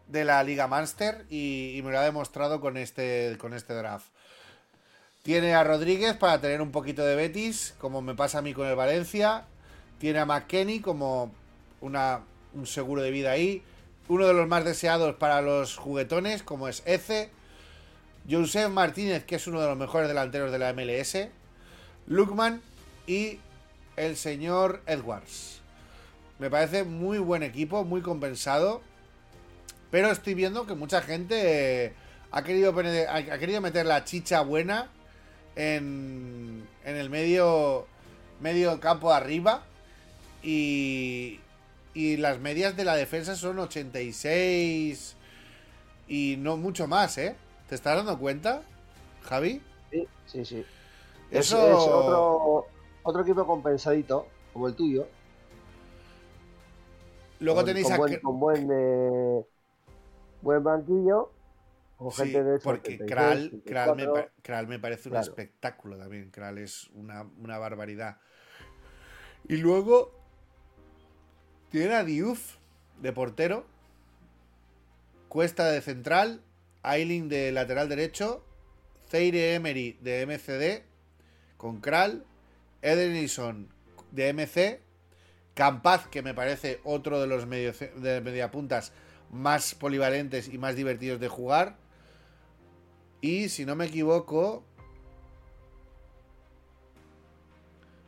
[0.08, 4.06] de la Liga Manster y, me lo ha demostrado con este, con este draft.
[5.22, 8.66] Tiene a Rodríguez para tener un poquito de Betis, como me pasa a mí con
[8.66, 9.46] el Valencia.
[9.98, 11.32] Tiene a McKenny como
[11.80, 12.20] una,
[12.52, 13.62] un seguro de vida ahí.
[14.08, 17.30] Uno de los más deseados para los juguetones, como es Eze.
[18.30, 21.28] Joseph Martínez, que es uno de los mejores delanteros de la MLS.
[22.06, 22.60] Lukman
[23.06, 23.38] y
[23.96, 25.60] el señor Edwards.
[26.38, 28.82] Me parece muy buen equipo, muy compensado.
[29.94, 31.92] Pero estoy viendo que mucha gente eh,
[32.32, 34.90] ha, querido ha querido meter la chicha buena
[35.54, 37.86] en, en el medio,
[38.40, 39.62] medio campo arriba.
[40.42, 41.38] Y,
[41.94, 45.14] y las medias de la defensa son 86
[46.08, 47.36] y no mucho más, ¿eh?
[47.68, 48.62] ¿Te estás dando cuenta,
[49.22, 49.62] Javi?
[49.90, 50.66] Sí, sí, sí.
[51.30, 51.56] Eso...
[51.70, 52.66] Es, es otro,
[53.02, 55.06] otro equipo compensadito, como el tuyo.
[57.38, 57.96] Luego con, tenéis con a...
[57.96, 59.44] buen, con buen, eh,
[60.44, 61.32] buen banquillo.
[61.96, 64.14] Con Sí, gente de porque 76, Kral, Kral me, 74.
[64.14, 65.26] pa- Kral me parece un Claro.
[65.26, 66.30] espectáculo también.
[66.30, 68.18] Kral es una, una barbaridad.
[69.48, 70.12] Y luego
[71.70, 72.56] tiene a Diouf
[73.00, 73.66] de portero,
[75.28, 76.42] Cuesta de central,
[76.82, 78.44] Ailing de lateral derecho,
[79.08, 80.84] Zeire Emery de MCD
[81.56, 82.24] con Kral,
[82.82, 83.68] Edenison
[84.12, 84.80] de MC,
[85.54, 88.92] Campaz, que me parece otro de los medio, de mediapuntas
[89.34, 91.76] más polivalentes y más divertidos de jugar.
[93.20, 94.64] Y si no me equivoco,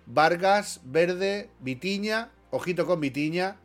[0.06, 3.56] Vargas, Verde, Vitiña, ojito con Vitiña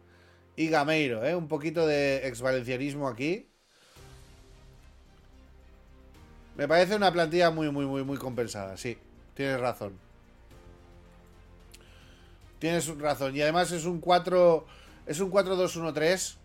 [0.55, 1.35] y Gameiro, ¿eh?
[1.35, 3.47] un poquito de exvalencianismo aquí.
[6.57, 8.97] Me parece una plantilla muy, muy, muy, muy compensada, sí,
[9.35, 10.11] tienes razón.
[12.61, 13.35] Tienes razón.
[13.35, 14.67] Y además es un 4.
[15.07, 16.35] Es un 4-2-1-3.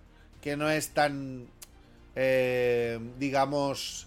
[0.47, 1.49] Que no es tan.
[2.15, 4.07] eh, digamos.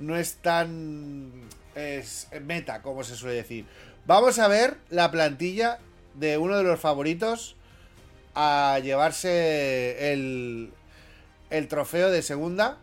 [0.00, 1.30] No es tan.
[1.76, 3.66] Es meta, como se suele decir.
[4.04, 5.78] Vamos a ver la plantilla
[6.14, 7.54] de uno de los favoritos
[8.34, 10.72] a llevarse el,
[11.50, 12.78] el trofeo de segunda.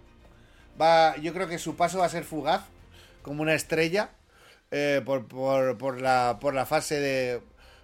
[0.81, 2.61] Va, yo creo que su paso va a ser fugaz,
[3.21, 4.11] como una estrella,
[4.71, 7.41] eh, por, por- por la, por la fase de.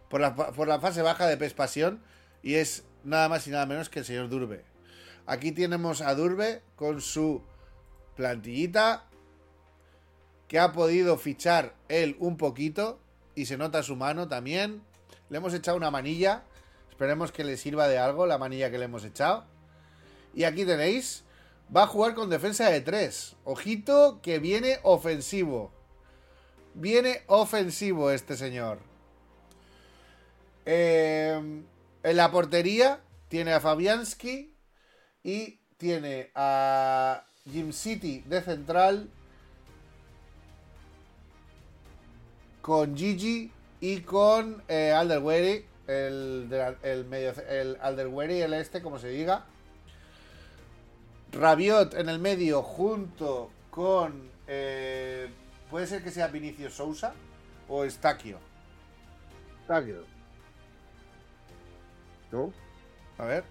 [0.08, 2.00] Por la, por la fase baja de PES Pasión.
[2.42, 4.66] Y es nada más y nada menos que el señor Durbe.
[5.26, 7.42] Aquí tenemos a Durbe con su
[8.16, 9.06] plantillita.
[10.48, 13.00] Que ha podido fichar él un poquito.
[13.34, 14.82] Y se nota su mano también.
[15.30, 16.44] Le hemos echado una manilla.
[16.90, 19.46] Esperemos que le sirva de algo la manilla que le hemos echado.
[20.34, 21.24] Y aquí tenéis.
[21.76, 23.36] Va a jugar con defensa de 3.
[23.46, 25.72] Ojito que viene ofensivo.
[26.74, 28.80] Viene ofensivo este señor.
[30.66, 31.64] Eh,
[32.08, 34.56] en la portería tiene a Fabianski
[35.24, 39.10] y tiene a Jim City de central
[42.62, 43.52] con Gigi
[43.82, 44.94] y con eh,
[45.88, 46.50] el,
[46.82, 49.46] el medio el el este como se diga.
[51.34, 55.28] Rabiot en el medio junto con eh,
[55.70, 57.14] puede ser que sea Vinicio Sousa
[57.68, 58.40] o Estaquio.
[59.68, 60.17] Tokio.
[62.32, 62.54] ¿No?
[63.18, 63.44] A ver.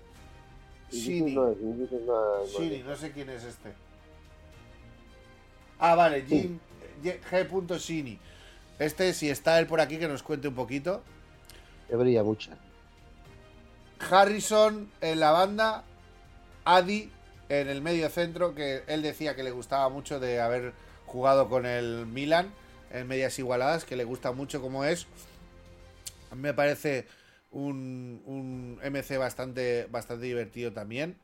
[0.90, 1.34] Shini.
[1.34, 3.72] no es, no es- Shini, no sé quién es este.
[5.78, 6.58] Ah, vale, Jim,
[7.02, 7.78] G.
[7.78, 8.18] Shini.
[8.78, 11.02] Este, si está él por aquí, que nos cuente un poquito.
[11.88, 12.50] Que brilla mucho.
[14.10, 15.84] Harrison en la banda,
[16.64, 17.10] Adi
[17.48, 20.72] en el medio centro, que él decía que le gustaba mucho de haber
[21.06, 22.52] jugado con el Milan
[22.90, 25.06] en medias igualadas, que le gusta mucho como es.
[26.34, 27.06] Me parece
[27.56, 31.18] un, un MC bastante, bastante divertido también.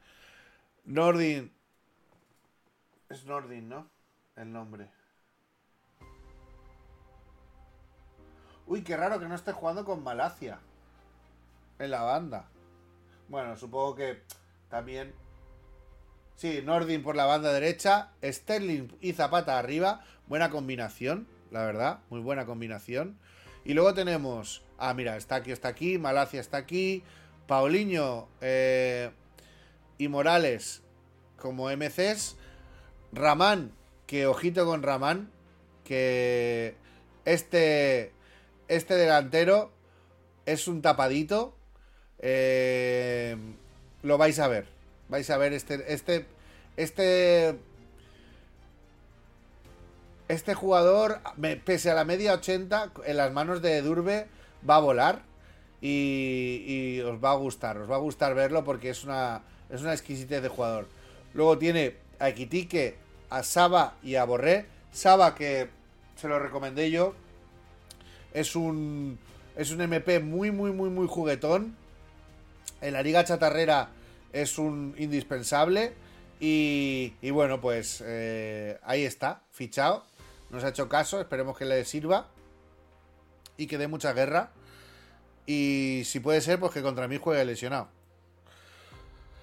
[0.85, 1.53] Nordin.
[3.11, 3.91] Es Nordin, ¿no?
[4.37, 4.89] El nombre.
[8.67, 10.59] Uy, qué raro que no esté jugando con Malacia
[11.79, 12.47] en la banda.
[13.29, 14.23] Bueno, supongo que
[14.71, 15.13] también.
[16.37, 20.03] Sí, Nordin por la banda derecha, Sterling y Zapata arriba.
[20.29, 23.19] Buena combinación, la verdad, muy buena combinación.
[23.67, 24.65] Y luego tenemos.
[24.85, 27.05] Ah, mira, Estaquio está aquí, Malacia está aquí,
[27.47, 29.13] Paulinho eh,
[29.97, 30.83] y Morales
[31.37, 32.35] como MCs.
[33.13, 33.71] Ramán,
[34.09, 35.31] que ojito con Ramán,
[35.85, 36.75] que
[37.25, 38.11] este,
[38.67, 39.71] este delantero
[40.47, 41.55] es un tapadito.
[42.19, 43.37] Eh,
[44.03, 44.67] lo vais a ver.
[45.09, 46.27] Vais a ver este, este,
[46.77, 47.57] este,
[50.27, 51.21] este jugador,
[51.65, 55.23] pese a la media 80, en las manos de Durbe va a volar
[55.81, 59.81] y, y os va a gustar, os va a gustar verlo porque es una, es
[59.81, 60.87] una exquisitez de jugador.
[61.35, 62.97] Luego tiene a Equitique,
[63.31, 64.67] a Saba y a Borré.
[64.93, 65.69] Saba que
[66.17, 67.15] se lo recomendé yo.
[68.33, 69.19] Es un,
[69.57, 71.77] es un MP muy, muy, muy, muy juguetón.
[72.81, 73.91] En la Liga Chatarrera
[74.33, 75.95] es un indispensable.
[76.39, 80.05] Y, y bueno, pues eh, ahí está, fichado.
[80.51, 82.29] Nos ha hecho caso, esperemos que le sirva.
[83.63, 84.51] Y que dé mucha guerra.
[85.47, 87.87] Y si puede ser, pues que contra mí juegue lesionado.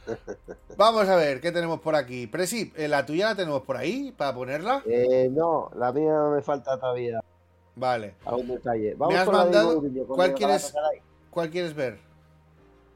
[0.77, 2.27] Vamos a ver, ¿qué tenemos por aquí?
[2.27, 4.83] Presi, ¿eh, ¿la tuya la tenemos por ahí para ponerla?
[4.85, 7.21] Eh, no, la mía me falta todavía
[7.75, 8.15] Vale.
[8.25, 8.93] algún detalle.
[8.95, 10.73] Vamos has la de mandado- Mourinho, ¿cuál quieres?
[11.29, 11.99] ¿Cuál quieres ver?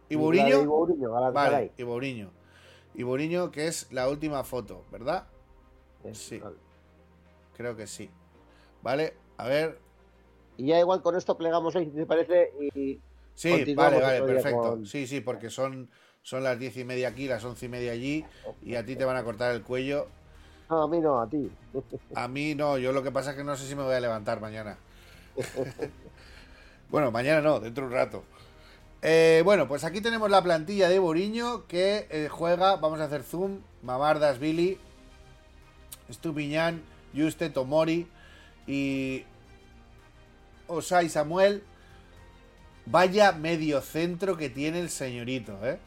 [0.09, 0.61] ¿Iboriño?
[0.61, 1.71] Ibourinho, Vale.
[1.77, 2.31] Iboriño.
[2.95, 5.23] Iboriño, que es la última foto, ¿verdad?
[6.11, 6.41] Sí.
[7.55, 8.09] Creo que sí.
[8.81, 9.82] Vale, a ver.
[10.57, 12.99] Y ya igual con esto plegamos hoy, si te parece, y
[13.35, 14.61] Sí, vale, vale, perfecto.
[14.61, 15.89] con- Sí, sí, porque son,
[16.21, 18.25] son las diez y media aquí, las once y media allí,
[18.63, 20.07] y a ti te van a cortar el cuello.
[20.69, 21.49] no, a mí no, a ti.
[22.15, 23.99] A mí no, yo lo que pasa es que no sé si me voy a
[23.99, 24.77] levantar mañana.
[26.89, 28.23] bueno, mañana no, dentro de un rato.
[29.01, 33.23] Eh, bueno, pues aquí tenemos la plantilla de Boriño que eh, juega, vamos a hacer
[33.23, 34.77] zoom, Mamardas, Billy,
[36.11, 36.81] Stupiñán,
[37.15, 38.07] Juste, Tomori
[38.67, 39.25] y
[40.67, 41.63] Osai Samuel.
[42.85, 45.79] Vaya medio centro que tiene el señorito, ¿eh?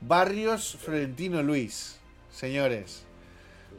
[0.00, 1.98] Barrios Florentino Luis,
[2.32, 3.04] señores.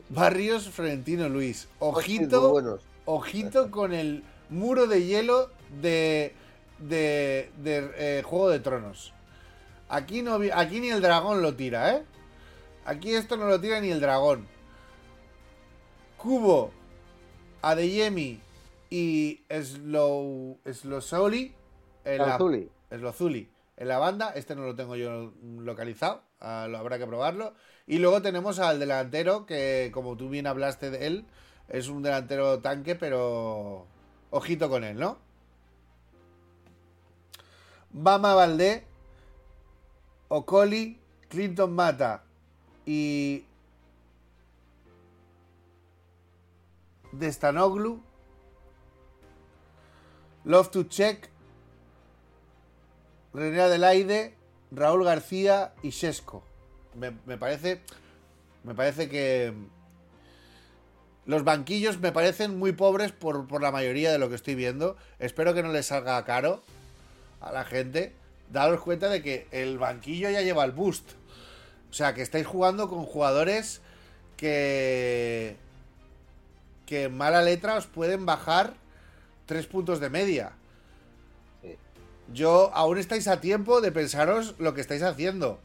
[0.09, 1.67] Barrios Florentino Luis.
[1.79, 5.51] Ojito, ojito con el muro de hielo
[5.81, 6.33] de,
[6.79, 9.13] de, de, eh, Juego de Tronos.
[9.89, 12.03] Aquí, no, aquí ni el dragón lo tira, ¿eh?
[12.85, 14.47] Aquí esto no lo tira ni el dragón.
[16.17, 16.71] Kubo,
[17.61, 18.39] Adeyemi
[18.89, 20.59] y Slow,
[22.05, 22.69] la, Azuli.
[22.89, 24.31] Slozuli en la banda.
[24.31, 26.23] Este no lo tengo yo localizado.
[26.39, 27.53] ah, lo habrá que probarlo.
[27.85, 31.25] Y luego tenemos al delantero, que como tú bien hablaste de él,
[31.69, 33.85] es un delantero tanque, pero
[34.29, 35.17] ojito con él, ¿no?
[37.91, 38.85] Bama Valdé,
[40.27, 40.99] Ocoli,
[41.29, 42.23] Clinton Mata
[42.85, 43.45] y
[47.11, 48.01] Destanoglu,
[50.47, 51.29] Love to Check,
[53.33, 54.33] René Adelaide,
[54.71, 56.41] Raúl García y Sesco.
[56.95, 57.81] Me, parece.
[58.63, 59.53] Me parece que.
[61.25, 64.95] Los banquillos me parecen muy pobres por, por la mayoría de lo que estoy viendo.
[65.19, 66.63] Espero que no les salga caro
[67.41, 68.13] a la gente.
[68.49, 71.11] Daros cuenta de que el banquillo ya lleva el boost.
[71.89, 73.81] O sea, que estáis jugando con jugadores
[74.37, 75.57] que.
[76.85, 78.86] que en mala letra os pueden bajar
[79.47, 80.51] tres puntos de media.
[81.63, 81.75] Sí.
[82.31, 85.59] Yo aún estáis a tiempo de pensaros lo que estáis haciendo.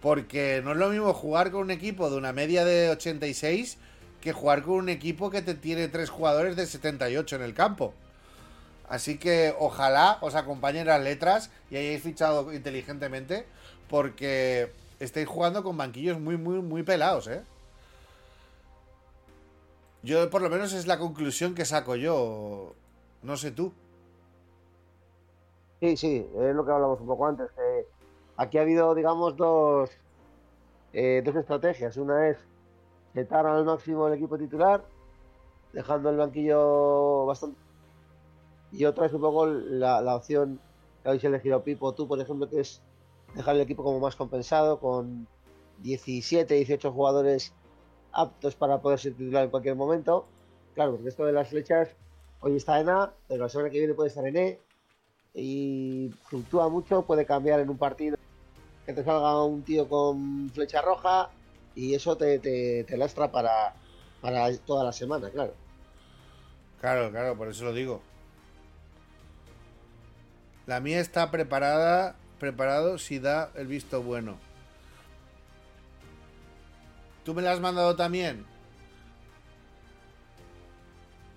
[0.00, 3.78] Porque no es lo mismo jugar con un equipo de una media de 86
[4.20, 7.94] que jugar con un equipo que te tiene tres jugadores de 78 en el campo.
[8.88, 13.46] Así que ojalá os acompañen las letras y hayáis fichado inteligentemente
[13.88, 17.42] porque estáis jugando con banquillos muy, muy, muy pelados, ¿eh?
[20.02, 22.74] Yo por lo menos es la conclusión que saco yo.
[23.22, 23.72] No sé tú.
[25.80, 27.48] Sí, sí, es lo que hablamos un poco antes.
[28.36, 29.90] aquí ha habido, digamos, dos,
[30.92, 31.96] eh, dos estrategias.
[31.96, 32.38] Una es
[33.14, 34.84] setar al máximo el equipo titular,
[35.72, 37.58] dejando el banquillo bastante.
[38.72, 40.60] Y otra es un poco la, la opción
[41.02, 42.82] que habéis elegido Pipo, tú, por ejemplo, que es
[43.34, 45.26] dejar el equipo como más compensado, con
[45.78, 47.54] 17, 18 jugadores
[48.12, 50.26] aptos para poder ser titular en cualquier momento.
[50.74, 51.88] Claro, porque esto de las flechas,
[52.40, 54.60] hoy está en A, pero la semana que viene puede estar en E
[55.34, 58.16] y fluctúa mucho, puede cambiar en un partido
[58.86, 61.30] que te salga un tío con flecha roja
[61.74, 63.74] y eso te, te, te lastra para,
[64.20, 65.54] para toda la semana, claro.
[66.80, 68.00] Claro, claro, por eso lo digo.
[70.66, 74.38] La mía está preparada, preparado si da el visto bueno.
[77.30, 78.44] ¿Tú me la has mandado también?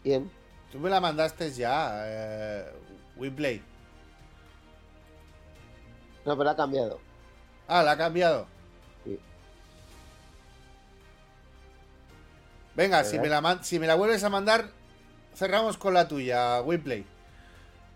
[0.04, 0.32] Bien,
[0.72, 2.66] Tú me la mandaste ya, eh,
[3.16, 3.62] Winplay.
[6.26, 7.00] no, pero ha cambiado.
[7.68, 8.48] Ah, la ha cambiado.
[9.04, 9.20] Sí.
[12.74, 14.72] Venga, si me, la si me la vuelves a mandar,
[15.36, 17.06] cerramos con la tuya, Winplay.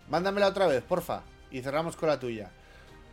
[0.08, 1.22] Mándamela otra vez, porfa.
[1.50, 2.52] Y cerramos con la tuya.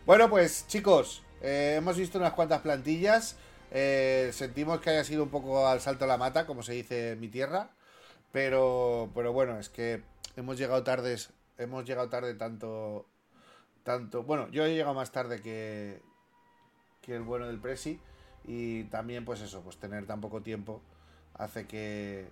[0.05, 3.35] Bueno, pues chicos, eh, hemos visto unas cuantas plantillas.
[3.77, 7.11] Eh, sentimos que haya sido un poco al salto a la mata, como se dice
[7.11, 7.71] en mi tierra.
[8.31, 10.01] Pero, pero bueno, es que
[10.37, 11.33] hemos llegado tardes.
[11.57, 13.05] Hemos llegado tarde tanto.
[13.83, 14.23] Tanto.
[14.23, 16.01] Bueno, yo he llegado más tarde que.
[17.01, 17.99] que el bueno del Presi.
[18.45, 20.81] Y también, pues eso, pues tener tan poco tiempo
[21.33, 22.29] hace que.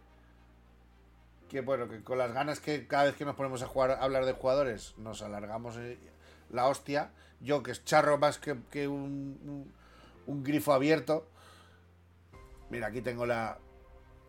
[1.49, 4.01] Que bueno, que con las ganas que cada vez que nos ponemos a jugar a
[4.01, 5.97] hablar de jugadores, nos alargamos eh,
[6.49, 7.11] la hostia.
[7.41, 9.73] Yo que es charro más que, que un, un,
[10.25, 11.27] un grifo abierto.
[12.73, 13.59] Mira, aquí tengo la,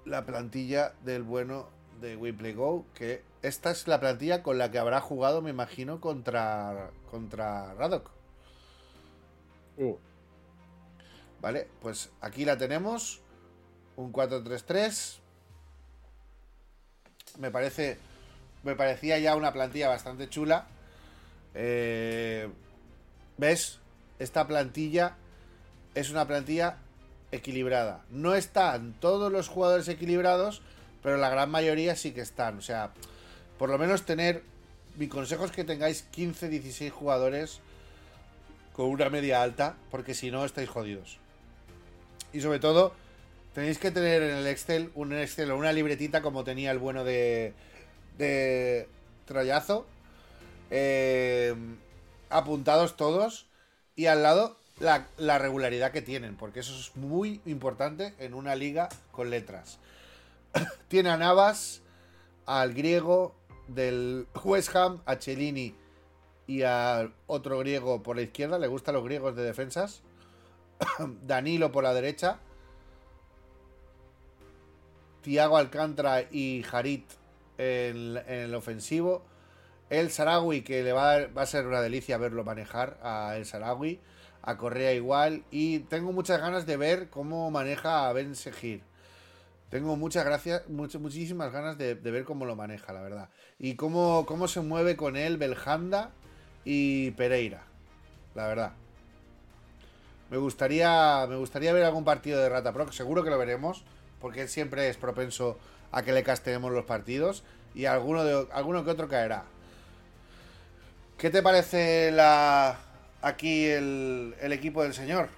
[0.05, 1.71] la plantilla del bueno
[2.03, 5.99] de WePlay Go, que esta es la plantilla con la que habrá jugado, me imagino,
[5.99, 8.11] contra, contra Radok.
[11.41, 13.23] Vale, pues aquí la tenemos.
[13.97, 15.21] Un 4-3-3.
[17.39, 17.97] Me parece.
[18.63, 20.67] Me parecía ya una plantilla bastante chula.
[21.55, 22.51] Eh,
[23.39, 23.81] ¿Ves?
[24.19, 25.17] Esta plantilla
[25.95, 26.84] es una plantilla
[27.35, 28.05] equilibrada.
[28.11, 30.63] No están todos los jugadores equilibrados,
[31.03, 32.59] pero la gran mayoría sí que están.
[32.59, 32.93] O sea,
[33.59, 34.43] por lo menos tener.
[34.97, 37.61] Mi consejo es que tengáis 15, 16 jugadores
[38.73, 41.19] con una media alta, porque si no estáis jodidos.
[42.33, 42.93] Y sobre todo,
[43.55, 47.03] tenéis que tener en el Excel un Excel o una libretita como tenía el bueno
[47.05, 47.55] de,
[48.19, 48.89] de
[49.27, 49.87] Troyazo.
[50.71, 51.55] Eh,
[52.31, 53.47] apuntados todos.
[53.97, 58.55] Y al lado la, la, regularidad que tienen, porque eso es muy importante en una
[58.55, 59.79] liga con letras.
[60.89, 61.83] Tiene a Navas,
[62.47, 63.35] al griego
[63.69, 65.75] del West Ham, a Cellini
[66.47, 68.59] y a otro griego por la izquierda.
[68.59, 70.03] Le gustan los griegos de defensas.
[71.23, 72.39] Danilo por la derecha.
[75.23, 77.11] Tiago Alcántara y Harit
[77.57, 79.25] en, en, el ofensivo.
[79.89, 83.47] El Sarawi, que le va a, va a ser una delicia verlo manejar a El
[83.47, 84.01] Sarawi
[84.45, 85.45] a Correa igual.
[85.51, 88.83] Y tengo muchas ganas de ver cómo maneja a Ben Segir.
[89.71, 93.29] Tengo muchas gracias, much, muchísimas ganas de, ver cómo lo maneja, la verdad.
[93.59, 96.11] Y cómo, cómo se mueve con él Beljanda
[96.65, 97.65] y Pereira.
[98.35, 98.73] La verdad.
[100.31, 103.85] Me gustaría, me gustaría ver algún partido de Rata Pro, seguro que lo veremos,
[104.21, 105.59] porque él siempre es propenso
[105.91, 107.43] a que le casteemos los partidos.
[107.75, 109.45] Y alguno, de, alguno que otro caerá.
[111.19, 112.79] ¿Qué te parece la,
[113.25, 115.29] aquí el, el, equipo del señor.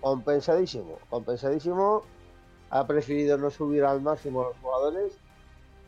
[0.00, 2.02] Compensadísimo, compensadísimo.
[2.70, 5.12] Ha preferido no subir al máximo a los jugadores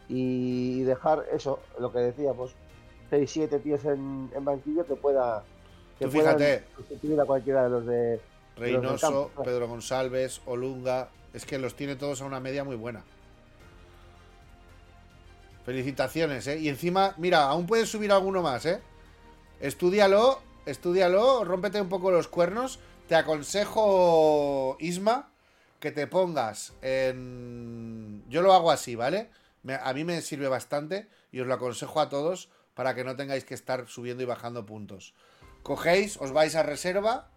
[0.09, 2.55] y dejar eso, lo que decíamos,
[3.11, 5.43] 6, 7 tíos en, en, banquillo que pueda.
[5.98, 6.65] Que Tú fíjate.
[6.77, 8.20] Sustituir a cualquiera de los de.
[8.56, 11.09] Reynoso, de los Pedro González, Olunga.
[11.32, 13.02] Es que los tiene todos a una media muy buena.
[15.65, 16.59] Felicitaciones, ¿eh?
[16.59, 18.81] Y encima, mira, aún puedes subir alguno más, ¿eh?
[19.61, 22.78] Estúdialo Estúdialo, rómpete un poco los cuernos.
[23.07, 25.31] Te aconsejo, Isma,
[25.78, 28.24] que te pongas en...
[28.31, 29.28] Yo lo hago así, ¿vale?
[29.82, 33.45] A mí me sirve bastante y os lo aconsejo a todos para que no tengáis
[33.45, 35.12] que estar subiendo y bajando puntos.
[35.62, 37.28] Cogéis, os vais a reserva,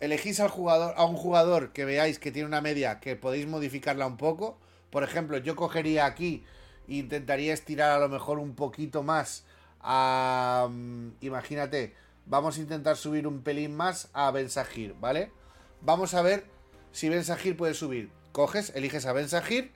[0.00, 4.06] elegís al jugador, a un jugador que veáis que tiene una media que podéis modificarla
[4.06, 4.58] un poco.
[4.90, 6.44] Por ejemplo, yo cogería aquí
[6.88, 9.44] e intentaría estirar a lo mejor un poquito más
[9.80, 10.64] a...
[10.66, 11.94] Um, imagínate,
[12.26, 15.32] Vamos a intentar subir un pelín más a Ben Sahir, ¿vale?
[15.80, 16.44] Vamos a ver
[16.92, 18.10] si Ben Sahir puede subir.
[18.32, 19.72] Coges, eliges a Ben Sahir,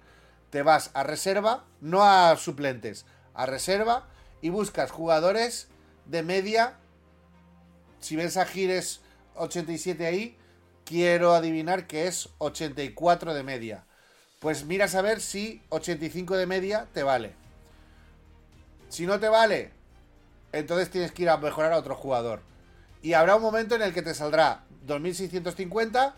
[0.50, 3.04] te vas a reserva, no a suplentes,
[3.34, 4.08] a reserva
[4.40, 5.68] y buscas jugadores
[6.06, 6.78] de media.
[8.00, 9.00] Si Ben Sahir es
[9.34, 10.38] 87 ahí,
[10.84, 13.84] quiero adivinar que es 84 de media.
[14.38, 17.34] Pues miras a ver si 85 de media te vale.
[18.88, 19.72] Si no te vale,
[20.58, 22.40] entonces tienes que ir a mejorar a otro jugador.
[23.02, 26.14] Y habrá un momento en el que te saldrá 2650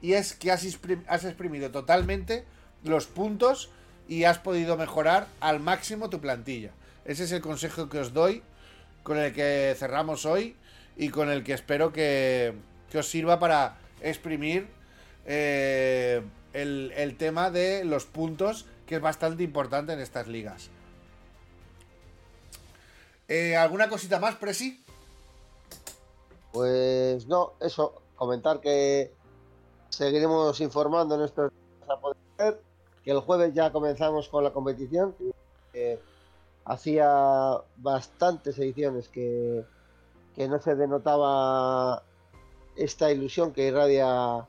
[0.00, 0.66] y es que has,
[1.06, 2.44] has exprimido totalmente
[2.84, 3.70] los puntos
[4.08, 6.70] y has podido mejorar al máximo tu plantilla.
[7.04, 8.42] Ese es el consejo que os doy,
[9.02, 10.56] con el que cerramos hoy
[10.96, 12.54] y con el que espero que,
[12.90, 14.68] que os sirva para exprimir
[15.26, 20.70] eh, el, el tema de los puntos, que es bastante importante en estas ligas.
[23.28, 24.84] Eh, ¿Alguna cosita más, Presi?
[26.52, 29.12] Pues no, eso, comentar que
[29.88, 31.50] seguiremos informando en estos
[31.88, 32.62] a poder
[33.04, 35.14] que el jueves ya comenzamos con la competición,
[35.72, 35.98] que
[36.64, 39.64] hacía bastantes ediciones que,
[40.34, 42.02] que no se denotaba
[42.76, 44.46] esta ilusión que irradia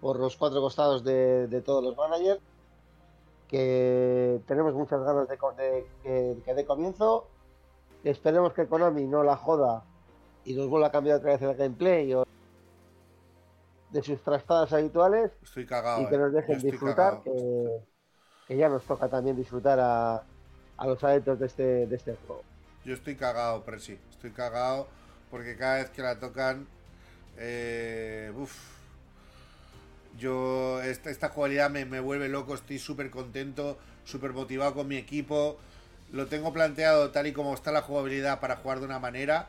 [0.00, 2.40] por los cuatro costados de, de todos los managers,
[3.48, 7.26] que tenemos muchas ganas de, de que, que dé comienzo
[8.08, 9.84] Esperemos que Konami no la joda
[10.46, 12.24] y nos vuelva a cambiar otra vez el gameplay o
[13.90, 15.30] de sus trastadas habituales.
[15.42, 16.00] Estoy cagado.
[16.00, 17.84] Y que nos dejen disfrutar, que,
[18.46, 20.22] que, ya nos toca también disfrutar a,
[20.78, 22.42] a los adeptos de este, de este juego.
[22.82, 23.98] Yo estoy cagado, Presi.
[24.08, 24.86] Estoy cagado
[25.30, 26.66] porque cada vez que la tocan.
[27.36, 28.56] Eh, uf,
[30.16, 32.54] yo, esta, esta jugabilidad me, me vuelve loco.
[32.54, 35.58] Estoy súper contento, súper motivado con mi equipo
[36.12, 39.48] lo tengo planteado tal y como está la jugabilidad para jugar de una manera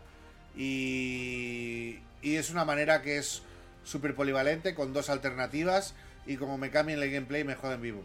[0.55, 3.43] y, y es una manera que es
[3.83, 5.95] súper polivalente con dos alternativas
[6.25, 8.01] y como me cambien el gameplay me joden vivo.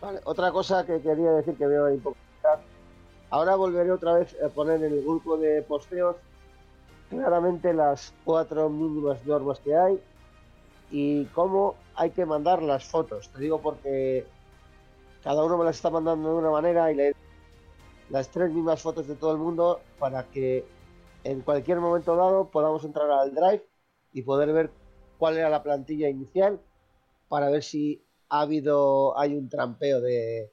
[0.00, 2.00] Vale, otra cosa que quería decir que veo ahí.
[3.30, 6.16] Ahora volveré otra vez a poner en el grupo de posteos
[7.08, 10.00] claramente las cuatro mínimas normas que hay
[10.90, 13.28] y cómo hay que mandar las fotos.
[13.30, 14.26] Te digo porque
[15.26, 17.12] cada uno me las está mandando de una manera y le
[18.10, 20.64] las tres mismas fotos de todo el mundo para que
[21.24, 23.66] en cualquier momento dado podamos entrar al drive
[24.12, 24.70] y poder ver
[25.18, 26.60] cuál era la plantilla inicial
[27.28, 30.52] para ver si ha habido, hay un trampeo de,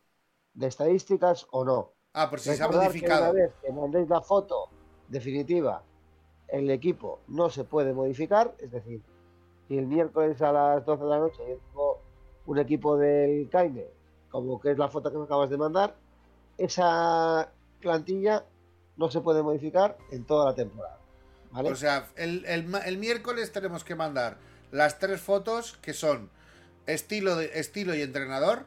[0.55, 1.91] de estadísticas o no.
[2.13, 3.31] Ah, por si se ha Recordar que modificado.
[3.31, 4.69] una vez que mandéis la foto
[5.07, 5.83] definitiva,
[6.47, 9.03] el equipo no se puede modificar, es decir,
[9.67, 12.01] si el miércoles a las 12 de la noche yo tengo
[12.47, 13.85] un equipo del Caine,
[14.33, 15.95] como que es la foto que me acabas de mandar,
[16.57, 17.49] esa
[17.79, 18.43] plantilla
[18.97, 20.97] no se puede modificar en toda la temporada.
[21.51, 21.71] ¿vale?
[21.71, 24.37] O sea, el, el miércoles tenemos que mandar
[24.71, 26.29] las tres fotos que son
[26.87, 28.65] estilo, de, estilo y entrenador.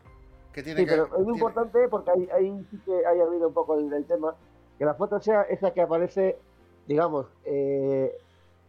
[0.52, 3.24] Que tiene Sí, que, pero es muy tiene- importante porque ahí, ahí sí que haya
[3.24, 4.34] habido un poco el, el tema,
[4.78, 6.38] que la foto sea esa que aparece,
[6.86, 8.16] digamos, eh,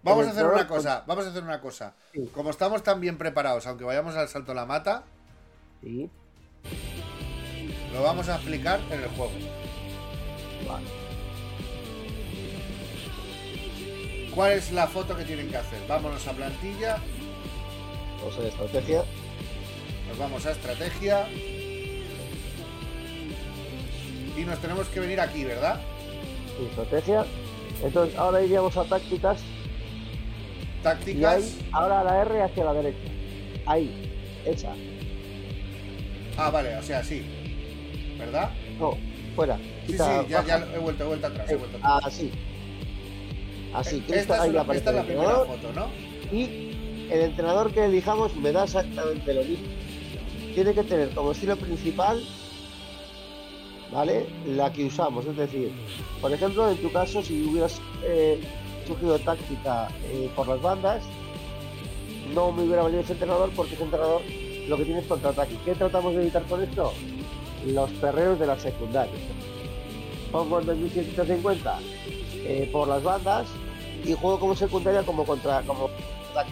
[0.03, 1.93] Vamos a hacer una cosa, vamos a hacer una cosa.
[2.13, 2.29] Sí.
[2.33, 5.03] Como estamos tan bien preparados, aunque vayamos al salto a la mata,
[5.81, 6.09] sí,
[7.93, 9.31] lo vamos a explicar en el juego.
[10.67, 10.85] vale.
[14.35, 15.79] ¿Cuál es la foto que tienen que hacer?
[15.87, 16.97] Vámonos a plantilla,
[18.19, 19.03] Vamos a estrategia.
[20.09, 21.27] nos vamos a estrategia.
[24.37, 25.79] Y nos tenemos que venir aquí, ¿verdad?
[26.57, 27.25] Sí, estrategia.
[27.83, 29.39] Entonces ahora iríamos a tácticas
[30.79, 31.35] y Tácticas.
[31.35, 33.09] ahí, ahora la R hacia la derecha.
[33.65, 33.91] Ahí,
[34.45, 34.69] esa.
[36.37, 37.23] Ah, vale, o sea, sí.
[38.17, 38.51] ¿Verdad?
[38.79, 38.97] No,
[39.35, 39.57] fuera.
[39.57, 42.01] Sí, Quita, sí, ya, ya he vuelto, he vuelto atrás, he Eh, vuelto atrás.
[42.05, 42.31] así.
[43.73, 45.87] Así, que esta, esto- es una- esta es la primera foto, ¿no?
[46.35, 46.71] Y
[47.11, 49.67] el entrenador que elijamos me da exactamente lo mismo.
[50.55, 52.23] Tiene que tener como estilo principal,
[53.91, 54.25] ¿vale?
[54.47, 55.25] La que usamos.
[55.25, 55.71] Es decir,
[56.21, 58.39] por ejemplo, en tu caso, si hubieras eh,
[58.87, 61.03] surgido táctica eh, por las bandas,
[62.33, 64.21] no me hubiera valido ese entrenador porque ese entrenador
[64.67, 65.55] lo que tiene es contraataque.
[65.65, 66.93] ¿Qué tratamos de evitar con esto?
[67.65, 69.17] Los perreos de las secundarias.
[70.31, 71.79] Pongo en 2750
[72.35, 73.47] eh, por las bandas
[74.03, 75.89] y juego como secundaria como contra como
[76.31, 76.51] ataque.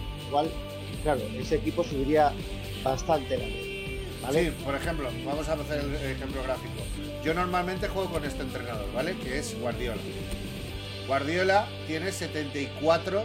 [1.04, 2.34] Claro, ese equipo subiría
[2.84, 3.46] bastante la
[4.26, 4.46] ¿vale?
[4.46, 6.82] Sí, por ejemplo, vamos a hacer el ejemplo gráfico.
[7.24, 9.16] Yo normalmente juego con este entrenador, ¿vale?
[9.18, 10.02] Que es Guardiola.
[11.08, 13.24] Guardiola tiene 74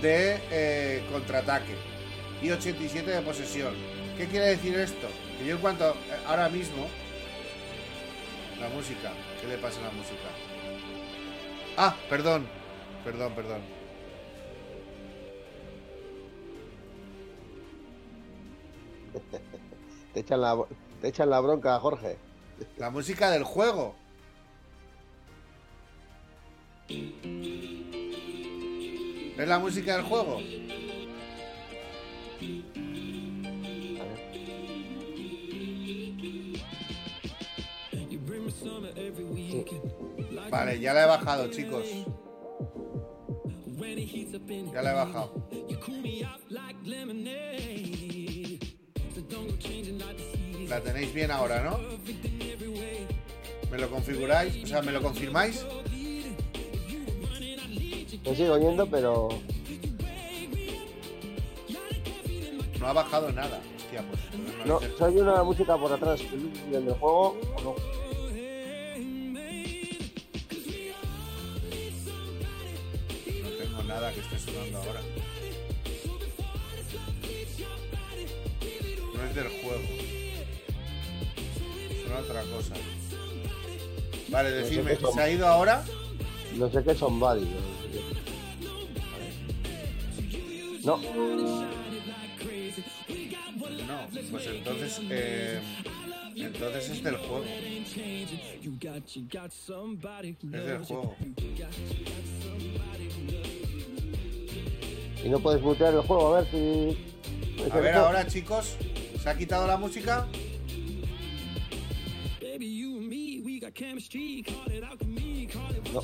[0.00, 1.74] de eh, contraataque
[2.42, 3.74] y 87 de posesión.
[4.16, 5.08] ¿Qué quiere decir esto?
[5.38, 6.86] Que yo en cuanto eh, ahora mismo
[8.60, 10.28] la música, ¿qué le pasa a la música?
[11.76, 12.46] Ah, perdón,
[13.04, 13.60] perdón, perdón.
[20.14, 20.56] Te echan la
[21.00, 22.16] te echan la bronca, Jorge.
[22.76, 23.96] La música del juego.
[29.36, 30.38] ¿Es la música del juego?
[40.52, 41.86] Vale, ya la he bajado, chicos.
[44.70, 45.48] Ya la he bajado.
[50.68, 51.78] La tenéis bien ahora, ¿no?
[53.70, 54.62] ¿Me lo configuráis?
[54.62, 55.64] O sea, ¿me lo confirmáis?
[58.22, 59.28] Te sigo oyendo, pero
[62.78, 63.58] No ha bajado nada.
[63.76, 64.20] Hostia, pues.
[64.34, 66.20] entonces no, dice- se oye una música por atrás.
[66.20, 67.74] ¿En el juego o no?
[67.74, 68.01] No
[74.02, 75.00] nada que esté sonando ahora.
[79.14, 79.82] No es del juego.
[82.02, 82.74] Suena otra cosa.
[84.28, 85.14] Vale, son.
[85.14, 85.84] ¿se ha ido ahora?
[86.56, 87.46] No sé qué son buddy.
[90.84, 90.96] No,
[93.86, 95.00] No, pues entonces.
[95.10, 95.60] eh,
[96.34, 97.44] entonces es del juego.
[100.42, 101.14] Es del juego.
[105.24, 106.98] Y no puedes mutear el juego, a ver si.
[107.70, 108.76] A ver ahora, chicos.
[109.22, 110.26] ¿Se ha quitado la música?
[115.92, 116.00] No,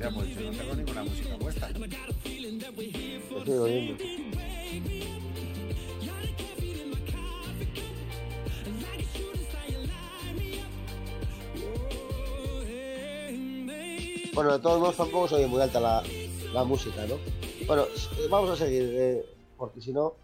[0.00, 1.68] Ya, pues yo no tengo ninguna música puesta.
[3.44, 3.94] te sigo oyendo.
[14.40, 16.02] Bueno, de todos modos tampoco se oye muy alta la,
[16.54, 17.16] la música, ¿no?
[17.66, 19.22] Bueno, s- vamos a seguir, eh,
[19.58, 20.14] porque si no,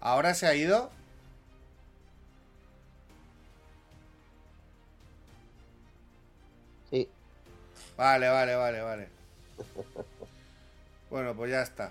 [0.00, 0.88] ¿Ahora se ha ido?
[6.90, 7.08] sí,
[7.96, 9.08] Vale, vale, vale, vale.
[11.10, 11.90] Bueno, pues ya está.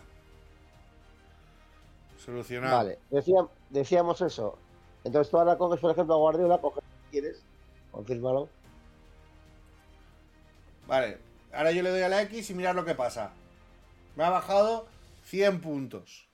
[2.23, 2.77] Solucionado.
[2.77, 2.99] vale.
[3.09, 4.57] Decía- decíamos eso.
[5.03, 7.45] Entonces tú ahora coges, por ejemplo, a Guardiola, coges quieres,
[7.91, 8.49] confírmalo.
[10.89, 11.19] Vale,
[11.53, 13.31] ahora yo le doy a la X y mirad lo que pasa.
[14.15, 14.87] Me ha bajado
[15.25, 16.27] 100 puntos.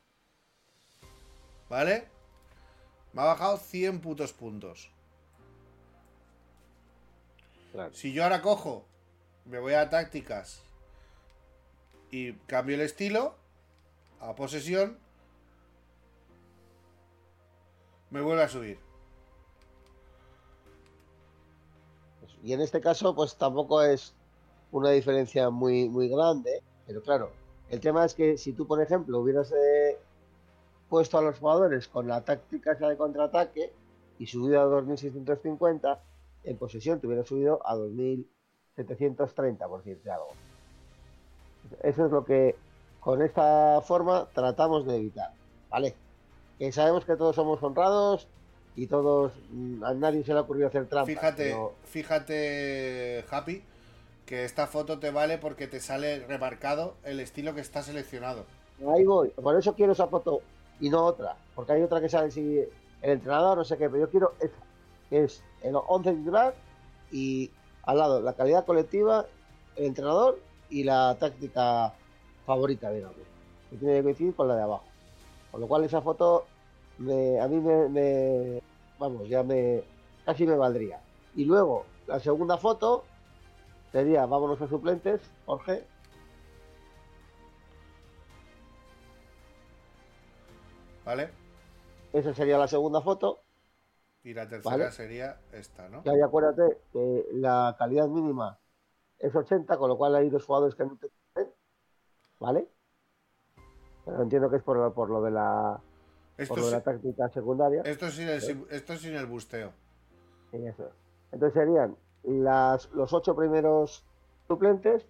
[1.70, 2.08] ¿Vale?
[3.12, 4.90] Me ha bajado 100 putos puntos.
[7.74, 7.94] Claro.
[7.94, 8.86] Si yo ahora cojo,
[9.44, 10.62] me voy a tácticas
[12.10, 13.36] y cambio el estilo
[14.22, 14.98] a posesión,
[18.10, 18.80] me vuelve a subir.
[22.42, 24.16] Y en este caso, pues tampoco es
[24.76, 27.32] una diferencia muy, muy grande, pero claro,
[27.70, 29.98] el tema es que si tú, por ejemplo, hubieras eh,
[30.90, 33.72] puesto a los jugadores con la táctica esa de contraataque
[34.20, 36.02] y subido a 2650,
[36.44, 40.28] en posesión te hubiera subido a 2730, por decirte algo.
[41.82, 42.56] Eso es lo que
[43.00, 45.32] con esta forma tratamos de evitar,
[45.70, 45.96] ¿vale?
[46.60, 48.28] Que sabemos que todos somos honrados
[48.76, 51.14] y todos mm, a nadie se le ha ocurrido hacer trampas.
[51.16, 53.64] Fíjate, pero- fíjate, Happy,
[54.26, 58.46] que esta foto te vale porque te sale remarcado el estilo que está seleccionado.
[58.94, 59.30] Ahí voy.
[59.30, 60.42] Por eso quiero esa foto
[60.80, 61.36] y no otra.
[61.54, 62.70] Porque hay otra que sale si el
[63.12, 63.90] entrenador, no sé qué.
[63.90, 64.54] Pero yo quiero esa.
[65.10, 66.54] Que es el 11 titular
[67.12, 67.52] y
[67.84, 69.26] al lado la calidad colectiva,
[69.76, 70.40] el entrenador
[70.70, 71.94] y la táctica
[72.46, 73.16] favorita, digamos.
[73.70, 74.84] Que tiene que coincidir con la de abajo.
[75.52, 76.46] Con lo cual esa foto
[76.98, 78.62] me- a mí me, me-
[78.98, 79.84] Vamos, ya me.
[80.26, 81.00] Casi me valdría.
[81.36, 83.04] Y luego, la segunda foto
[83.96, 85.88] sería, vámonos a suplentes, Jorge.
[91.06, 91.30] ¿Vale?
[92.12, 93.40] Esa sería la segunda foto.
[94.24, 94.92] Y la tercera Vale.
[94.92, 96.02] sería esta, ¿no?
[96.04, 98.60] Y ahí acuérdate que la calidad mínima
[99.20, 101.10] es 80, con lo cual hay dos jugadores que no te
[102.42, 102.68] ¿vale?
[104.04, 105.80] Pero entiendo que es por, lo- por lo de la
[106.38, 107.82] Esto, por lo de la táctica secundaria.
[107.86, 109.72] esto, es sin el, esto es sin el busteo.
[110.52, 110.92] y eso.
[111.32, 111.96] Entonces serían
[112.28, 114.04] las, los ocho primeros
[114.48, 115.06] suplentes,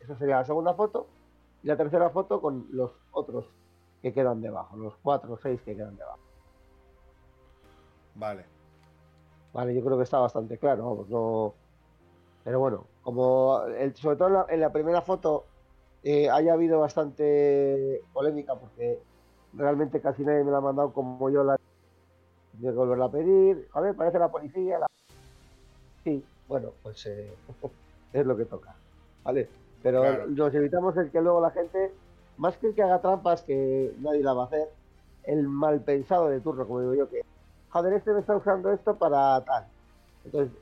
[0.00, 1.06] esa sería la segunda foto,
[1.62, 3.46] y la tercera foto con los otros
[4.02, 6.18] que quedan debajo, los cuatro o seis que quedan debajo.
[8.14, 8.44] Vale.
[9.52, 11.54] Vale, yo creo que está bastante claro, vamos, no...
[12.44, 15.44] Pero bueno, como el- sobre todo en la, en la primera foto
[16.02, 19.02] eh, haya habido bastante polémica porque
[19.52, 21.56] realmente casi nadie me la ha mandado como yo la
[22.52, 23.68] de volverla a pedir.
[23.72, 24.78] Joder, parece la policía.
[24.78, 24.86] la-
[26.04, 27.32] Sí, bueno, pues eh,
[28.12, 28.74] es lo que toca.
[29.24, 29.48] Vale,
[29.82, 30.26] pero Claro.
[30.28, 31.92] nos evitamos el que luego la gente,
[32.36, 34.68] más que el que haga trampas, que nadie la va a hacer,
[35.24, 37.22] el mal pensado de turno, como digo yo, que
[37.70, 39.66] joder, este me está usando esto para tal.
[40.24, 40.56] Entonces,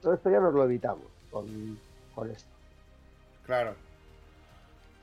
[0.00, 1.78] todo esto ya nos lo evitamos con,
[2.14, 2.48] con esto.
[3.46, 3.74] Claro.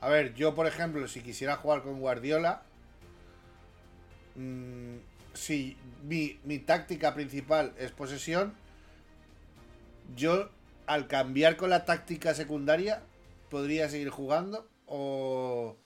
[0.00, 2.62] A ver, yo por ejemplo, si quisiera jugar con Guardiola,
[4.36, 4.96] mm,
[5.34, 8.54] si mi, mi táctica principal es posesión,
[10.16, 10.48] yo
[10.86, 13.02] al cambiar con la táctica secundaria,
[13.50, 15.76] podría seguir jugando o...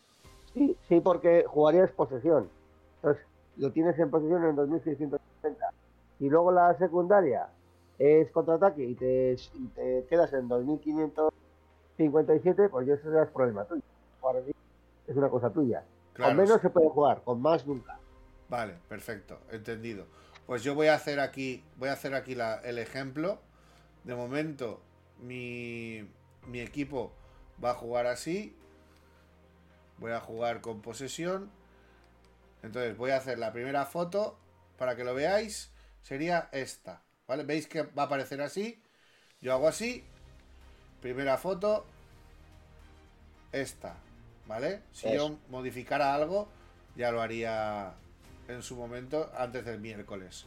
[0.52, 2.48] Sí, sí, porque jugarías posesión.
[2.96, 3.24] Entonces,
[3.56, 5.70] lo tienes en posesión en 2660.
[6.20, 7.48] Y luego la secundaria
[7.98, 13.64] es contraataque y te, y te quedas en 2557, pues yo eso ya es problema
[13.64, 13.82] tuyo.
[14.20, 14.42] Jugar
[15.06, 15.84] es una cosa tuya.
[16.14, 16.62] Claro, con menos sí.
[16.62, 17.98] se puede jugar, con más nunca.
[18.48, 20.06] Vale, perfecto, entendido.
[20.46, 23.38] Pues yo voy a hacer aquí, voy a hacer aquí la- el ejemplo.
[24.04, 24.80] De momento,
[25.20, 26.06] mi,
[26.46, 27.12] mi equipo
[27.62, 28.54] va a jugar así.
[29.98, 31.50] Voy a jugar con posesión.
[32.62, 34.38] Entonces voy a hacer la primera foto
[34.78, 35.70] para que lo veáis.
[36.02, 37.44] Sería esta, ¿vale?
[37.44, 38.82] Veis que va a aparecer así.
[39.40, 40.04] Yo hago así.
[41.00, 41.86] Primera foto.
[43.52, 43.96] Esta,
[44.46, 44.82] ¿vale?
[44.92, 46.48] Si yo modificara algo,
[46.96, 47.94] ya lo haría
[48.48, 50.44] en su momento antes del miércoles.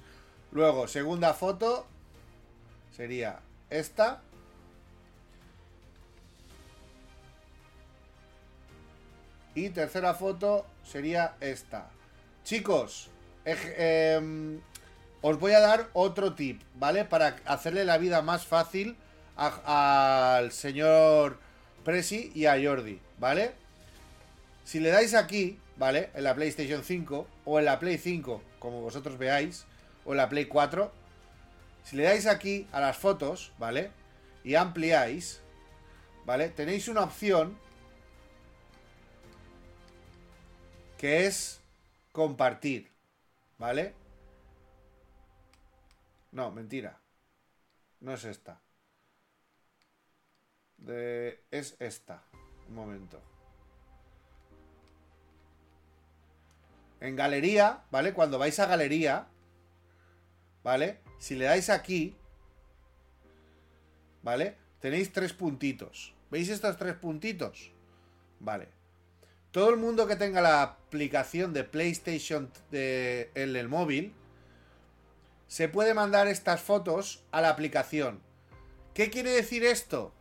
[0.52, 1.88] Luego, segunda foto
[2.92, 3.40] sería
[3.70, 4.22] esta.
[9.56, 11.90] Y tercera foto sería esta.
[12.44, 13.10] Chicos,
[13.44, 14.60] em,
[15.22, 17.06] os voy a dar otro tip, ¿vale?
[17.06, 18.96] Para hacerle la vida más fácil
[19.36, 21.40] al señor
[21.84, 23.52] Presi y a Jordi, ¿vale?
[24.64, 26.10] Si le dais aquí, ¿vale?
[26.14, 29.66] En la PlayStation 5 o en la Play 5, como vosotros veáis,
[30.06, 30.92] o en la Play 4,
[31.88, 33.92] si le dais aquí a las fotos, ¿vale?
[34.44, 35.42] Y ampliáis,
[36.26, 36.50] ¿vale?
[36.50, 37.58] Tenéis una opción
[40.98, 41.62] que es
[42.12, 42.92] compartir,
[43.58, 43.94] ¿vale?
[46.34, 47.00] No, mentira.
[48.02, 48.60] No es esta.
[51.52, 52.22] Es esta.
[52.68, 53.22] Un momento.
[57.00, 58.14] En galería, ¿vale?
[58.14, 59.30] Cuando vais a galería,
[60.64, 61.07] ¿vale?
[61.20, 62.16] Si le dais aquí,
[64.24, 64.56] ¿vale?
[64.80, 66.14] Tenéis tres puntitos.
[66.30, 67.72] ¿Veis estos tres puntitos?
[68.40, 68.68] Vale.
[69.52, 74.14] Todo el mundo que tenga la aplicación de PlayStation en el móvil,
[75.48, 78.22] se puede mandar estas fotos a la aplicación.
[78.94, 80.14] ¿Qué quiere decir esto?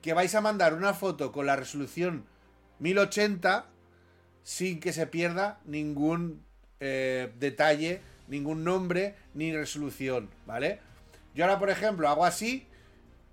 [0.00, 2.24] Que vais a mandar una foto con la resolución
[2.78, 3.66] 1080
[4.42, 6.44] sin que se pierda ningún
[6.80, 8.00] eh, detalle,
[8.32, 10.80] ningún nombre ni resolución, ¿vale?
[11.34, 12.66] Yo ahora, por ejemplo, hago así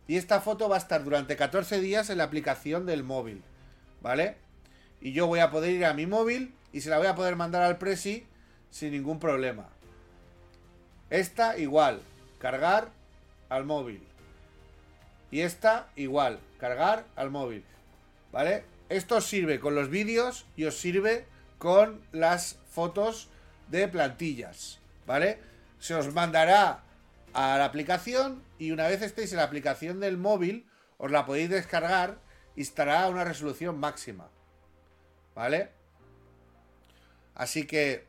[0.07, 3.41] y esta foto va a estar durante 14 días en la aplicación del móvil,
[4.01, 4.35] ¿vale?
[5.01, 7.35] Y yo voy a poder ir a mi móvil y se la voy a poder
[7.35, 8.27] mandar al Presi
[8.69, 9.69] sin ningún problema.
[11.09, 12.01] Esta igual,
[12.37, 12.89] cargar
[13.47, 14.03] al móvil.
[15.31, 17.63] Y esta igual, cargar al móvil.
[18.31, 18.63] ¿Vale?
[18.89, 21.25] Esto os sirve con los vídeos y os sirve
[21.57, 23.29] con las fotos
[23.69, 24.78] de plantillas.
[25.09, 25.39] ¿Vale?
[25.79, 26.83] Se os mandará
[27.33, 30.69] a la aplicación y una vez estéis en la aplicación del móvil,
[30.99, 32.19] os la podéis descargar
[32.55, 34.29] y estará a una resolución máxima.
[35.33, 35.71] ¿Vale?
[37.33, 38.05] Así que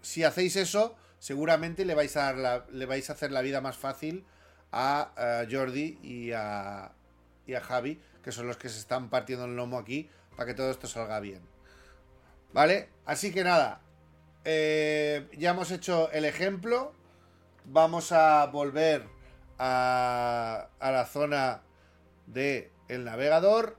[0.00, 3.76] si hacéis eso, seguramente le vais a, dar le vais a hacer la vida más
[3.76, 4.24] fácil
[4.72, 6.92] a, Jordi y a,
[7.46, 10.54] y a Javi, que son los que se están partiendo el lomo aquí para que
[10.54, 11.42] todo esto salga bien.
[12.54, 12.88] ¿Vale?
[13.04, 13.82] Así que nada,
[14.44, 16.92] eh, ya hemos hecho el ejemplo.
[17.64, 19.06] Vamos a volver
[19.58, 21.62] a, la zona
[22.26, 23.76] del el navegador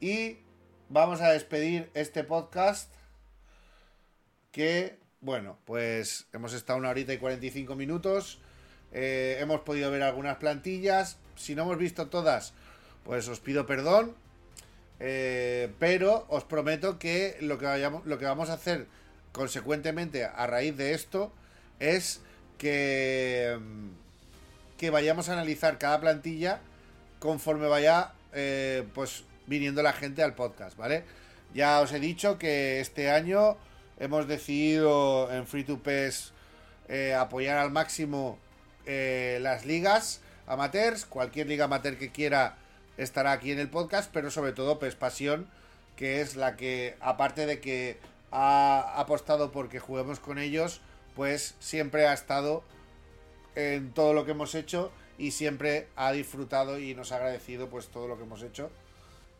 [0.00, 0.38] y
[0.90, 2.92] vamos a despedir este podcast
[4.52, 8.40] que, bueno, pues hemos estado una horita y 45 minutos.
[8.92, 11.18] Eh, hemos podido ver algunas plantillas.
[11.36, 12.52] Si no hemos visto todas,
[13.04, 14.14] pues os pido perdón.
[15.00, 18.86] Eh, pero os prometo que lo que vamos a hacer
[19.36, 21.30] consecuentemente a raíz de esto
[21.78, 22.22] es
[22.56, 23.58] que,
[24.78, 26.60] que vayamos a analizar cada plantilla
[27.18, 31.04] conforme vaya eh, pues viniendo la gente al podcast, ¿vale?
[31.52, 33.58] Ya os he dicho que este año
[34.00, 36.32] hemos decidido en Free to PES
[36.88, 38.38] eh, apoyar al máximo
[38.86, 41.04] eh, las ligas amateurs.
[41.04, 42.56] Cualquier liga amateur que quiera
[42.96, 45.46] estará aquí en el podcast, pero sobre todo PES Pasión,
[45.94, 47.98] que es la que, aparte de que
[48.30, 50.80] ha apostado porque juguemos con ellos,
[51.14, 52.62] pues siempre ha estado
[53.54, 57.88] en todo lo que hemos hecho y siempre ha disfrutado y nos ha agradecido pues
[57.88, 58.70] todo lo que hemos hecho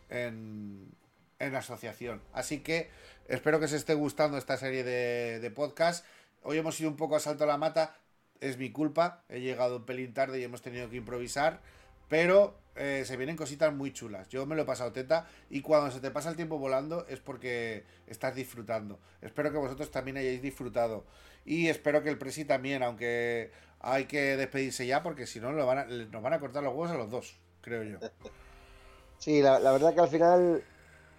[0.09, 0.95] en,
[1.39, 2.23] la asociación.
[2.33, 2.89] Así que
[3.29, 6.05] espero que os esté gustando esta serie de, de podcast.
[6.43, 7.97] Hoy hemos ido un poco a salto a la mata,
[8.41, 11.61] es mi culpa, he llegado un pelín tarde y hemos tenido que improvisar,
[12.09, 14.29] pero eh, se vienen cositas muy chulas.
[14.29, 17.21] Yo me lo he pasado teta y cuando se te pasa el tiempo volando es
[17.21, 18.99] porque estás disfrutando.
[19.23, 21.05] Espero que vosotros también hayáis disfrutado
[21.45, 23.51] y espero que el Presi también, aunque
[23.81, 27.11] hay que despedirse ya porque si no nos van a cortar los huevos a los
[27.11, 27.99] dos, creo yo.
[29.19, 30.63] Sí, la, verdad que al final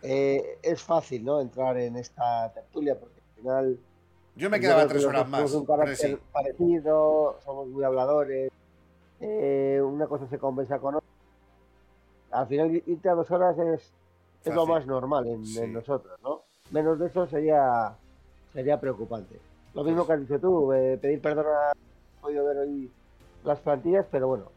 [0.01, 1.41] eh, es fácil, ¿no?
[1.41, 3.79] Entrar en esta tertulia porque al final.
[4.35, 5.51] Yo me quedaba tres horas más.
[5.51, 8.51] un carácter parecido, somos muy habladores.
[9.19, 11.06] Eh, una cosa se compensa con otra.
[12.31, 13.91] Al final, irte a dos horas es,
[14.43, 16.41] es lo más normal en, nosotros, ¿no?
[16.71, 17.95] Menos de eso sería
[18.53, 19.39] sería preocupante.
[19.73, 21.71] Lo mismo que has dicho tú, eh, pedir perdón a
[22.21, 22.91] podido ver hoy
[23.43, 24.51] las plantillas, pero bueno,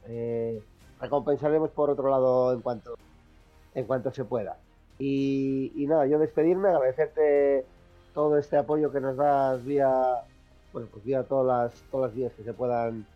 [1.00, 2.94] recompensaremos por otro lado en cuanto
[3.74, 4.58] en cuanto se pueda.
[4.98, 7.64] Y, nada, yo despedirme, agradecerte
[8.12, 9.88] todo este apoyo que nos das vía,
[10.72, 13.06] bueno, pues vía todas las, todas las vías que se puedan,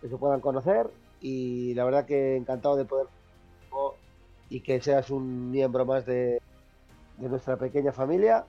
[0.00, 0.88] que se puedan conocer.
[1.20, 3.08] Y la verdad que encantado de poder
[4.48, 6.40] y que seas un miembro más de,
[7.18, 8.46] de nuestra pequeña familia.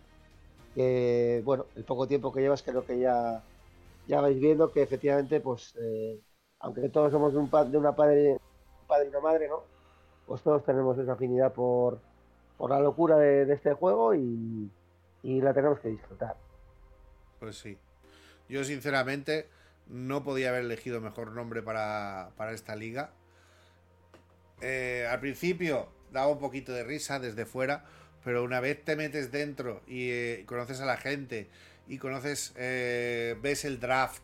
[0.74, 3.44] Que bueno, el poco tiempo que llevas creo que ya,
[4.08, 6.20] ya vais viendo que efectivamente, pues, eh,
[6.60, 8.38] aunque todos somos de, un, de una padre,
[8.88, 9.76] padre y una madre, ¿no?
[10.26, 12.00] pues todos tenemos esa afinidad por,
[12.68, 14.72] la locura de, este juego y,
[15.24, 16.36] la tenemos que disfrutar.
[17.40, 17.78] Pues sí.
[18.48, 19.50] Yo sinceramente
[19.88, 23.12] no podía haber elegido mejor nombre para, esta liga.
[24.62, 27.86] Eh, al principio daba un poquito de risa desde fuera,
[28.24, 31.48] pero una vez te metes dentro y eh, conoces a la gente
[31.88, 34.24] y conoces, eh, ves el draft,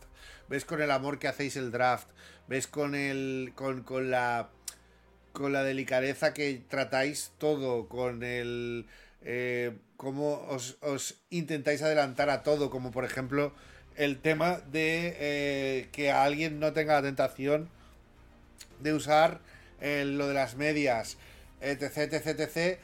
[0.49, 2.07] ves con el amor que hacéis el draft,
[2.47, 4.49] ves con el, con, con la
[5.33, 8.85] con la delicadeza que tratáis todo, con el...
[9.21, 13.53] Eh, cómo os, intentáis adelantar a todo, como por ejemplo
[13.95, 17.69] el tema de que alguien no tenga la tentación
[18.79, 19.39] de usar
[19.81, 21.17] eh, lo de las medias,
[21.61, 22.79] etc, etc, etc.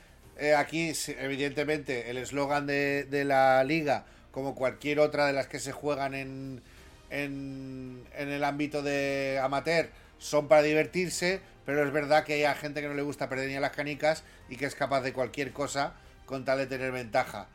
[0.58, 5.72] aquí, evidentemente, el eslogan de, de, la liga, como cualquier otra de las que se
[5.72, 6.62] juegan en,
[7.10, 12.82] en, en el ámbito de amateur son para divertirse, pero es verdad que hay gente
[12.82, 15.52] que no le gusta perder ni a las canicas y que es capaz de cualquier
[15.52, 15.94] cosa
[16.26, 17.48] con tal de tener ventaja.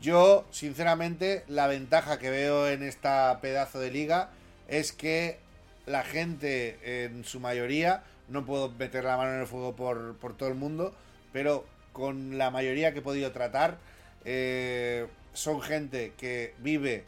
[0.00, 4.30] Yo, sinceramente, la ventaja que veo en esta pedazo de liga
[4.68, 5.38] es que
[5.86, 10.48] la gente, en su mayoría, no puedo meter la mano en el fuego por, todo
[10.48, 10.94] el mundo,
[11.32, 13.78] pero con la mayoría que he podido tratar,
[14.24, 17.04] eh, son gente que vive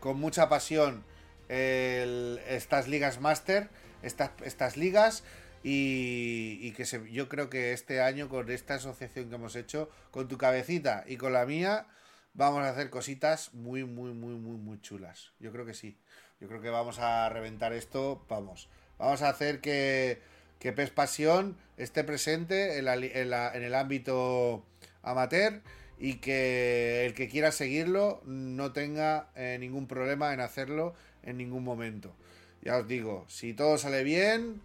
[0.00, 1.04] con mucha pasión
[1.48, 3.68] estas ligas máster,
[4.02, 5.24] estas, estas ligas,
[5.62, 10.38] y, que yo creo que este año con esta asociación que hemos hecho, con tu
[10.38, 11.86] cabecita y con la mía,
[12.34, 15.32] vamos a hacer cositas muy, muy, muy, muy, muy chulas.
[15.38, 15.98] Yo creo que sí.
[16.40, 18.70] Yo creo que vamos a reventar esto, vamos.
[18.98, 20.22] Vamos a hacer que,
[20.60, 24.62] que PES Pasión esté presente en, el ámbito
[25.02, 25.62] amateur
[25.98, 31.64] y que el que quiera seguirlo no tenga eh, ningún problema en hacerlo en ningún
[31.64, 32.14] momento.
[32.62, 34.60] Ya os digo, si todo sale bien,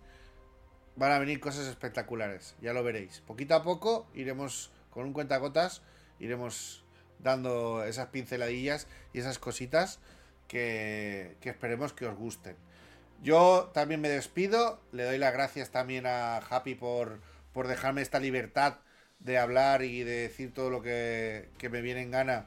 [0.98, 3.22] van a venir cosas espectaculares, ya lo veréis.
[3.26, 5.82] Poquito a poco iremos con un cuentagotas,
[6.20, 6.84] iremos
[7.20, 10.00] dando esas pinceladillas y esas cositas
[10.50, 12.58] que, que, esperemos que os gusten.
[13.24, 17.20] Yo también me despido, le doy las gracias también a Happy por,
[17.54, 18.78] por dejarme esta libertad
[19.20, 22.46] de hablar y de decir todo lo que, que me viene en gana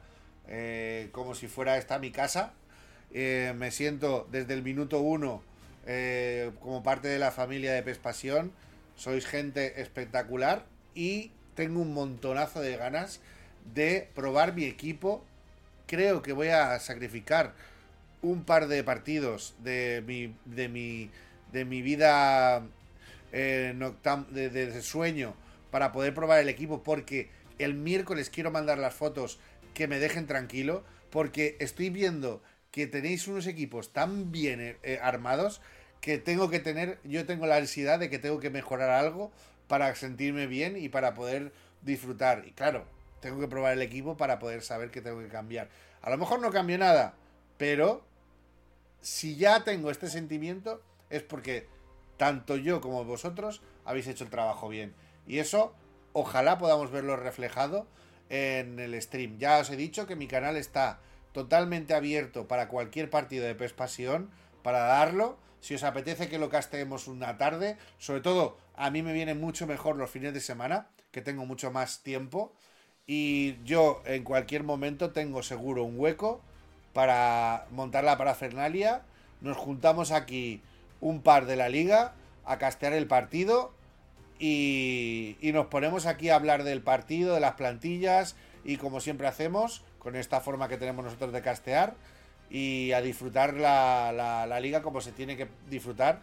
[0.48, 2.52] eh, como si fuera esta mi casa.
[3.12, 5.42] Eh, me siento desde el minuto uno
[5.86, 8.52] eh, como parte de la familia de Pespasión.
[8.96, 10.64] Sois gente espectacular
[10.94, 13.20] y tengo un montonazo de ganas
[13.74, 15.24] de probar mi equipo.
[15.86, 17.54] Creo que voy a sacrificar
[18.22, 21.10] un par de partidos de mi, de mi,
[21.52, 22.62] de mi vida
[23.32, 23.74] eh,
[24.30, 25.34] de, sueño
[25.70, 29.38] para poder probar el equipo porque el miércoles quiero mandar las fotos
[29.74, 35.60] que me dejen tranquilo porque estoy viendo que tenéis unos equipos tan bien eh, armados
[36.00, 39.32] que tengo que tener, yo tengo la ansiedad de que tengo que mejorar algo
[39.66, 42.44] para sentirme bien y para poder disfrutar.
[42.46, 42.84] Y claro,
[43.20, 45.68] tengo que probar el equipo para poder saber que tengo que cambiar.
[46.02, 47.14] A lo mejor no cambio nada,
[47.56, 48.04] pero
[49.00, 51.68] si ya tengo este sentimiento es porque
[52.16, 54.94] tanto yo como vosotros habéis hecho el trabajo bien.
[55.26, 55.74] Y eso
[56.12, 57.86] ojalá podamos verlo reflejado
[58.28, 59.38] en el stream.
[59.38, 61.00] Ya os he dicho que mi canal está
[61.32, 64.30] totalmente abierto para cualquier partido de PES Pasión,
[64.62, 65.38] para darlo.
[65.60, 69.66] Si os apetece que lo casteemos una tarde, sobre todo a mí me vienen mucho
[69.66, 72.52] mejor los fines de semana, que tengo mucho más tiempo.
[73.06, 76.42] Y yo en cualquier momento tengo seguro un hueco
[76.98, 79.02] para montar la parafernalia.
[79.40, 80.62] Nos juntamos aquí
[81.00, 82.12] un par de la liga
[82.44, 83.72] a castear el partido
[84.40, 88.34] y, nos ponemos aquí a hablar del partido, de las plantillas
[88.64, 91.94] y como siempre hacemos, con esta forma que tenemos nosotros de castear
[92.50, 94.10] y a disfrutar la,
[94.48, 96.18] la, liga como se tiene que disfrutar,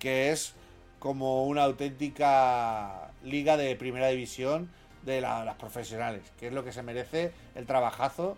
[0.00, 0.54] que es
[0.98, 4.72] como una auténtica liga de primera división
[5.04, 8.36] de las profesionales, que es lo que se merece el trabajazo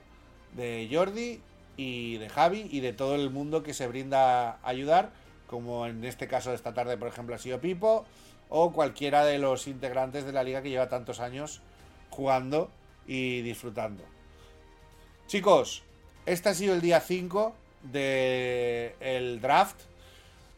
[0.55, 1.41] de Jordi
[1.79, 5.13] y de Javi y de todo el mundo que se brinda a ayudar,
[5.47, 8.05] como en este caso esta tarde, por ejemplo, ha sido Pipo,
[8.51, 11.63] o cualquiera de los integrantes de la liga que lleva tantos años
[12.11, 12.71] jugando
[13.07, 14.03] y disfrutando.
[15.29, 15.85] Chicos,
[16.27, 19.81] este ha sido el día 5 del draft.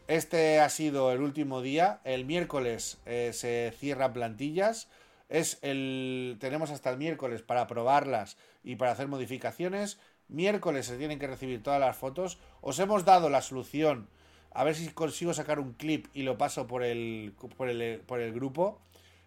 [0.07, 2.01] Este ha sido el último día.
[2.03, 4.87] El miércoles eh, se cierran plantillas.
[5.29, 6.37] Es el.
[6.39, 9.99] Tenemos hasta el miércoles para probarlas y para hacer modificaciones.
[10.31, 12.39] Miércoles se tienen que recibir todas las fotos.
[12.61, 14.07] Os hemos dado la solución.
[14.53, 18.79] A ver si consigo sacar un clip y lo paso por el, por el, grupo.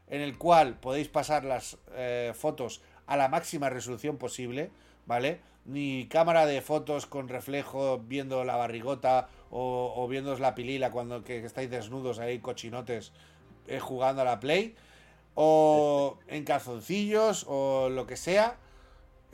[0.09, 4.71] En el cual podéis pasar las eh, fotos a la máxima resolución posible.
[5.05, 5.41] ¿Vale?
[5.67, 11.23] Ni cámara de fotos con reflejo viendo la barrigota o, o viendo la pilila cuando
[11.23, 13.13] que, estáis desnudos ahí, cochinotes,
[13.67, 14.75] eh, jugando a la play.
[15.35, 18.57] O en calzoncillos o lo que sea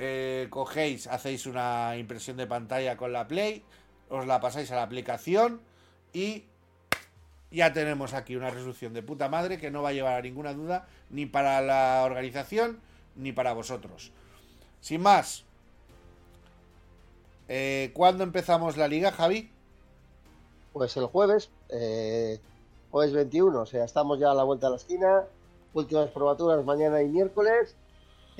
[0.02, 3.62] eh, cogéis, hacéis una impresión de pantalla con la Play,
[4.08, 5.60] os la pasáis a la aplicación
[6.14, 6.44] y
[7.50, 10.54] ya tenemos aquí una resolución de puta madre que no va a llevar a ninguna
[10.54, 12.80] duda ni para la organización
[13.14, 14.10] ni para vosotros.
[14.80, 15.44] Sin más,
[17.48, 19.50] eh, ¿cuándo empezamos la liga, Javi?
[20.72, 22.40] Pues el jueves, eh,
[22.90, 25.24] jueves 21, o sea, estamos ya a la vuelta de la esquina.
[25.74, 27.76] Últimas probaturas mañana y miércoles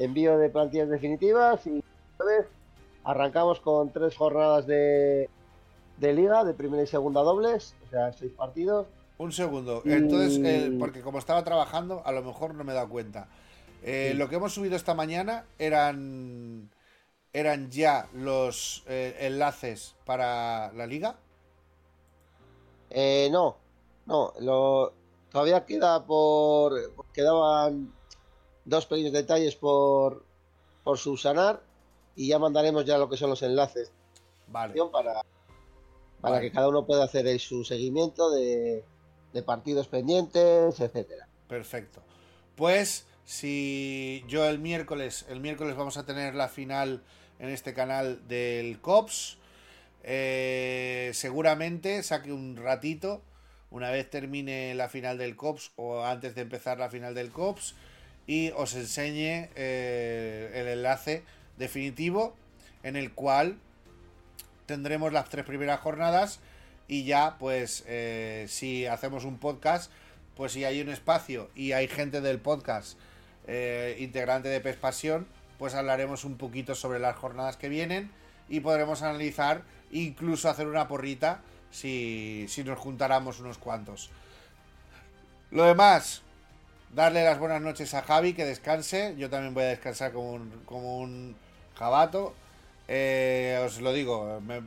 [0.01, 1.85] envío de plantillas definitivas y
[3.05, 5.29] arrancamos con tres jornadas de,
[5.99, 8.87] de liga, de primera y segunda dobles, o sea, seis partidos.
[9.19, 13.29] Un segundo, entonces, porque como estaba trabajando, a lo mejor no me he dado cuenta.
[13.83, 16.71] Eh, lo que hemos subido esta mañana eran
[17.33, 21.17] eran ya los eh, enlaces para la liga.
[22.91, 23.57] Eh, no,
[24.07, 24.93] no, lo,
[25.31, 26.75] todavía queda por.
[27.13, 27.93] Quedaban
[28.71, 30.25] dos pequeños detalles por,
[30.85, 31.61] por subsanar
[32.17, 33.93] y ya mandaremos ya lo que son los enlaces
[34.49, 34.75] Vale.
[34.91, 35.23] para,
[36.21, 36.41] para Vale.
[36.41, 38.83] que cada uno pueda hacer el- su seguimiento de,
[39.33, 41.29] de partidos pendientes, etcétera.
[41.49, 42.01] Perfecto.
[42.57, 47.03] Pues si yo el miércoles, el miércoles vamos a tener la final
[47.39, 49.37] en este canal del COPS.
[50.03, 53.23] eh, seguramente saque un ratito,
[53.71, 57.75] una vez termine la final del COPS o antes de empezar la final del COPS,
[58.31, 61.25] y os enseñe eh, el enlace
[61.59, 62.37] definitivo
[62.85, 63.59] en el cual
[64.67, 66.39] tendremos las tres primeras jornadas
[66.87, 69.91] y ya pues eh, si hacemos un podcast
[70.37, 72.97] pues si hay un espacio y hay gente del podcast
[73.49, 75.27] eh, integrante de PES Pasión
[75.59, 78.13] pues hablaremos un poquito sobre las jornadas que vienen
[78.49, 81.41] y podremos analizar incluso hacer una porrita
[81.73, 84.09] si, si nos juntáramos unos cuantos.
[85.51, 86.23] Lo demás
[86.95, 90.51] darle las buenas noches a Javi que descanse yo también voy a descansar como un,
[90.67, 91.37] como un
[91.75, 92.35] jabato
[92.89, 94.63] eh, os lo digo, me-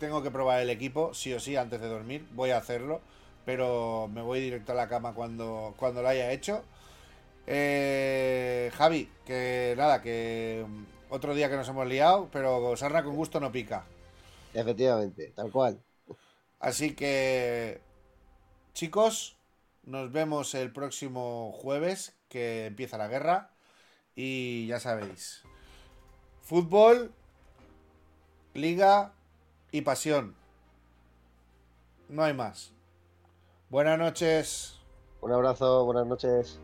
[0.00, 2.26] tengo que probar el equipo, sí o sí, antes de dormir.
[2.32, 3.00] Voy a hacerlo,
[3.46, 6.64] pero me voy directo a la cama cuando, cuando lo haya hecho.
[7.46, 10.64] Eh, Javi, que nada, que
[11.10, 13.84] otro día que nos hemos liado, pero sarna con gusto no pica.
[14.52, 15.80] Efectivamente, tal cual.
[16.58, 17.80] Así que,
[18.74, 19.35] chicos,
[19.86, 23.50] nos vemos el próximo jueves que empieza la guerra.
[24.14, 25.42] Y ya sabéis,
[26.42, 27.12] fútbol,
[28.54, 29.12] liga
[29.70, 30.34] y pasión.
[32.08, 32.72] No hay más.
[33.68, 34.80] Buenas noches.
[35.20, 36.60] Un abrazo, buenas noches.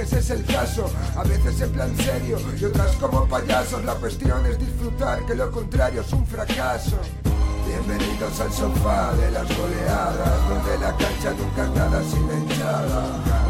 [0.00, 3.84] Fichajes es el caso A veces en plan serio y otras como payasos.
[3.84, 6.96] La cuestión es disfrutar que lo contrario es un fracaso.
[7.66, 12.24] Bienvenidos al sofá de las goleadas Donde la cancha nunca nada sin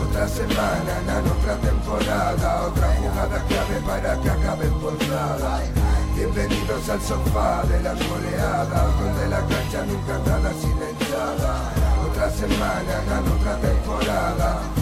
[0.08, 4.98] Otra semana, en otra temporada Otra jugada clave para que acaben por
[6.14, 11.72] Bienvenidos al sofá de las goleadas Donde la cancha nunca nada sin la hinchada.
[12.10, 14.79] Otra semana, en otra temporada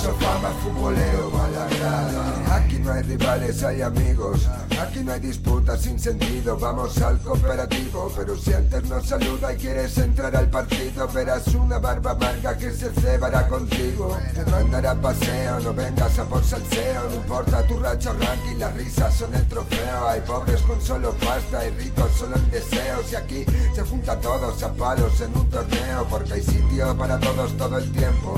[0.00, 4.48] el sofá más futbolero a la grada Aquí no hay rivales, hay amigos.
[4.80, 6.56] Aquí no hay disputas sin sentido.
[6.58, 11.78] Vamos al cooperativo Pero si antes nos saluda y quieres entrar al partido Verás una
[11.78, 14.16] barba amarga que se cebará contigo.
[14.34, 17.08] Te mandará paseo, no vengas a por salseo.
[17.10, 20.08] No importa tu racha ranking, las risas son el trofeo.
[20.08, 23.12] Hay pobres con solo pasta y ricos solo en deseos.
[23.12, 23.44] Y aquí
[23.74, 27.92] se junta todos a palos en un torneo Porque hay sitio para todos todo el
[27.92, 28.34] tiempo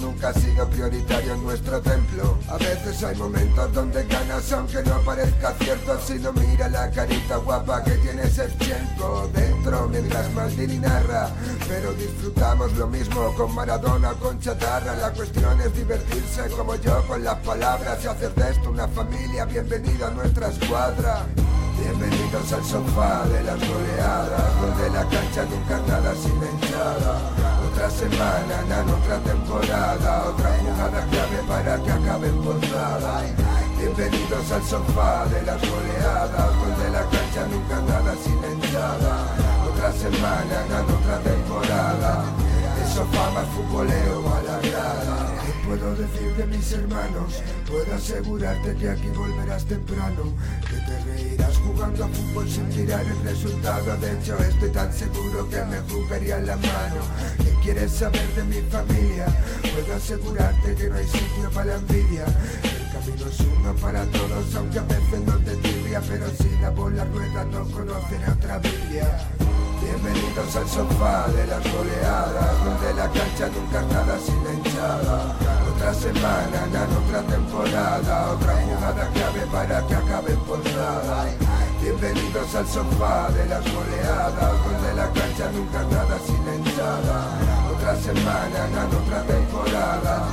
[0.00, 2.36] Nunca ha sido prioritario en nuestro templo.
[2.48, 5.98] A veces hay momentos donde ganas aunque no parezca cierto.
[6.00, 11.30] Si no mira la carita guapa que tiene Shevchenko Dentro mientras Maldini narra.
[11.68, 14.96] Pero disfrutamos lo mismo con Maradona con Chatarra.
[14.96, 19.44] La cuestión es divertirse como yo con las palabras Y hacer de esto una familia.
[19.44, 21.24] Bienvenido a nuestra escuadra.
[21.80, 27.47] Bienvenidos al sofá de las goleadas Donde la cancha nunca nada sin hinchada
[27.78, 31.90] Otra semana, en otra temporada Otra jugada clave para que
[32.42, 33.22] por nada
[33.78, 38.14] Bienvenidos al sofá de las goleadas Donde la cancha nunca nada
[38.52, 39.26] hinchada
[39.70, 42.24] Otra semana, en otra temporada
[42.82, 45.37] El sofá más futbolero a la grada
[45.68, 47.42] puedo decir de mis hermanos?
[47.66, 50.32] Puedo asegurarte que aquí volverás temprano,
[50.68, 53.96] que te reirás jugando a fútbol sin tirar el resultado.
[53.98, 57.02] De hecho, estoy tan seguro que me jugaría la mano.
[57.36, 59.26] ¿Qué quieres saber de mi familia?
[59.60, 62.24] Puedo asegurarte que no hay sitio para la envidia.
[62.24, 66.70] El camino es uno para todos, aunque a veces no te tibia, pero si la
[66.70, 69.28] bola rueda no conoceré otra Biblia.
[69.88, 75.34] Bienvenidos al sofá de las goleadas, donde la cancha nunca nada sin la hinchada.
[75.72, 81.24] Otra semana, nada, otra temporada, otra jugada clave para que acabe por nada.
[81.80, 87.18] Bienvenidos al sofá de las goleadas, donde la cancha nunca nada sin la hinchada.
[87.72, 90.28] Otra semana, nada, otra temporada.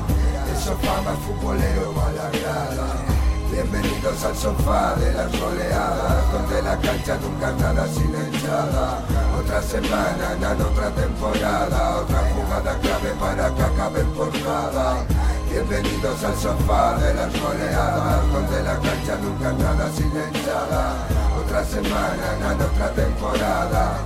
[0.51, 3.14] El sofá más futbolero a la grada.
[3.55, 8.99] Bienvenidos al sofá de las goleadas, donde la cancha nunca nada hinchada.
[9.39, 15.05] Otra semana, nada, otra temporada, otra jugada clave para que acaben por nada.
[15.49, 20.93] Bienvenidos al sofá de las goleadas, donde la cancha nunca nada hinchada.
[21.39, 23.99] Otra semana, nada, otra temporada.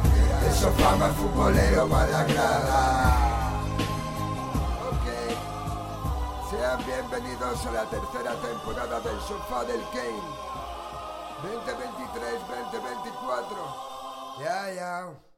[0.47, 3.28] El sofá más futbolero para la grada.
[7.19, 10.21] Bienvenidos a la tercera temporada del Sofá del Kane.
[11.43, 14.39] 2023-2024.
[14.39, 15.28] Ya, ya.